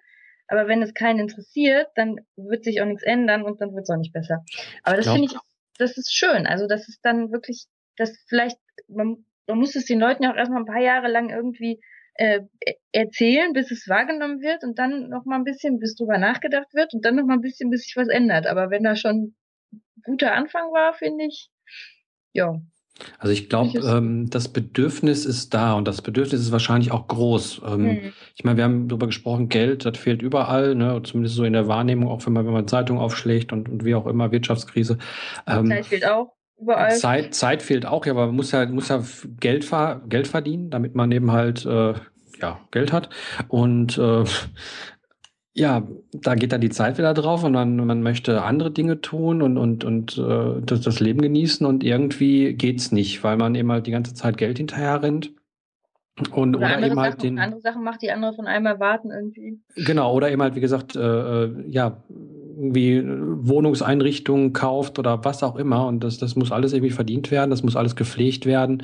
aber 0.48 0.68
wenn 0.68 0.82
es 0.82 0.94
keinen 0.94 1.20
interessiert, 1.20 1.88
dann 1.96 2.20
wird 2.36 2.64
sich 2.64 2.82
auch 2.82 2.86
nichts 2.86 3.04
ändern 3.04 3.44
und 3.44 3.62
dann 3.62 3.74
wird 3.74 3.84
es 3.84 3.90
auch 3.90 3.98
nicht 3.98 4.14
besser. 4.14 4.44
Aber 4.84 4.98
das 4.98 5.10
finde 5.10 5.26
ich, 5.26 5.38
das 5.78 5.98
ist 5.98 6.14
schön. 6.14 6.46
Also 6.46 6.68
das 6.68 6.88
ist 6.88 7.04
dann 7.04 7.32
wirklich, 7.32 7.66
das 7.98 8.24
vielleicht, 8.28 8.58
man, 8.88 9.26
man 9.48 9.58
muss 9.58 9.76
es 9.76 9.86
den 9.86 10.00
Leuten 10.00 10.24
ja 10.24 10.32
auch 10.32 10.38
erstmal 10.38 10.62
ein 10.62 10.68
paar 10.68 10.82
Jahre 10.82 11.08
lang 11.08 11.30
irgendwie 11.30 11.82
äh, 12.16 12.42
erzählen, 12.92 13.54
bis 13.54 13.72
es 13.72 13.88
wahrgenommen 13.88 14.42
wird 14.42 14.64
und 14.64 14.78
dann 14.78 15.10
noch 15.10 15.26
mal 15.26 15.36
ein 15.36 15.44
bisschen, 15.44 15.80
bis 15.80 15.96
drüber 15.96 16.18
nachgedacht 16.18 16.74
wird 16.74 16.94
und 16.94 17.04
dann 17.06 17.16
noch 17.16 17.26
mal 17.26 17.34
ein 17.34 17.42
bisschen, 17.42 17.70
bis 17.70 17.84
sich 17.84 17.96
was 17.96 18.08
ändert. 18.08 18.48
Aber 18.48 18.70
wenn 18.70 18.84
da 18.84 18.96
schon 18.96 19.36
guter 20.04 20.34
Anfang 20.34 20.72
war, 20.72 20.94
finde 20.94 21.26
ich, 21.26 21.50
ja, 22.34 22.60
also 23.18 23.34
ich 23.34 23.50
glaube, 23.50 23.80
ähm, 23.80 24.30
das 24.30 24.50
Bedürfnis 24.50 25.26
ist 25.26 25.54
da 25.54 25.74
und 25.74 25.88
das 25.88 26.04
Bedürfnis 26.04 26.42
ist 26.42 26.52
wahrscheinlich 26.52 26.92
auch 26.92 27.08
groß. 27.08 27.62
Ähm, 27.66 27.82
mhm. 27.82 28.14
Ich 28.36 28.44
meine, 28.44 28.58
wir 28.58 28.64
haben 28.66 28.88
darüber 28.88 29.08
gesprochen, 29.08 29.50
Geld, 29.50 29.86
das 29.86 29.98
fehlt 29.98 30.22
überall, 30.22 30.76
ne? 30.76 31.02
zumindest 31.04 31.36
so 31.36 31.44
in 31.44 31.54
der 31.54 31.68
Wahrnehmung, 31.68 32.10
auch 32.10 32.24
wenn 32.26 32.34
man, 32.34 32.46
wenn 32.46 32.54
man 32.54 32.68
Zeitung 32.68 33.00
aufschlägt 33.00 33.52
und, 33.52 33.68
und 33.68 33.84
wie 33.84 33.96
auch 33.96 34.06
immer, 34.06 34.32
Wirtschaftskrise. 34.32 35.00
Ähm, 35.48 35.68
Zeit 35.68 35.88
fehlt 35.88 36.06
auch 36.06 36.34
überall. 36.64 36.96
Zeit, 36.96 37.34
Zeit 37.34 37.62
fehlt 37.62 37.86
auch, 37.86 38.06
ja, 38.06 38.14
aber 38.14 38.28
man 38.28 38.36
muss 38.36 38.52
ja, 38.52 38.66
muss 38.66 38.90
ja 38.90 39.04
Geld, 39.40 39.70
Geld 40.10 40.28
verdienen, 40.28 40.70
damit 40.70 40.96
man 40.96 41.12
eben 41.12 41.32
halt 41.32 41.66
äh, 41.66 41.94
ja, 42.42 42.60
Geld 42.72 42.92
hat. 42.92 43.10
Und 43.48 43.98
äh, 43.98 44.24
ja, 45.56 45.88
da 46.12 46.36
geht 46.36 46.52
dann 46.52 46.62
die 46.62 46.70
Zeit 46.70 46.98
wieder 46.98 47.14
drauf 47.14 47.44
und 47.44 47.52
man, 47.52 47.76
man 47.76 48.02
möchte 48.02 48.42
andere 48.42 48.72
Dinge 48.72 49.02
tun 49.02 49.42
und, 49.42 49.58
und, 49.58 49.84
und 49.84 50.18
äh, 50.18 50.62
das, 50.62 50.82
das 50.82 51.00
Leben 51.00 51.22
genießen 51.22 51.66
und 51.66 51.84
irgendwie 51.84 52.54
geht's 52.54 52.92
nicht, 52.92 53.24
weil 53.24 53.38
man 53.38 53.54
eben 53.54 53.72
halt 53.72 53.86
die 53.86 53.92
ganze 53.92 54.16
Zeit 54.16 54.38
Geld 54.38 54.58
hinterher 54.58 55.04
rennt. 55.04 55.32
Und, 56.32 56.56
oder, 56.56 56.78
oder 56.78 56.86
eben 56.86 57.00
halt 57.00 57.14
Sachen, 57.14 57.22
den, 57.22 57.40
andere 57.40 57.62
Sachen 57.62 57.84
macht, 57.84 58.02
die 58.04 58.12
andere 58.12 58.34
von 58.34 58.46
einem 58.46 58.68
erwarten 58.68 59.10
irgendwie. 59.10 59.60
Genau, 59.76 60.14
oder 60.14 60.32
eben 60.32 60.42
halt, 60.42 60.56
wie 60.56 60.62
gesagt, 60.62 60.96
äh, 60.96 61.00
äh 61.00 61.66
ja, 61.68 62.04
irgendwie 62.64 63.04
Wohnungseinrichtungen 63.06 64.54
kauft 64.54 64.98
oder 65.00 65.24
was 65.26 65.44
auch 65.44 65.56
immer. 65.56 65.86
Und 65.88 66.04
das, 66.04 66.18
das 66.18 66.36
muss 66.36 66.52
alles 66.52 66.74
irgendwie 66.74 66.94
verdient 66.94 67.30
werden, 67.30 67.50
das 67.50 67.64
muss 67.64 67.76
alles 67.76 67.96
gepflegt 67.96 68.46
werden. 68.46 68.84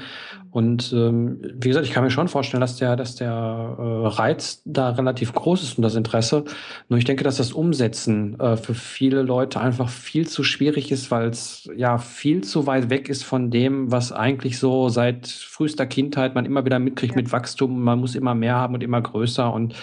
Und 0.52 0.92
ähm, 0.94 1.40
wie 1.60 1.68
gesagt, 1.68 1.86
ich 1.86 1.94
kann 1.94 2.04
mir 2.04 2.10
schon 2.10 2.28
vorstellen, 2.28 2.62
dass 2.62 2.76
der, 2.76 2.96
dass 2.96 3.16
der 3.16 3.30
äh, 3.30 4.08
Reiz 4.08 4.62
da 4.66 4.90
relativ 4.90 5.34
groß 5.34 5.64
ist 5.64 5.78
und 5.78 5.84
das 5.84 5.96
Interesse. 5.96 6.44
Nur 6.90 6.98
ich 6.98 7.06
denke, 7.06 7.24
dass 7.24 7.38
das 7.38 7.54
Umsetzen 7.54 8.40
äh, 8.40 8.58
für 8.58 8.74
viele 8.74 9.22
Leute 9.22 9.62
einfach 9.62 9.90
viel 9.90 10.28
zu 10.28 10.44
schwierig 10.44 10.92
ist, 10.92 11.12
weil 11.12 11.30
es 11.30 11.70
ja 11.76 12.00
viel 12.00 12.44
zu 12.44 12.66
weit 12.68 12.90
weg 12.90 13.10
ist 13.10 13.24
von 13.24 13.52
dem, 13.52 13.92
was 13.92 14.12
eigentlich 14.12 14.58
so 14.58 14.90
seit 14.90 15.28
frühester 15.28 15.86
Kindheit 15.86 16.36
man 16.36 16.46
immer 16.46 16.66
wieder 16.66 16.80
mitkriegt 16.80 17.16
ja. 17.16 17.22
mit 17.22 17.32
Wachstum. 17.32 17.84
Man 17.84 18.00
muss 18.00 18.16
immer 18.16 18.34
mehr 18.34 18.56
haben 18.56 18.74
und 18.74 18.84
immer 18.84 19.02
größer 19.02 19.54
und 19.54 19.76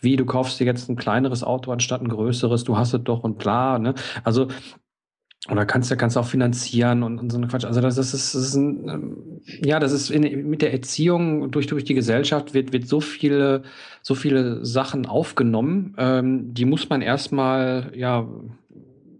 wie 0.00 0.16
du 0.16 0.24
kaufst 0.24 0.60
dir 0.60 0.64
jetzt 0.64 0.88
ein 0.88 0.96
kleineres 0.96 1.42
Auto 1.42 1.72
anstatt 1.72 2.02
ein 2.02 2.08
größeres, 2.08 2.64
du 2.64 2.76
hast 2.76 2.94
es 2.94 3.02
doch 3.04 3.24
und 3.24 3.38
klar, 3.38 3.78
ne? 3.78 3.94
Also 4.24 4.48
oder 5.50 5.64
kannst 5.64 5.90
du 5.90 5.96
kannst 5.96 6.18
auch 6.18 6.26
finanzieren 6.26 7.02
und, 7.02 7.18
und 7.18 7.30
so 7.30 7.38
eine 7.38 7.46
Quatsch. 7.46 7.64
Also 7.64 7.80
das, 7.80 7.94
das 7.94 8.12
ist, 8.12 8.34
das 8.34 8.42
ist 8.42 8.54
ein, 8.54 8.88
ähm, 8.88 9.40
ja, 9.64 9.78
das 9.78 9.92
ist 9.92 10.10
in, 10.10 10.50
mit 10.50 10.62
der 10.62 10.72
Erziehung 10.72 11.50
durch 11.50 11.66
durch 11.68 11.84
die 11.84 11.94
Gesellschaft 11.94 12.54
wird 12.54 12.72
wird 12.72 12.86
so 12.88 13.00
viele 13.00 13.62
so 14.02 14.14
viele 14.14 14.64
Sachen 14.64 15.06
aufgenommen, 15.06 15.94
ähm, 15.96 16.54
die 16.54 16.64
muss 16.64 16.88
man 16.88 17.02
erstmal 17.02 17.92
ja 17.94 18.28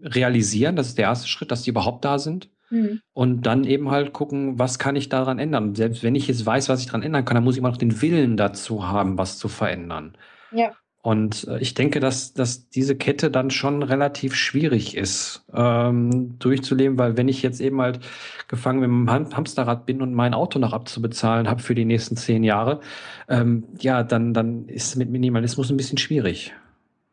realisieren. 0.03 0.75
Das 0.75 0.87
ist 0.87 0.97
der 0.97 1.05
erste 1.05 1.27
Schritt, 1.27 1.51
dass 1.51 1.63
die 1.63 1.71
überhaupt 1.71 2.05
da 2.05 2.19
sind. 2.19 2.49
Mhm. 2.69 3.01
Und 3.13 3.45
dann 3.45 3.63
eben 3.63 3.89
halt 3.89 4.13
gucken, 4.13 4.59
was 4.59 4.77
kann 4.79 4.95
ich 4.95 5.09
daran 5.09 5.39
ändern. 5.39 5.75
Selbst 5.75 6.03
wenn 6.03 6.15
ich 6.15 6.27
jetzt 6.27 6.45
weiß, 6.45 6.69
was 6.69 6.81
ich 6.81 6.85
daran 6.87 7.01
ändern 7.01 7.25
kann, 7.25 7.35
dann 7.35 7.43
muss 7.43 7.55
ich 7.55 7.59
immer 7.59 7.69
noch 7.69 7.77
den 7.77 8.01
Willen 8.01 8.37
dazu 8.37 8.87
haben, 8.87 9.17
was 9.17 9.37
zu 9.37 9.47
verändern. 9.47 10.13
Ja. 10.51 10.71
Und 11.01 11.47
äh, 11.47 11.59
ich 11.59 11.75
denke, 11.75 11.99
dass, 11.99 12.33
dass 12.33 12.69
diese 12.69 12.95
Kette 12.95 13.31
dann 13.31 13.51
schon 13.51 13.83
relativ 13.83 14.35
schwierig 14.35 14.97
ist, 14.97 15.45
ähm, 15.53 16.37
durchzuleben, 16.39 16.97
weil 16.97 17.15
wenn 17.15 17.29
ich 17.29 17.41
jetzt 17.41 17.61
eben 17.61 17.81
halt 17.81 18.01
gefangen 18.49 18.79
mit 18.81 18.89
dem 18.89 19.09
Hamsterrad 19.09 19.85
bin 19.85 20.01
und 20.01 20.13
mein 20.13 20.33
Auto 20.33 20.59
noch 20.59 20.73
abzubezahlen 20.73 21.49
habe 21.49 21.61
für 21.61 21.73
die 21.73 21.85
nächsten 21.85 22.17
zehn 22.17 22.43
Jahre, 22.43 22.81
ähm, 23.29 23.63
ja, 23.79 24.03
dann, 24.03 24.33
dann 24.33 24.67
ist 24.67 24.97
mit 24.97 25.09
Minimalismus 25.09 25.69
ein 25.69 25.77
bisschen 25.77 25.97
schwierig. 25.97 26.53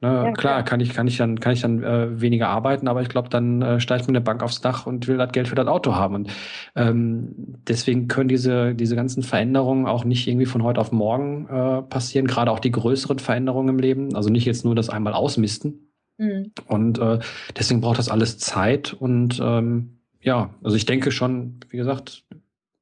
Ne, 0.03 0.09
ja, 0.09 0.23
klar, 0.25 0.35
klar, 0.35 0.63
kann 0.63 0.81
ich, 0.81 0.93
kann 0.93 1.07
ich 1.07 1.17
dann, 1.17 1.41
kann 1.41 1.55
ich 1.55 1.63
dann 1.63 1.83
äh, 1.83 2.21
weniger 2.21 2.49
arbeiten, 2.49 2.87
aber 2.87 3.01
ich 3.01 3.09
glaube, 3.09 3.31
dann 3.31 3.63
äh, 3.63 3.81
steigt 3.81 4.07
mir 4.07 4.11
eine 4.11 4.21
Bank 4.21 4.43
aufs 4.43 4.61
Dach 4.61 4.87
und 4.87 5.09
will 5.09 5.17
das 5.17 5.33
Geld 5.33 5.49
für 5.49 5.55
das 5.55 5.67
Auto 5.69 5.95
haben. 5.95 6.15
Und 6.15 6.31
ähm, 6.75 7.35
deswegen 7.67 8.07
können 8.07 8.29
diese, 8.29 8.75
diese 8.75 8.95
ganzen 8.95 9.23
Veränderungen 9.23 9.87
auch 9.87 10.05
nicht 10.05 10.27
irgendwie 10.29 10.45
von 10.45 10.63
heute 10.63 10.83
auf 10.83 10.93
morgen 10.93 11.49
äh, 11.49 11.81
passieren, 11.81 12.27
gerade 12.27 12.51
auch 12.51 12.61
die 12.61 12.73
größeren 12.73 13.21
Veränderungen 13.21 13.71
im 13.71 13.79
Leben. 13.79 14.15
Also 14.15 14.29
nicht 14.29 14.45
jetzt 14.45 14.67
nur 14.67 14.75
das 14.75 14.91
einmal 14.91 15.15
ausmisten. 15.15 15.93
Mhm. 16.19 16.53
Und 16.67 16.99
äh, 16.99 17.21
deswegen 17.57 17.81
braucht 17.81 17.99
das 17.99 18.11
alles 18.11 18.37
Zeit. 18.37 18.93
Und 18.93 19.41
ähm, 19.43 20.01
ja, 20.21 20.51
also 20.63 20.77
ich 20.77 20.85
denke 20.85 21.11
schon, 21.11 21.61
wie 21.71 21.79
gesagt, 21.79 22.25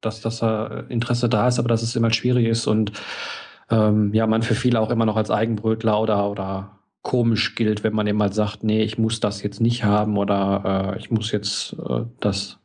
dass 0.01 0.19
das 0.19 0.41
äh, 0.41 0.83
Interesse 0.89 1.29
da 1.29 1.47
ist, 1.47 1.59
aber 1.59 1.69
dass 1.69 1.81
es 1.81 1.95
immer 1.95 2.11
schwierig 2.11 2.45
ist 2.45 2.67
und 2.67 2.91
ähm, 3.69 4.13
ja, 4.13 4.27
man 4.27 4.43
für 4.43 4.53
viele 4.53 4.79
auch 4.79 4.91
immer 4.91 5.05
noch 5.05 5.15
als 5.15 5.31
Eigenbrötler 5.31 5.99
oder, 5.99 6.29
oder 6.29 6.79
komisch 7.05 7.53
gilt, 7.53 7.83
wenn 7.83 7.93
man 7.93 8.07
immer 8.07 8.33
sagt, 8.33 8.63
nee, 8.63 8.81
ich 8.81 8.97
muss 8.97 9.19
das 9.19 9.43
jetzt 9.43 9.61
nicht 9.61 9.83
haben 9.83 10.17
oder 10.17 10.95
äh, 10.95 10.99
ich 10.99 11.11
muss 11.11 11.31
jetzt 11.31 11.73
äh, 11.73 12.01
das, 12.19 12.57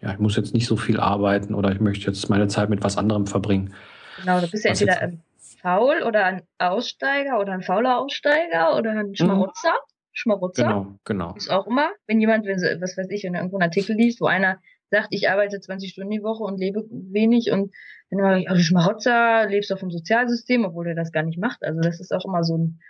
ja, 0.00 0.12
ich 0.12 0.20
muss 0.20 0.36
jetzt 0.36 0.54
nicht 0.54 0.66
so 0.66 0.76
viel 0.76 1.00
arbeiten 1.00 1.54
oder 1.54 1.72
ich 1.72 1.80
möchte 1.80 2.06
jetzt 2.06 2.30
meine 2.30 2.46
Zeit 2.46 2.70
mit 2.70 2.84
was 2.84 2.96
anderem 2.96 3.26
verbringen. 3.26 3.74
Genau, 4.20 4.40
du 4.40 4.48
bist 4.48 4.64
ja 4.64 4.70
entweder 4.70 5.00
ein 5.00 5.22
Faul 5.60 6.04
oder 6.06 6.24
ein 6.24 6.42
Aussteiger 6.58 7.40
oder 7.40 7.52
ein 7.52 7.62
fauler 7.62 7.98
Aussteiger 7.98 8.78
oder 8.78 8.92
ein 8.92 9.16
Schmarotzer. 9.16 9.72
Mhm. 9.72 9.90
Schmarotzer. 10.12 10.62
Genau, 10.62 10.94
genau. 11.04 11.34
Ist 11.34 11.50
auch 11.50 11.66
immer, 11.66 11.90
wenn 12.06 12.20
jemand, 12.20 12.46
wenn 12.46 12.60
sie, 12.60 12.80
was 12.80 12.96
weiß 12.96 13.08
ich, 13.10 13.24
wenn 13.24 13.34
irgendwo 13.34 13.56
einen 13.56 13.68
Artikel 13.68 13.96
liest, 13.96 14.20
wo 14.20 14.26
einer 14.26 14.60
sagt, 14.90 15.08
ich 15.10 15.28
arbeite 15.28 15.60
20 15.60 15.90
Stunden 15.90 16.10
die 16.10 16.22
Woche 16.22 16.44
und 16.44 16.58
lebe 16.58 16.84
wenig 16.90 17.50
und 17.50 17.72
dann 18.10 18.20
immer, 18.20 18.52
oh, 18.52 18.54
du 18.54 18.62
Schmarotzer, 18.62 19.46
lebst 19.48 19.72
auf 19.72 19.80
dem 19.80 19.90
Sozialsystem, 19.90 20.64
obwohl 20.64 20.86
er 20.86 20.94
das 20.94 21.10
gar 21.10 21.24
nicht 21.24 21.38
macht. 21.38 21.64
Also 21.64 21.80
das 21.80 21.98
ist 21.98 22.12
auch 22.12 22.24
immer 22.24 22.44
so 22.44 22.56
ein, 22.56 22.80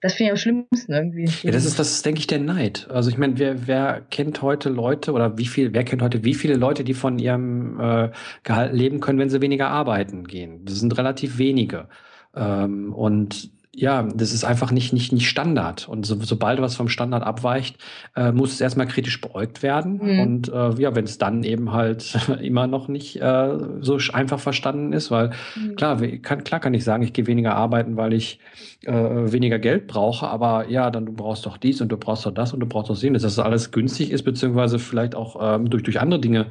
das 0.00 0.14
finde 0.14 0.26
ich 0.26 0.30
am 0.30 0.36
schlimmsten 0.36 0.92
irgendwie. 0.92 1.28
Ja, 1.42 1.50
das 1.50 1.64
ist, 1.64 1.78
das 1.78 1.90
ist, 1.90 2.06
denke 2.06 2.20
ich, 2.20 2.26
der 2.26 2.38
Neid. 2.38 2.88
Also 2.90 3.10
ich 3.10 3.18
meine, 3.18 3.38
wer, 3.38 3.66
wer 3.66 4.00
kennt 4.10 4.42
heute 4.42 4.68
Leute 4.68 5.12
oder 5.12 5.38
wie 5.38 5.46
viel, 5.46 5.74
wer 5.74 5.84
kennt 5.84 6.02
heute 6.02 6.22
wie 6.24 6.34
viele 6.34 6.54
Leute, 6.54 6.84
die 6.84 6.94
von 6.94 7.18
ihrem 7.18 7.80
äh, 7.80 8.10
Gehalt 8.44 8.72
leben 8.72 9.00
können, 9.00 9.18
wenn 9.18 9.30
sie 9.30 9.40
weniger 9.40 9.68
arbeiten 9.68 10.24
gehen? 10.26 10.64
Das 10.64 10.76
sind 10.76 10.96
relativ 10.96 11.38
wenige. 11.38 11.88
Ähm, 12.34 12.92
und 12.92 13.50
ja, 13.78 14.02
das 14.02 14.32
ist 14.32 14.42
einfach 14.42 14.72
nicht, 14.72 14.92
nicht, 14.92 15.12
nicht 15.12 15.28
Standard. 15.28 15.88
Und 15.88 16.04
so, 16.04 16.16
sobald 16.20 16.60
was 16.60 16.74
vom 16.74 16.88
Standard 16.88 17.22
abweicht, 17.22 17.76
äh, 18.16 18.32
muss 18.32 18.52
es 18.52 18.60
erstmal 18.60 18.88
kritisch 18.88 19.20
beäugt 19.20 19.62
werden. 19.62 20.00
Mhm. 20.02 20.20
Und 20.20 20.48
äh, 20.48 20.82
ja, 20.82 20.96
wenn 20.96 21.04
es 21.04 21.18
dann 21.18 21.44
eben 21.44 21.72
halt 21.72 22.18
immer 22.42 22.66
noch 22.66 22.88
nicht 22.88 23.20
äh, 23.20 23.50
so 23.80 23.98
einfach 24.12 24.40
verstanden 24.40 24.92
ist, 24.92 25.12
weil 25.12 25.30
mhm. 25.54 25.76
klar, 25.76 26.00
kann, 26.22 26.42
klar 26.42 26.60
kann 26.60 26.74
ich 26.74 26.82
sagen, 26.82 27.04
ich 27.04 27.12
gehe 27.12 27.28
weniger 27.28 27.54
arbeiten, 27.54 27.96
weil 27.96 28.12
ich 28.14 28.40
äh, 28.84 28.92
weniger 28.92 29.60
Geld 29.60 29.86
brauche, 29.86 30.26
aber 30.26 30.68
ja, 30.68 30.90
dann 30.90 31.06
du 31.06 31.12
brauchst 31.12 31.46
doch 31.46 31.56
dies 31.56 31.80
und 31.80 31.90
du 31.90 31.96
brauchst 31.96 32.26
doch 32.26 32.34
das 32.34 32.52
und 32.52 32.60
du 32.60 32.66
brauchst 32.66 32.90
doch 32.90 32.96
jenes, 32.96 33.22
dass 33.22 33.36
das 33.36 33.44
alles 33.44 33.70
günstig 33.70 34.10
ist, 34.10 34.24
beziehungsweise 34.24 34.80
vielleicht 34.80 35.14
auch 35.14 35.36
ähm, 35.40 35.70
durch, 35.70 35.84
durch 35.84 36.00
andere 36.00 36.20
Dinge 36.20 36.46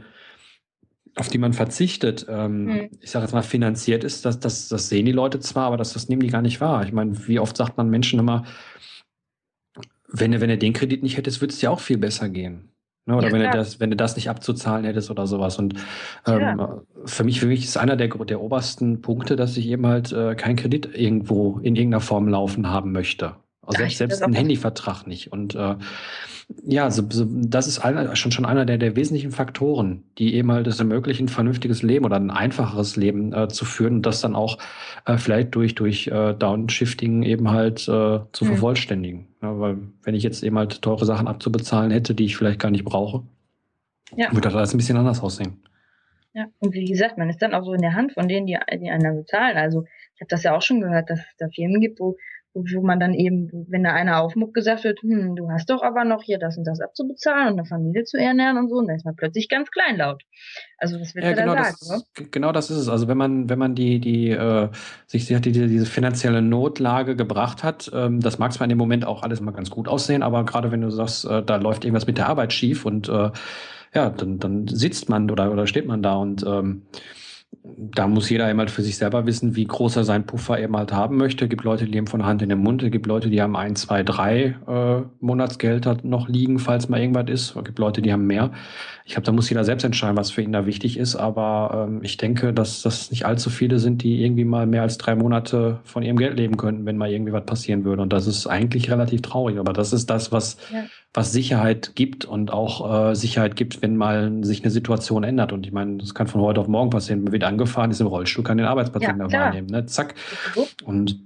auf 1.17 1.29
die 1.29 1.37
man 1.37 1.53
verzichtet, 1.53 2.25
ähm, 2.29 2.69
hm. 2.69 2.89
ich 3.01 3.11
sage 3.11 3.25
jetzt 3.25 3.33
mal 3.33 3.41
finanziert 3.41 4.03
ist, 4.03 4.25
das, 4.25 4.39
das, 4.39 4.69
das 4.69 4.89
sehen 4.89 5.05
die 5.05 5.11
Leute 5.11 5.39
zwar, 5.39 5.65
aber 5.65 5.77
das, 5.77 5.93
das 5.93 6.09
nehmen 6.09 6.21
die 6.21 6.29
gar 6.29 6.41
nicht 6.41 6.61
wahr. 6.61 6.83
Ich 6.85 6.93
meine, 6.93 7.27
wie 7.27 7.39
oft 7.39 7.57
sagt 7.57 7.77
man 7.77 7.89
Menschen 7.89 8.19
immer, 8.19 8.43
wenn 10.07 10.31
du, 10.31 10.41
wenn 10.41 10.49
du 10.49 10.57
den 10.57 10.73
Kredit 10.73 11.03
nicht 11.03 11.17
hättest, 11.17 11.41
würde 11.41 11.53
es 11.53 11.59
dir 11.59 11.71
auch 11.71 11.79
viel 11.79 11.97
besser 11.97 12.29
gehen. 12.29 12.69
Ne? 13.05 13.15
Oder 13.15 13.27
ja, 13.27 13.33
wenn, 13.33 13.41
du 13.41 13.49
das, 13.49 13.79
wenn 13.79 13.89
du 13.89 13.95
das 13.95 14.15
nicht 14.15 14.29
abzuzahlen 14.29 14.85
hättest 14.85 15.09
oder 15.09 15.27
sowas. 15.27 15.57
Und 15.57 15.75
ähm, 16.27 16.39
ja. 16.39 16.81
für 17.05 17.23
mich, 17.23 17.39
für 17.39 17.47
mich 17.47 17.63
ist 17.63 17.77
einer 17.77 17.95
der, 17.95 18.09
der 18.09 18.41
obersten 18.41 19.01
Punkte, 19.01 19.35
dass 19.35 19.57
ich 19.57 19.67
eben 19.67 19.87
halt 19.87 20.11
äh, 20.11 20.35
keinen 20.35 20.55
Kredit 20.55 20.89
irgendwo 20.93 21.59
in 21.59 21.75
irgendeiner 21.75 22.01
Form 22.01 22.27
laufen 22.27 22.69
haben 22.69 22.91
möchte. 22.91 23.35
Also 23.67 23.79
selbst, 23.79 23.97
selbst 23.97 24.23
ein 24.23 24.33
Handyvertrag 24.33 25.05
nicht. 25.05 25.31
Und 25.31 25.55
äh, 25.55 25.75
ja, 26.65 26.89
so, 26.89 27.03
so, 27.09 27.27
das 27.29 27.67
ist 27.67 27.79
einer, 27.79 28.15
schon, 28.15 28.31
schon 28.31 28.45
einer 28.45 28.65
der, 28.65 28.77
der 28.77 28.95
wesentlichen 28.95 29.31
Faktoren, 29.31 30.03
die 30.17 30.35
eben 30.35 30.51
halt 30.51 30.67
es 30.67 30.79
ermöglichen, 30.79 31.25
ein 31.25 31.29
vernünftiges 31.29 31.83
Leben 31.83 32.05
oder 32.05 32.15
ein 32.15 32.31
einfacheres 32.31 32.95
Leben 32.95 33.33
äh, 33.33 33.49
zu 33.49 33.65
führen 33.65 33.95
und 33.95 34.05
das 34.05 34.21
dann 34.21 34.35
auch 34.35 34.57
äh, 35.05 35.17
vielleicht 35.17 35.53
durch, 35.55 35.75
durch 35.75 36.07
äh, 36.07 36.33
Downshifting 36.33 37.23
eben 37.23 37.51
halt 37.51 37.81
äh, 37.81 38.19
zu 38.31 38.45
mhm. 38.45 38.47
vervollständigen. 38.47 39.27
Ja, 39.41 39.59
weil 39.59 39.77
wenn 40.03 40.15
ich 40.15 40.23
jetzt 40.23 40.43
eben 40.43 40.57
halt 40.57 40.81
teure 40.81 41.05
Sachen 41.05 41.27
abzubezahlen 41.27 41.91
hätte, 41.91 42.15
die 42.15 42.25
ich 42.25 42.37
vielleicht 42.37 42.59
gar 42.59 42.71
nicht 42.71 42.85
brauche, 42.85 43.23
ja. 44.15 44.31
würde 44.31 44.41
das 44.41 44.55
alles 44.55 44.73
ein 44.73 44.77
bisschen 44.77 44.97
anders 44.97 45.21
aussehen. 45.21 45.61
Ja, 46.33 46.45
und 46.59 46.73
wie 46.73 46.85
gesagt, 46.85 47.17
man 47.17 47.29
ist 47.29 47.41
dann 47.41 47.53
auch 47.53 47.65
so 47.65 47.73
in 47.73 47.81
der 47.81 47.93
Hand 47.95 48.13
von 48.13 48.27
denen, 48.27 48.45
die, 48.45 48.57
die 48.79 48.89
einen 48.89 49.17
bezahlen. 49.17 49.57
Also 49.57 49.85
ich 50.15 50.21
habe 50.21 50.29
das 50.29 50.43
ja 50.43 50.55
auch 50.55 50.61
schon 50.61 50.81
gehört, 50.81 51.09
dass 51.09 51.19
es 51.19 51.35
da 51.37 51.49
Firmen 51.49 51.81
gibt, 51.81 51.99
wo 51.99 52.15
wo 52.53 52.81
man 52.81 52.99
dann 52.99 53.13
eben, 53.13 53.49
wenn 53.69 53.83
da 53.83 53.93
einer 53.93 54.19
aufmuckt, 54.19 54.53
gesagt 54.53 54.83
wird, 54.83 55.01
hm, 55.01 55.35
du 55.35 55.49
hast 55.49 55.69
doch 55.69 55.83
aber 55.83 56.03
noch 56.05 56.23
hier 56.23 56.39
das 56.39 56.57
und 56.57 56.65
das 56.65 56.81
abzubezahlen 56.81 57.53
und 57.53 57.59
eine 57.59 57.65
Familie 57.65 58.03
zu 58.03 58.17
ernähren 58.17 58.57
und 58.57 58.69
so, 58.69 58.77
und 58.77 58.87
dann 58.87 58.95
ist 58.95 59.05
man 59.05 59.15
plötzlich 59.15 59.49
ganz 59.49 59.69
kleinlaut. 59.69 60.23
Also 60.77 60.99
was 60.99 61.13
willst 61.13 61.27
ja, 61.27 61.33
du 61.33 61.41
genau 61.41 61.55
da 61.55 61.63
sagen? 61.65 61.77
Das, 61.79 61.89
ne? 62.19 62.27
Genau 62.31 62.51
das 62.51 62.69
ist 62.69 62.77
es. 62.77 62.89
Also 62.89 63.07
wenn 63.07 63.17
man, 63.17 63.49
wenn 63.49 63.59
man 63.59 63.75
die, 63.75 63.99
die, 63.99 64.29
äh, 64.31 64.69
sich 65.05 65.25
die, 65.25 65.39
diese, 65.39 65.67
diese 65.67 65.85
finanzielle 65.85 66.41
Notlage 66.41 67.15
gebracht 67.15 67.63
hat, 67.63 67.91
ähm, 67.93 68.19
das 68.19 68.39
mag 68.39 68.53
zwar 68.53 68.65
in 68.65 68.69
dem 68.69 68.77
Moment 68.77 69.05
auch 69.05 69.23
alles 69.23 69.41
mal 69.41 69.51
ganz 69.51 69.69
gut 69.69 69.87
aussehen, 69.87 70.23
aber 70.23 70.43
gerade 70.45 70.71
wenn 70.71 70.81
du 70.81 70.89
sagst, 70.89 71.25
äh, 71.25 71.43
da 71.43 71.57
läuft 71.57 71.85
irgendwas 71.85 72.07
mit 72.07 72.17
der 72.17 72.27
Arbeit 72.27 72.53
schief 72.53 72.85
und 72.85 73.09
äh, 73.09 73.31
ja, 73.93 74.09
dann, 74.09 74.39
dann 74.39 74.67
sitzt 74.67 75.09
man 75.09 75.29
oder, 75.31 75.51
oder 75.51 75.65
steht 75.67 75.87
man 75.87 76.03
da 76.03 76.15
und 76.15 76.43
ähm, 76.45 76.83
da 77.63 78.07
muss 78.07 78.29
jeder 78.29 78.45
einmal 78.45 78.67
für 78.67 78.81
sich 78.81 78.97
selber 78.97 79.25
wissen, 79.25 79.55
wie 79.55 79.65
groß 79.65 79.97
er 79.97 80.03
seinen 80.03 80.25
Puffer 80.25 80.59
eben 80.59 80.75
halt 80.75 80.91
haben 80.91 81.17
möchte. 81.17 81.45
Es 81.45 81.49
gibt 81.49 81.63
Leute, 81.63 81.85
die 81.85 81.91
leben 81.91 82.07
von 82.07 82.25
Hand 82.25 82.41
in 82.41 82.49
den 82.49 82.59
Mund. 82.59 82.81
Es 82.81 82.91
gibt 82.91 83.05
Leute, 83.05 83.29
die 83.29 83.41
haben 83.41 83.55
ein, 83.55 83.75
zwei, 83.75 84.03
drei 84.03 84.55
äh, 84.67 85.01
Monatsgelder 85.19 85.97
noch 86.03 86.27
liegen, 86.27 86.59
falls 86.59 86.89
mal 86.89 86.99
irgendwas 86.99 87.29
ist. 87.29 87.55
Es 87.55 87.63
gibt 87.63 87.79
Leute, 87.79 88.01
die 88.01 88.11
haben 88.11 88.25
mehr. 88.25 88.51
Ich 89.05 89.13
glaube, 89.13 89.25
da 89.25 89.31
muss 89.31 89.49
jeder 89.49 89.63
selbst 89.63 89.83
entscheiden, 89.83 90.17
was 90.17 90.31
für 90.31 90.41
ihn 90.41 90.51
da 90.51 90.65
wichtig 90.65 90.97
ist. 90.97 91.15
Aber 91.15 91.87
ähm, 91.87 91.99
ich 92.03 92.17
denke, 92.17 92.53
dass 92.53 92.81
das 92.81 93.11
nicht 93.11 93.25
allzu 93.25 93.49
viele 93.49 93.79
sind, 93.79 94.03
die 94.03 94.23
irgendwie 94.23 94.45
mal 94.45 94.65
mehr 94.65 94.81
als 94.81 94.97
drei 94.97 95.15
Monate 95.15 95.79
von 95.83 96.03
ihrem 96.03 96.17
Geld 96.17 96.37
leben 96.37 96.57
könnten, 96.57 96.85
wenn 96.85 96.97
mal 96.97 97.11
irgendwie 97.11 97.33
was 97.33 97.45
passieren 97.45 97.85
würde. 97.85 98.01
Und 98.01 98.13
das 98.13 98.27
ist 98.27 98.47
eigentlich 98.47 98.89
relativ 98.91 99.21
traurig. 99.21 99.59
Aber 99.59 99.73
das 99.73 99.93
ist 99.93 100.09
das, 100.09 100.31
was, 100.31 100.57
ja. 100.71 100.85
Was 101.17 101.31
Sicherheit 101.31 101.95
gibt 101.95 102.25
und 102.25 102.53
auch 102.53 103.09
äh, 103.09 103.15
Sicherheit 103.15 103.55
gibt, 103.55 103.81
wenn 103.81 103.97
mal 103.97 104.43
sich 104.43 104.61
eine 104.61 104.69
Situation 104.69 105.23
ändert. 105.23 105.51
Und 105.51 105.65
ich 105.65 105.73
meine, 105.73 105.97
das 105.97 106.13
kann 106.13 106.27
von 106.27 106.41
heute 106.41 106.61
auf 106.61 106.67
morgen 106.67 106.91
passieren. 106.91 107.23
Man 107.23 107.33
wird 107.33 107.43
angefahren, 107.43 107.89
ist 107.89 107.99
im 107.99 108.05
Rollstuhl, 108.05 108.43
kann 108.43 108.57
den 108.57 108.67
Arbeitsplatz 108.67 109.01
ja, 109.01 109.09
nicht 109.09 109.17
mehr 109.17 109.27
klar. 109.27 109.45
wahrnehmen. 109.45 109.67
Ne? 109.67 109.87
Zack. 109.87 110.13
Und 110.85 111.19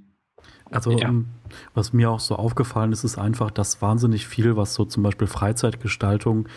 also 0.71 0.97
ja. 0.97 1.09
um, 1.09 1.25
was 1.73 1.91
mir 1.91 2.09
auch 2.09 2.21
so 2.21 2.37
aufgefallen 2.37 2.93
ist, 2.93 3.03
ist 3.03 3.17
einfach, 3.17 3.51
dass 3.51 3.81
wahnsinnig 3.81 4.27
viel, 4.27 4.55
was 4.55 4.75
so 4.75 4.85
zum 4.85 5.03
Beispiel 5.03 5.27
Freizeitgestaltung 5.27 6.47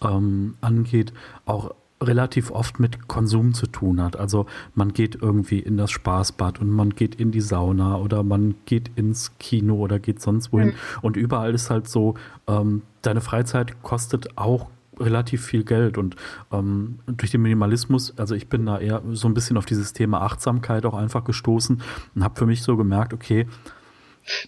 ähm, 0.00 0.54
angeht, 0.60 1.12
auch 1.46 1.74
relativ 2.06 2.50
oft 2.50 2.80
mit 2.80 3.08
Konsum 3.08 3.54
zu 3.54 3.66
tun 3.66 4.00
hat. 4.00 4.16
Also 4.16 4.46
man 4.74 4.92
geht 4.92 5.16
irgendwie 5.20 5.58
in 5.58 5.76
das 5.76 5.90
Spaßbad 5.90 6.60
und 6.60 6.70
man 6.70 6.90
geht 6.90 7.14
in 7.16 7.30
die 7.30 7.40
Sauna 7.40 7.96
oder 7.96 8.22
man 8.22 8.54
geht 8.66 8.90
ins 8.96 9.32
Kino 9.38 9.76
oder 9.76 9.98
geht 9.98 10.20
sonst 10.20 10.52
wohin. 10.52 10.68
Mhm. 10.68 10.74
Und 11.02 11.16
überall 11.16 11.54
ist 11.54 11.70
halt 11.70 11.88
so, 11.88 12.14
ähm, 12.46 12.82
deine 13.02 13.20
Freizeit 13.20 13.82
kostet 13.82 14.36
auch 14.36 14.68
relativ 14.98 15.44
viel 15.44 15.64
Geld 15.64 15.98
und 15.98 16.16
ähm, 16.52 17.00
durch 17.06 17.32
den 17.32 17.42
Minimalismus, 17.42 18.16
also 18.16 18.34
ich 18.34 18.48
bin 18.48 18.66
da 18.66 18.78
eher 18.78 19.02
so 19.10 19.26
ein 19.26 19.34
bisschen 19.34 19.56
auf 19.56 19.66
dieses 19.66 19.92
Thema 19.92 20.22
Achtsamkeit 20.22 20.86
auch 20.86 20.94
einfach 20.94 21.24
gestoßen 21.24 21.82
und 22.14 22.24
habe 22.24 22.38
für 22.38 22.46
mich 22.46 22.62
so 22.62 22.76
gemerkt, 22.76 23.12
okay, 23.12 23.46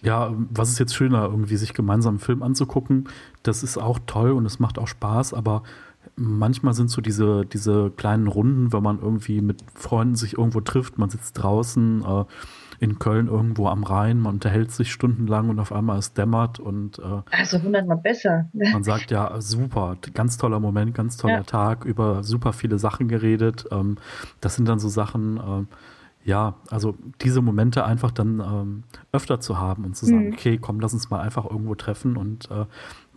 ja, 0.01 0.33
was 0.49 0.69
ist 0.69 0.79
jetzt 0.79 0.95
schöner, 0.95 1.25
irgendwie 1.25 1.57
sich 1.57 1.73
gemeinsam 1.73 2.15
einen 2.15 2.19
Film 2.19 2.41
anzugucken? 2.41 3.09
Das 3.43 3.61
ist 3.61 3.77
auch 3.77 3.99
toll 4.07 4.31
und 4.31 4.45
es 4.45 4.59
macht 4.59 4.79
auch 4.79 4.87
Spaß, 4.87 5.33
aber 5.33 5.63
manchmal 6.15 6.73
sind 6.73 6.89
so 6.89 7.01
diese, 7.01 7.45
diese 7.45 7.91
kleinen 7.91 8.27
Runden, 8.27 8.73
wenn 8.73 8.83
man 8.83 8.99
irgendwie 8.99 9.41
mit 9.41 9.63
Freunden 9.75 10.15
sich 10.15 10.37
irgendwo 10.37 10.61
trifft, 10.61 10.97
man 10.97 11.09
sitzt 11.09 11.41
draußen 11.41 12.03
äh, 12.03 12.25
in 12.79 12.99
Köln 12.99 13.27
irgendwo 13.27 13.67
am 13.67 13.83
Rhein, 13.83 14.19
man 14.19 14.35
unterhält 14.35 14.71
sich 14.71 14.91
stundenlang 14.91 15.49
und 15.49 15.59
auf 15.59 15.71
einmal 15.71 15.97
es 15.97 16.13
dämmert 16.13 16.59
und 16.59 16.99
äh, 16.99 17.21
also 17.31 17.61
hundertmal 17.61 17.97
besser. 17.97 18.49
Man 18.53 18.83
sagt 18.83 19.09
ja, 19.09 19.41
super, 19.41 19.97
ganz 20.13 20.37
toller 20.37 20.59
Moment, 20.59 20.93
ganz 20.93 21.17
toller 21.17 21.37
ja. 21.37 21.43
Tag, 21.43 21.85
über 21.85 22.23
super 22.23 22.53
viele 22.53 22.77
Sachen 22.77 23.07
geredet. 23.07 23.65
Ähm, 23.71 23.97
das 24.41 24.55
sind 24.55 24.67
dann 24.67 24.77
so 24.79 24.89
Sachen, 24.89 25.37
äh, 25.37 26.29
ja, 26.29 26.55
also 26.69 26.95
diese 27.21 27.41
Momente 27.41 27.85
einfach 27.85 28.11
dann 28.11 28.41
ähm, 28.41 28.83
öfter 29.11 29.39
zu 29.39 29.57
haben 29.57 29.85
und 29.85 29.95
zu 29.95 30.05
sagen, 30.05 30.27
mhm. 30.27 30.33
okay, 30.33 30.57
komm, 30.57 30.79
lass 30.79 30.93
uns 30.93 31.09
mal 31.09 31.21
einfach 31.21 31.49
irgendwo 31.49 31.73
treffen 31.73 32.17
und 32.17 32.51
äh, 32.51 32.65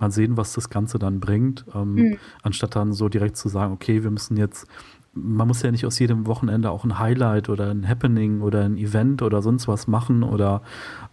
mal 0.01 0.11
sehen, 0.11 0.37
was 0.37 0.53
das 0.53 0.71
Ganze 0.71 0.99
dann 0.99 1.21
bringt, 1.21 1.65
ähm, 1.75 1.95
mhm. 1.95 2.19
anstatt 2.43 2.77
dann 2.77 2.93
so 2.93 3.09
direkt 3.09 3.37
zu 3.37 3.49
sagen, 3.49 3.73
okay, 3.73 4.03
wir 4.03 4.11
müssen 4.11 4.37
jetzt, 4.37 4.67
man 5.15 5.49
muss 5.49 5.63
ja 5.63 5.71
nicht 5.71 5.87
aus 5.87 5.99
jedem 5.99 6.27
Wochenende 6.27 6.71
auch 6.71 6.85
ein 6.85 6.99
Highlight 6.99 7.49
oder 7.49 7.71
ein 7.71 7.89
Happening 7.89 8.41
oder 8.41 8.65
ein 8.65 8.77
Event 8.77 9.23
oder 9.23 9.43
sonst 9.43 9.69
was 9.69 9.87
machen 9.87 10.23
oder 10.23 10.63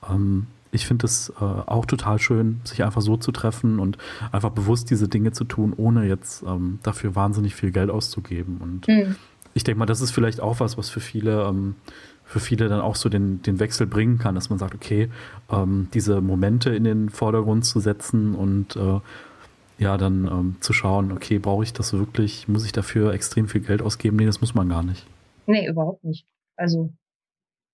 ähm, 0.10 0.48
ich 0.72 0.86
finde 0.86 1.06
es 1.06 1.32
äh, 1.40 1.44
auch 1.44 1.86
total 1.86 2.20
schön, 2.20 2.60
sich 2.66 2.84
einfach 2.84 3.02
so 3.02 3.16
zu 3.16 3.32
treffen 3.32 3.80
und 3.80 3.98
einfach 4.32 4.50
bewusst 4.50 4.90
diese 4.90 5.08
Dinge 5.08 5.32
zu 5.32 5.46
tun, 5.46 5.74
ohne 5.76 6.06
jetzt 6.06 6.44
ähm, 6.44 6.80
dafür 6.84 7.16
wahnsinnig 7.16 7.56
viel 7.56 7.72
Geld 7.72 7.90
auszugeben. 7.90 8.58
Und 8.60 8.88
mhm 8.88 9.16
ich 9.58 9.64
denke 9.64 9.80
mal, 9.80 9.86
das 9.86 10.02
ist 10.02 10.12
vielleicht 10.12 10.40
auch 10.40 10.60
was, 10.60 10.78
was 10.78 10.90
für 10.90 11.00
viele, 11.00 11.44
ähm, 11.46 11.76
für 12.28 12.40
viele 12.40 12.68
dann 12.68 12.82
auch 12.82 12.96
so 12.96 13.10
den, 13.10 13.42
den 13.42 13.60
Wechsel 13.60 13.88
bringen 13.88 14.20
kann, 14.20 14.36
dass 14.36 14.50
man 14.50 14.60
sagt, 14.60 14.76
okay, 14.76 15.10
ähm, 15.52 15.88
diese 15.94 16.22
Momente 16.22 16.76
in 16.76 16.84
den 16.84 17.10
Vordergrund 17.10 17.66
zu 17.66 17.80
setzen 17.80 18.36
und 18.36 18.76
äh, 18.76 19.00
ja, 19.80 19.98
dann 19.98 20.28
ähm, 20.28 20.56
zu 20.60 20.74
schauen, 20.74 21.12
okay, 21.12 21.40
brauche 21.40 21.64
ich 21.64 21.72
das 21.72 21.94
wirklich? 21.94 22.48
Muss 22.48 22.66
ich 22.66 22.72
dafür 22.72 23.14
extrem 23.14 23.48
viel 23.48 23.62
Geld 23.62 23.82
ausgeben? 23.82 24.18
Nee, 24.18 24.26
das 24.26 24.42
muss 24.42 24.56
man 24.56 24.70
gar 24.70 24.84
nicht. 24.84 25.06
Nee, 25.46 25.68
überhaupt 25.68 26.04
nicht. 26.04 26.26
Also 26.56 26.92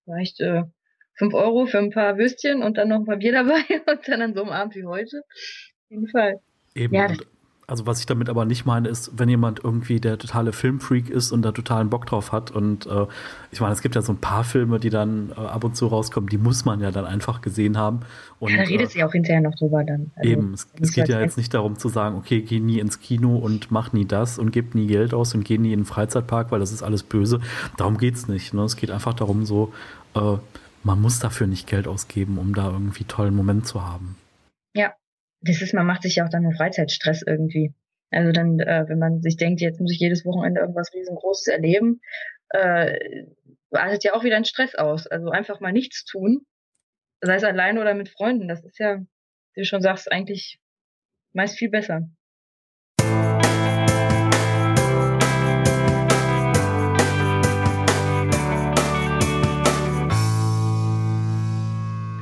vielleicht 0.04 0.40
äh, 0.40 0.62
5 1.14 1.34
Euro 1.34 1.66
für 1.66 1.78
ein 1.78 1.90
paar 1.90 2.18
Würstchen 2.18 2.62
und 2.62 2.76
dann 2.76 2.88
noch 2.88 2.98
ein 2.98 3.06
paar 3.06 3.16
Bier 3.16 3.32
dabei 3.32 3.62
und 3.90 4.06
dann 4.06 4.22
an 4.22 4.34
so 4.34 4.42
einem 4.42 4.52
Abend 4.52 4.74
wie 4.76 4.84
heute. 4.84 5.18
Auf 5.18 5.90
jeden 5.90 6.08
Fall. 6.08 6.40
Eben. 6.74 6.94
Ja, 6.94 7.06
und, 7.06 7.26
also 7.66 7.86
was 7.86 8.00
ich 8.00 8.06
damit 8.06 8.28
aber 8.28 8.44
nicht 8.44 8.66
meine, 8.66 8.88
ist, 8.88 9.12
wenn 9.16 9.28
jemand 9.28 9.64
irgendwie 9.64 9.98
der 9.98 10.18
totale 10.18 10.52
Filmfreak 10.52 11.08
ist 11.08 11.32
und 11.32 11.42
da 11.42 11.52
totalen 11.52 11.88
Bock 11.88 12.06
drauf 12.06 12.32
hat. 12.32 12.50
Und 12.50 12.86
äh, 12.86 13.06
ich 13.52 13.60
meine, 13.60 13.72
es 13.72 13.80
gibt 13.80 13.94
ja 13.94 14.02
so 14.02 14.12
ein 14.12 14.18
paar 14.18 14.44
Filme, 14.44 14.78
die 14.78 14.90
dann 14.90 15.30
äh, 15.30 15.40
ab 15.40 15.64
und 15.64 15.74
zu 15.74 15.86
rauskommen, 15.86 16.28
die 16.28 16.36
muss 16.36 16.64
man 16.64 16.80
ja 16.80 16.90
dann 16.90 17.06
einfach 17.06 17.40
gesehen 17.40 17.78
haben. 17.78 18.00
Und, 18.38 18.50
ja, 18.50 18.58
da 18.58 18.62
redet 18.64 18.88
äh, 18.88 18.90
sie 18.90 19.04
auch 19.04 19.12
hinterher 19.12 19.40
noch 19.40 19.54
drüber 19.54 19.82
dann. 19.82 20.10
Also, 20.16 20.30
eben, 20.30 20.52
es, 20.52 20.68
es 20.80 20.92
geht 20.92 21.08
ja 21.08 21.20
jetzt 21.20 21.38
nicht 21.38 21.54
darum 21.54 21.78
zu 21.78 21.88
sagen, 21.88 22.16
okay, 22.16 22.42
geh 22.42 22.60
nie 22.60 22.80
ins 22.80 23.00
Kino 23.00 23.36
und 23.36 23.70
mach 23.70 23.92
nie 23.92 24.04
das 24.04 24.38
und 24.38 24.50
gib 24.50 24.74
nie 24.74 24.86
Geld 24.86 25.14
aus 25.14 25.34
und 25.34 25.44
geh 25.44 25.56
nie 25.56 25.72
in 25.72 25.80
den 25.80 25.86
Freizeitpark, 25.86 26.52
weil 26.52 26.60
das 26.60 26.72
ist 26.72 26.82
alles 26.82 27.02
böse. 27.02 27.40
Darum 27.78 27.96
geht's 27.96 28.28
nicht. 28.28 28.52
Ne? 28.52 28.62
Es 28.62 28.76
geht 28.76 28.90
einfach 28.90 29.14
darum, 29.14 29.46
so, 29.46 29.72
äh, 30.14 30.36
man 30.82 31.00
muss 31.00 31.18
dafür 31.18 31.46
nicht 31.46 31.66
Geld 31.66 31.88
ausgeben, 31.88 32.36
um 32.36 32.54
da 32.54 32.70
irgendwie 32.70 33.04
tollen 33.04 33.34
Moment 33.34 33.66
zu 33.66 33.86
haben. 33.86 34.16
Das 35.46 35.60
ist, 35.60 35.74
man 35.74 35.84
macht 35.84 36.02
sich 36.02 36.16
ja 36.16 36.24
auch 36.24 36.30
dann 36.30 36.44
einen 36.44 36.56
Freizeitstress 36.56 37.20
irgendwie. 37.20 37.74
Also 38.10 38.32
dann, 38.32 38.60
äh, 38.60 38.84
wenn 38.88 38.98
man 38.98 39.20
sich 39.20 39.36
denkt, 39.36 39.60
jetzt 39.60 39.78
muss 39.78 39.92
ich 39.92 39.98
jedes 39.98 40.24
Wochenende 40.24 40.62
irgendwas 40.62 40.94
riesengroßes 40.94 41.48
erleben, 41.48 42.00
äh, 42.48 43.26
artet 43.70 44.04
ja 44.04 44.14
auch 44.14 44.24
wieder 44.24 44.36
ein 44.36 44.46
Stress 44.46 44.74
aus. 44.74 45.06
Also 45.06 45.28
einfach 45.28 45.60
mal 45.60 45.72
nichts 45.72 46.06
tun, 46.06 46.46
sei 47.20 47.34
es 47.34 47.44
alleine 47.44 47.78
oder 47.78 47.92
mit 47.92 48.08
Freunden, 48.08 48.48
das 48.48 48.64
ist 48.64 48.78
ja, 48.78 49.00
wie 49.52 49.60
du 49.60 49.66
schon 49.66 49.82
sagst, 49.82 50.10
eigentlich 50.10 50.58
meist 51.34 51.58
viel 51.58 51.68
besser. 51.68 52.08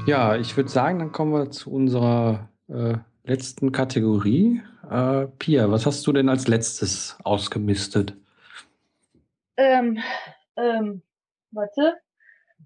Ja, 0.07 0.35
ich 0.37 0.57
würde 0.57 0.69
sagen, 0.69 0.99
dann 0.99 1.13
kommen 1.13 1.33
wir 1.33 1.53
zu 1.53 1.71
unserer 1.71 2.49
äh, 2.69 2.95
letzten 3.25 3.73
Kategorie. 3.73 4.63
Äh, 4.91 5.27
Pia, 5.39 5.71
was 5.71 5.87
hast 5.87 6.07
du 6.07 6.13
denn 6.13 6.29
als 6.29 6.49
letztes 6.49 7.17
ausgemistet? 7.25 8.17
Ähm, 9.57 9.99
ähm, 10.57 11.03
warte. 11.51 11.95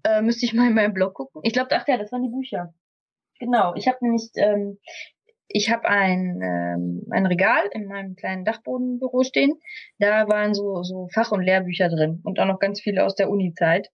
Äh, 0.03 0.21
müsste 0.21 0.45
ich 0.45 0.53
mal 0.53 0.67
in 0.67 0.75
meinem 0.75 0.93
Blog 0.93 1.13
gucken. 1.15 1.41
Ich 1.43 1.53
glaube, 1.53 1.69
ach 1.71 1.87
ja, 1.87 1.97
das 1.97 2.11
waren 2.11 2.23
die 2.23 2.29
Bücher. 2.29 2.73
Genau. 3.39 3.73
Ich 3.75 3.87
habe 3.87 3.97
nämlich, 4.01 4.29
ähm, 4.35 4.79
ich 5.47 5.71
habe 5.71 5.87
ein, 5.87 6.41
ähm, 6.41 7.07
ein 7.11 7.25
Regal 7.25 7.63
in 7.71 7.87
meinem 7.87 8.15
kleinen 8.15 8.45
Dachbodenbüro 8.45 9.23
stehen. 9.23 9.53
Da 9.99 10.27
waren 10.27 10.53
so, 10.53 10.83
so 10.83 11.07
Fach- 11.13 11.31
und 11.31 11.41
Lehrbücher 11.41 11.89
drin 11.89 12.21
und 12.23 12.39
auch 12.39 12.45
noch 12.45 12.59
ganz 12.59 12.81
viele 12.81 13.05
aus 13.05 13.15
der 13.15 13.29
Uni-Zeit. 13.29 13.89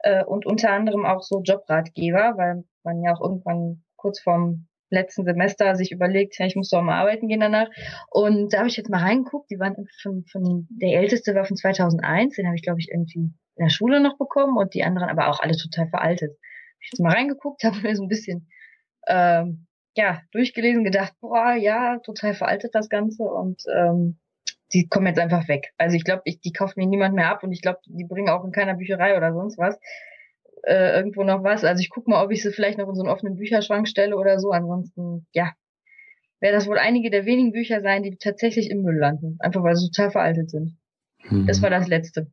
Äh, 0.00 0.24
und 0.24 0.46
unter 0.46 0.70
anderem 0.70 1.06
auch 1.06 1.22
so 1.22 1.42
Jobratgeber, 1.42 2.34
weil 2.36 2.64
man 2.82 3.02
ja 3.02 3.14
auch 3.14 3.20
irgendwann 3.20 3.84
kurz 3.96 4.20
vorm 4.20 4.66
letzten 4.92 5.24
Semester 5.24 5.74
sich 5.74 5.92
überlegt, 5.92 6.38
ja, 6.38 6.46
ich 6.46 6.56
muss 6.56 6.70
doch 6.70 6.82
mal 6.82 7.00
arbeiten 7.00 7.28
gehen 7.28 7.40
danach. 7.40 7.68
Und 8.10 8.52
da 8.52 8.58
habe 8.58 8.68
ich 8.68 8.76
jetzt 8.76 8.90
mal 8.90 9.02
reingeguckt, 9.02 9.50
die 9.50 9.58
waren 9.58 9.74
von, 10.00 10.24
von 10.30 10.66
der 10.70 11.00
älteste 11.00 11.34
war 11.34 11.44
von 11.44 11.56
2001, 11.56 12.36
den 12.36 12.46
habe 12.46 12.56
ich 12.56 12.62
glaube 12.62 12.80
ich 12.80 12.90
irgendwie 12.90 13.32
in 13.56 13.64
der 13.64 13.70
Schule 13.70 14.00
noch 14.00 14.18
bekommen 14.18 14.56
und 14.56 14.74
die 14.74 14.84
anderen 14.84 15.08
aber 15.08 15.28
auch 15.28 15.40
alle 15.40 15.56
total 15.56 15.88
veraltet. 15.88 16.30
Hab 16.30 16.80
ich 16.80 16.90
jetzt 16.92 17.00
mal 17.00 17.12
reingeguckt, 17.12 17.64
habe 17.64 17.80
mir 17.80 17.96
so 17.96 18.02
ein 18.02 18.08
bisschen 18.08 18.48
ähm, 19.08 19.66
ja 19.96 20.20
durchgelesen, 20.32 20.84
gedacht, 20.84 21.14
boah, 21.20 21.54
ja, 21.54 21.98
total 21.98 22.34
veraltet 22.34 22.74
das 22.74 22.88
Ganze 22.88 23.24
und 23.24 23.62
ähm, 23.74 24.18
die 24.72 24.88
kommen 24.88 25.06
jetzt 25.06 25.18
einfach 25.18 25.48
weg. 25.48 25.72
Also 25.76 25.96
ich 25.96 26.04
glaube, 26.04 26.22
ich, 26.24 26.40
die 26.40 26.52
kauft 26.52 26.76
mir 26.76 26.86
niemand 26.86 27.14
mehr 27.14 27.28
ab 27.28 27.42
und 27.42 27.52
ich 27.52 27.60
glaube, 27.60 27.80
die 27.86 28.04
bringen 28.04 28.30
auch 28.30 28.44
in 28.44 28.52
keiner 28.52 28.74
Bücherei 28.74 29.16
oder 29.16 29.32
sonst 29.34 29.58
was 29.58 29.78
äh, 30.62 30.96
irgendwo 30.96 31.24
noch 31.24 31.44
was. 31.44 31.64
Also 31.64 31.80
ich 31.80 31.90
gucke 31.90 32.10
mal, 32.10 32.24
ob 32.24 32.30
ich 32.30 32.42
sie 32.42 32.52
vielleicht 32.52 32.78
noch 32.78 32.88
in 32.88 32.94
so 32.94 33.02
einen 33.02 33.10
offenen 33.10 33.36
Bücherschrank 33.36 33.88
stelle 33.88 34.16
oder 34.16 34.38
so. 34.38 34.50
Ansonsten, 34.50 35.26
ja, 35.32 35.52
werden 36.40 36.54
das 36.54 36.66
wohl 36.66 36.78
einige 36.78 37.10
der 37.10 37.24
wenigen 37.24 37.52
Bücher 37.52 37.80
sein, 37.80 38.02
die 38.02 38.16
tatsächlich 38.16 38.70
im 38.70 38.82
Müll 38.82 38.98
landen. 38.98 39.36
Einfach 39.40 39.62
weil 39.62 39.76
sie 39.76 39.90
total 39.90 40.10
veraltet 40.10 40.50
sind. 40.50 40.76
Mhm. 41.28 41.46
Das 41.46 41.62
war 41.62 41.70
das 41.70 41.88
letzte. 41.88 42.26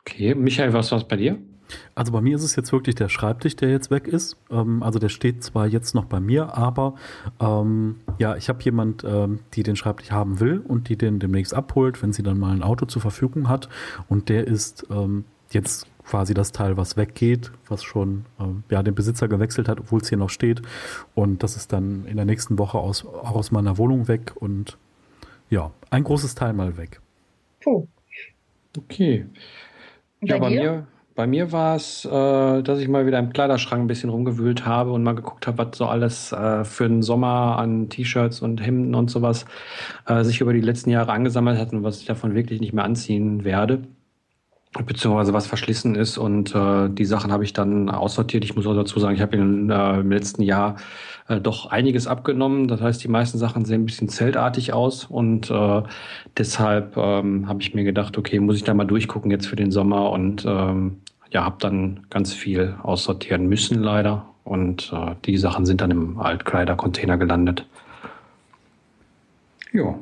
Okay, 0.00 0.34
Michael, 0.34 0.72
was 0.72 0.92
war 0.92 1.02
bei 1.04 1.16
dir? 1.16 1.38
Also 1.94 2.12
bei 2.12 2.20
mir 2.20 2.34
ist 2.34 2.42
es 2.42 2.56
jetzt 2.56 2.72
wirklich 2.72 2.94
der 2.94 3.08
Schreibtisch, 3.08 3.56
der 3.56 3.70
jetzt 3.70 3.90
weg 3.90 4.08
ist. 4.08 4.36
Ähm, 4.50 4.82
also 4.82 4.98
der 4.98 5.08
steht 5.08 5.42
zwar 5.42 5.66
jetzt 5.66 5.94
noch 5.94 6.04
bei 6.04 6.20
mir, 6.20 6.56
aber 6.56 6.94
ähm, 7.40 7.96
ja, 8.18 8.36
ich 8.36 8.48
habe 8.48 8.62
jemand, 8.62 9.04
ähm, 9.04 9.40
die 9.54 9.62
den 9.62 9.76
Schreibtisch 9.76 10.10
haben 10.10 10.40
will 10.40 10.58
und 10.58 10.88
die 10.88 10.96
den 10.96 11.18
demnächst 11.18 11.54
abholt, 11.54 12.02
wenn 12.02 12.12
sie 12.12 12.22
dann 12.22 12.38
mal 12.38 12.52
ein 12.52 12.62
Auto 12.62 12.86
zur 12.86 13.02
Verfügung 13.02 13.48
hat. 13.48 13.68
Und 14.08 14.28
der 14.28 14.46
ist 14.46 14.86
ähm, 14.90 15.24
jetzt 15.50 15.86
quasi 16.10 16.34
das 16.34 16.50
Teil, 16.50 16.76
was 16.76 16.96
weggeht, 16.96 17.52
was 17.68 17.84
schon 17.84 18.24
ähm, 18.40 18.64
ja, 18.68 18.82
den 18.82 18.96
Besitzer 18.96 19.28
gewechselt 19.28 19.68
hat, 19.68 19.78
obwohl 19.78 20.00
es 20.00 20.08
hier 20.08 20.18
noch 20.18 20.28
steht. 20.28 20.60
Und 21.14 21.44
das 21.44 21.56
ist 21.56 21.72
dann 21.72 22.04
in 22.06 22.16
der 22.16 22.24
nächsten 22.24 22.58
Woche 22.58 22.78
aus, 22.78 23.06
auch 23.06 23.36
aus 23.36 23.52
meiner 23.52 23.78
Wohnung 23.78 24.08
weg 24.08 24.32
und 24.34 24.76
ja, 25.50 25.70
ein 25.88 26.02
großes 26.02 26.34
Teil 26.34 26.52
mal 26.52 26.76
weg. 26.76 27.00
Puh. 27.62 27.86
Okay. 28.76 29.26
ja, 30.20 30.38
bei 30.38 30.48
dir? 30.48 30.60
mir, 30.60 30.86
bei 31.14 31.26
mir 31.28 31.52
war 31.52 31.76
es, 31.76 32.04
äh, 32.04 32.62
dass 32.62 32.80
ich 32.80 32.88
mal 32.88 33.06
wieder 33.06 33.20
im 33.20 33.32
Kleiderschrank 33.32 33.82
ein 33.82 33.86
bisschen 33.86 34.10
rumgewühlt 34.10 34.66
habe 34.66 34.90
und 34.90 35.04
mal 35.04 35.14
geguckt 35.14 35.46
habe, 35.46 35.58
was 35.58 35.78
so 35.78 35.86
alles 35.86 36.32
äh, 36.32 36.64
für 36.64 36.88
den 36.88 37.02
Sommer 37.02 37.56
an 37.56 37.88
T-Shirts 37.88 38.42
und 38.42 38.64
Hemden 38.64 38.96
und 38.96 39.10
sowas 39.10 39.44
äh, 40.06 40.24
sich 40.24 40.40
über 40.40 40.52
die 40.52 40.60
letzten 40.60 40.90
Jahre 40.90 41.12
angesammelt 41.12 41.58
hat 41.58 41.72
und 41.72 41.84
was 41.84 42.00
ich 42.00 42.06
davon 42.06 42.34
wirklich 42.34 42.60
nicht 42.60 42.72
mehr 42.72 42.84
anziehen 42.84 43.44
werde 43.44 43.82
beziehungsweise 44.72 45.32
was 45.32 45.46
verschlissen 45.46 45.96
ist 45.96 46.16
und 46.16 46.54
äh, 46.54 46.88
die 46.88 47.04
Sachen 47.04 47.32
habe 47.32 47.42
ich 47.42 47.52
dann 47.52 47.90
aussortiert. 47.90 48.44
Ich 48.44 48.54
muss 48.54 48.66
auch 48.66 48.74
dazu 48.74 49.00
sagen, 49.00 49.16
ich 49.16 49.20
habe 49.20 49.36
äh, 49.36 49.40
im 49.40 50.10
letzten 50.10 50.42
Jahr 50.42 50.76
äh, 51.26 51.40
doch 51.40 51.66
einiges 51.66 52.06
abgenommen. 52.06 52.68
Das 52.68 52.80
heißt, 52.80 53.02
die 53.02 53.08
meisten 53.08 53.36
Sachen 53.38 53.64
sehen 53.64 53.82
ein 53.82 53.86
bisschen 53.86 54.08
zeltartig 54.08 54.72
aus 54.72 55.04
und 55.04 55.50
äh, 55.50 55.82
deshalb 56.36 56.96
ähm, 56.96 57.48
habe 57.48 57.60
ich 57.62 57.74
mir 57.74 57.82
gedacht, 57.82 58.16
okay, 58.16 58.38
muss 58.38 58.56
ich 58.56 58.64
da 58.64 58.72
mal 58.72 58.84
durchgucken 58.84 59.30
jetzt 59.30 59.46
für 59.46 59.56
den 59.56 59.72
Sommer 59.72 60.10
und 60.10 60.44
ähm, 60.46 61.00
ja, 61.30 61.44
habe 61.44 61.56
dann 61.58 62.06
ganz 62.08 62.32
viel 62.32 62.76
aussortieren 62.82 63.48
müssen 63.48 63.82
leider 63.82 64.26
und 64.44 64.92
äh, 64.92 65.16
die 65.24 65.36
Sachen 65.36 65.66
sind 65.66 65.80
dann 65.80 65.90
im 65.90 66.18
Altkleidercontainer 66.18 67.18
gelandet. 67.18 67.66
Ja. 69.72 69.98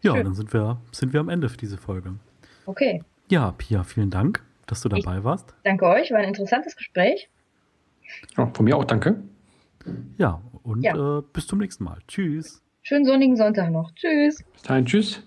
Ja, 0.00 0.22
dann 0.22 0.34
sind 0.34 0.52
wir, 0.54 0.78
sind 0.92 1.12
wir 1.12 1.20
am 1.20 1.28
Ende 1.28 1.48
für 1.48 1.56
diese 1.56 1.76
Folge. 1.76 2.14
Okay. 2.68 3.02
Ja, 3.30 3.52
Pia, 3.52 3.82
vielen 3.82 4.10
Dank, 4.10 4.44
dass 4.66 4.82
du 4.82 4.90
dabei 4.90 5.18
ich 5.18 5.24
warst. 5.24 5.54
Danke 5.64 5.86
euch, 5.86 6.10
war 6.10 6.18
ein 6.18 6.28
interessantes 6.28 6.76
Gespräch. 6.76 7.30
Ja, 8.36 8.50
von 8.52 8.66
mir 8.66 8.76
auch, 8.76 8.84
danke. 8.84 9.22
Ja, 10.18 10.42
und 10.64 10.82
ja. 10.82 11.18
Äh, 11.18 11.22
bis 11.32 11.46
zum 11.46 11.60
nächsten 11.60 11.84
Mal. 11.84 11.96
Tschüss. 12.08 12.62
Schönen 12.82 13.06
sonnigen 13.06 13.36
Sonntag 13.36 13.70
noch. 13.70 13.90
Tschüss. 13.94 14.44
Bis 14.52 14.62
dahin, 14.62 14.84
tschüss. 14.84 15.22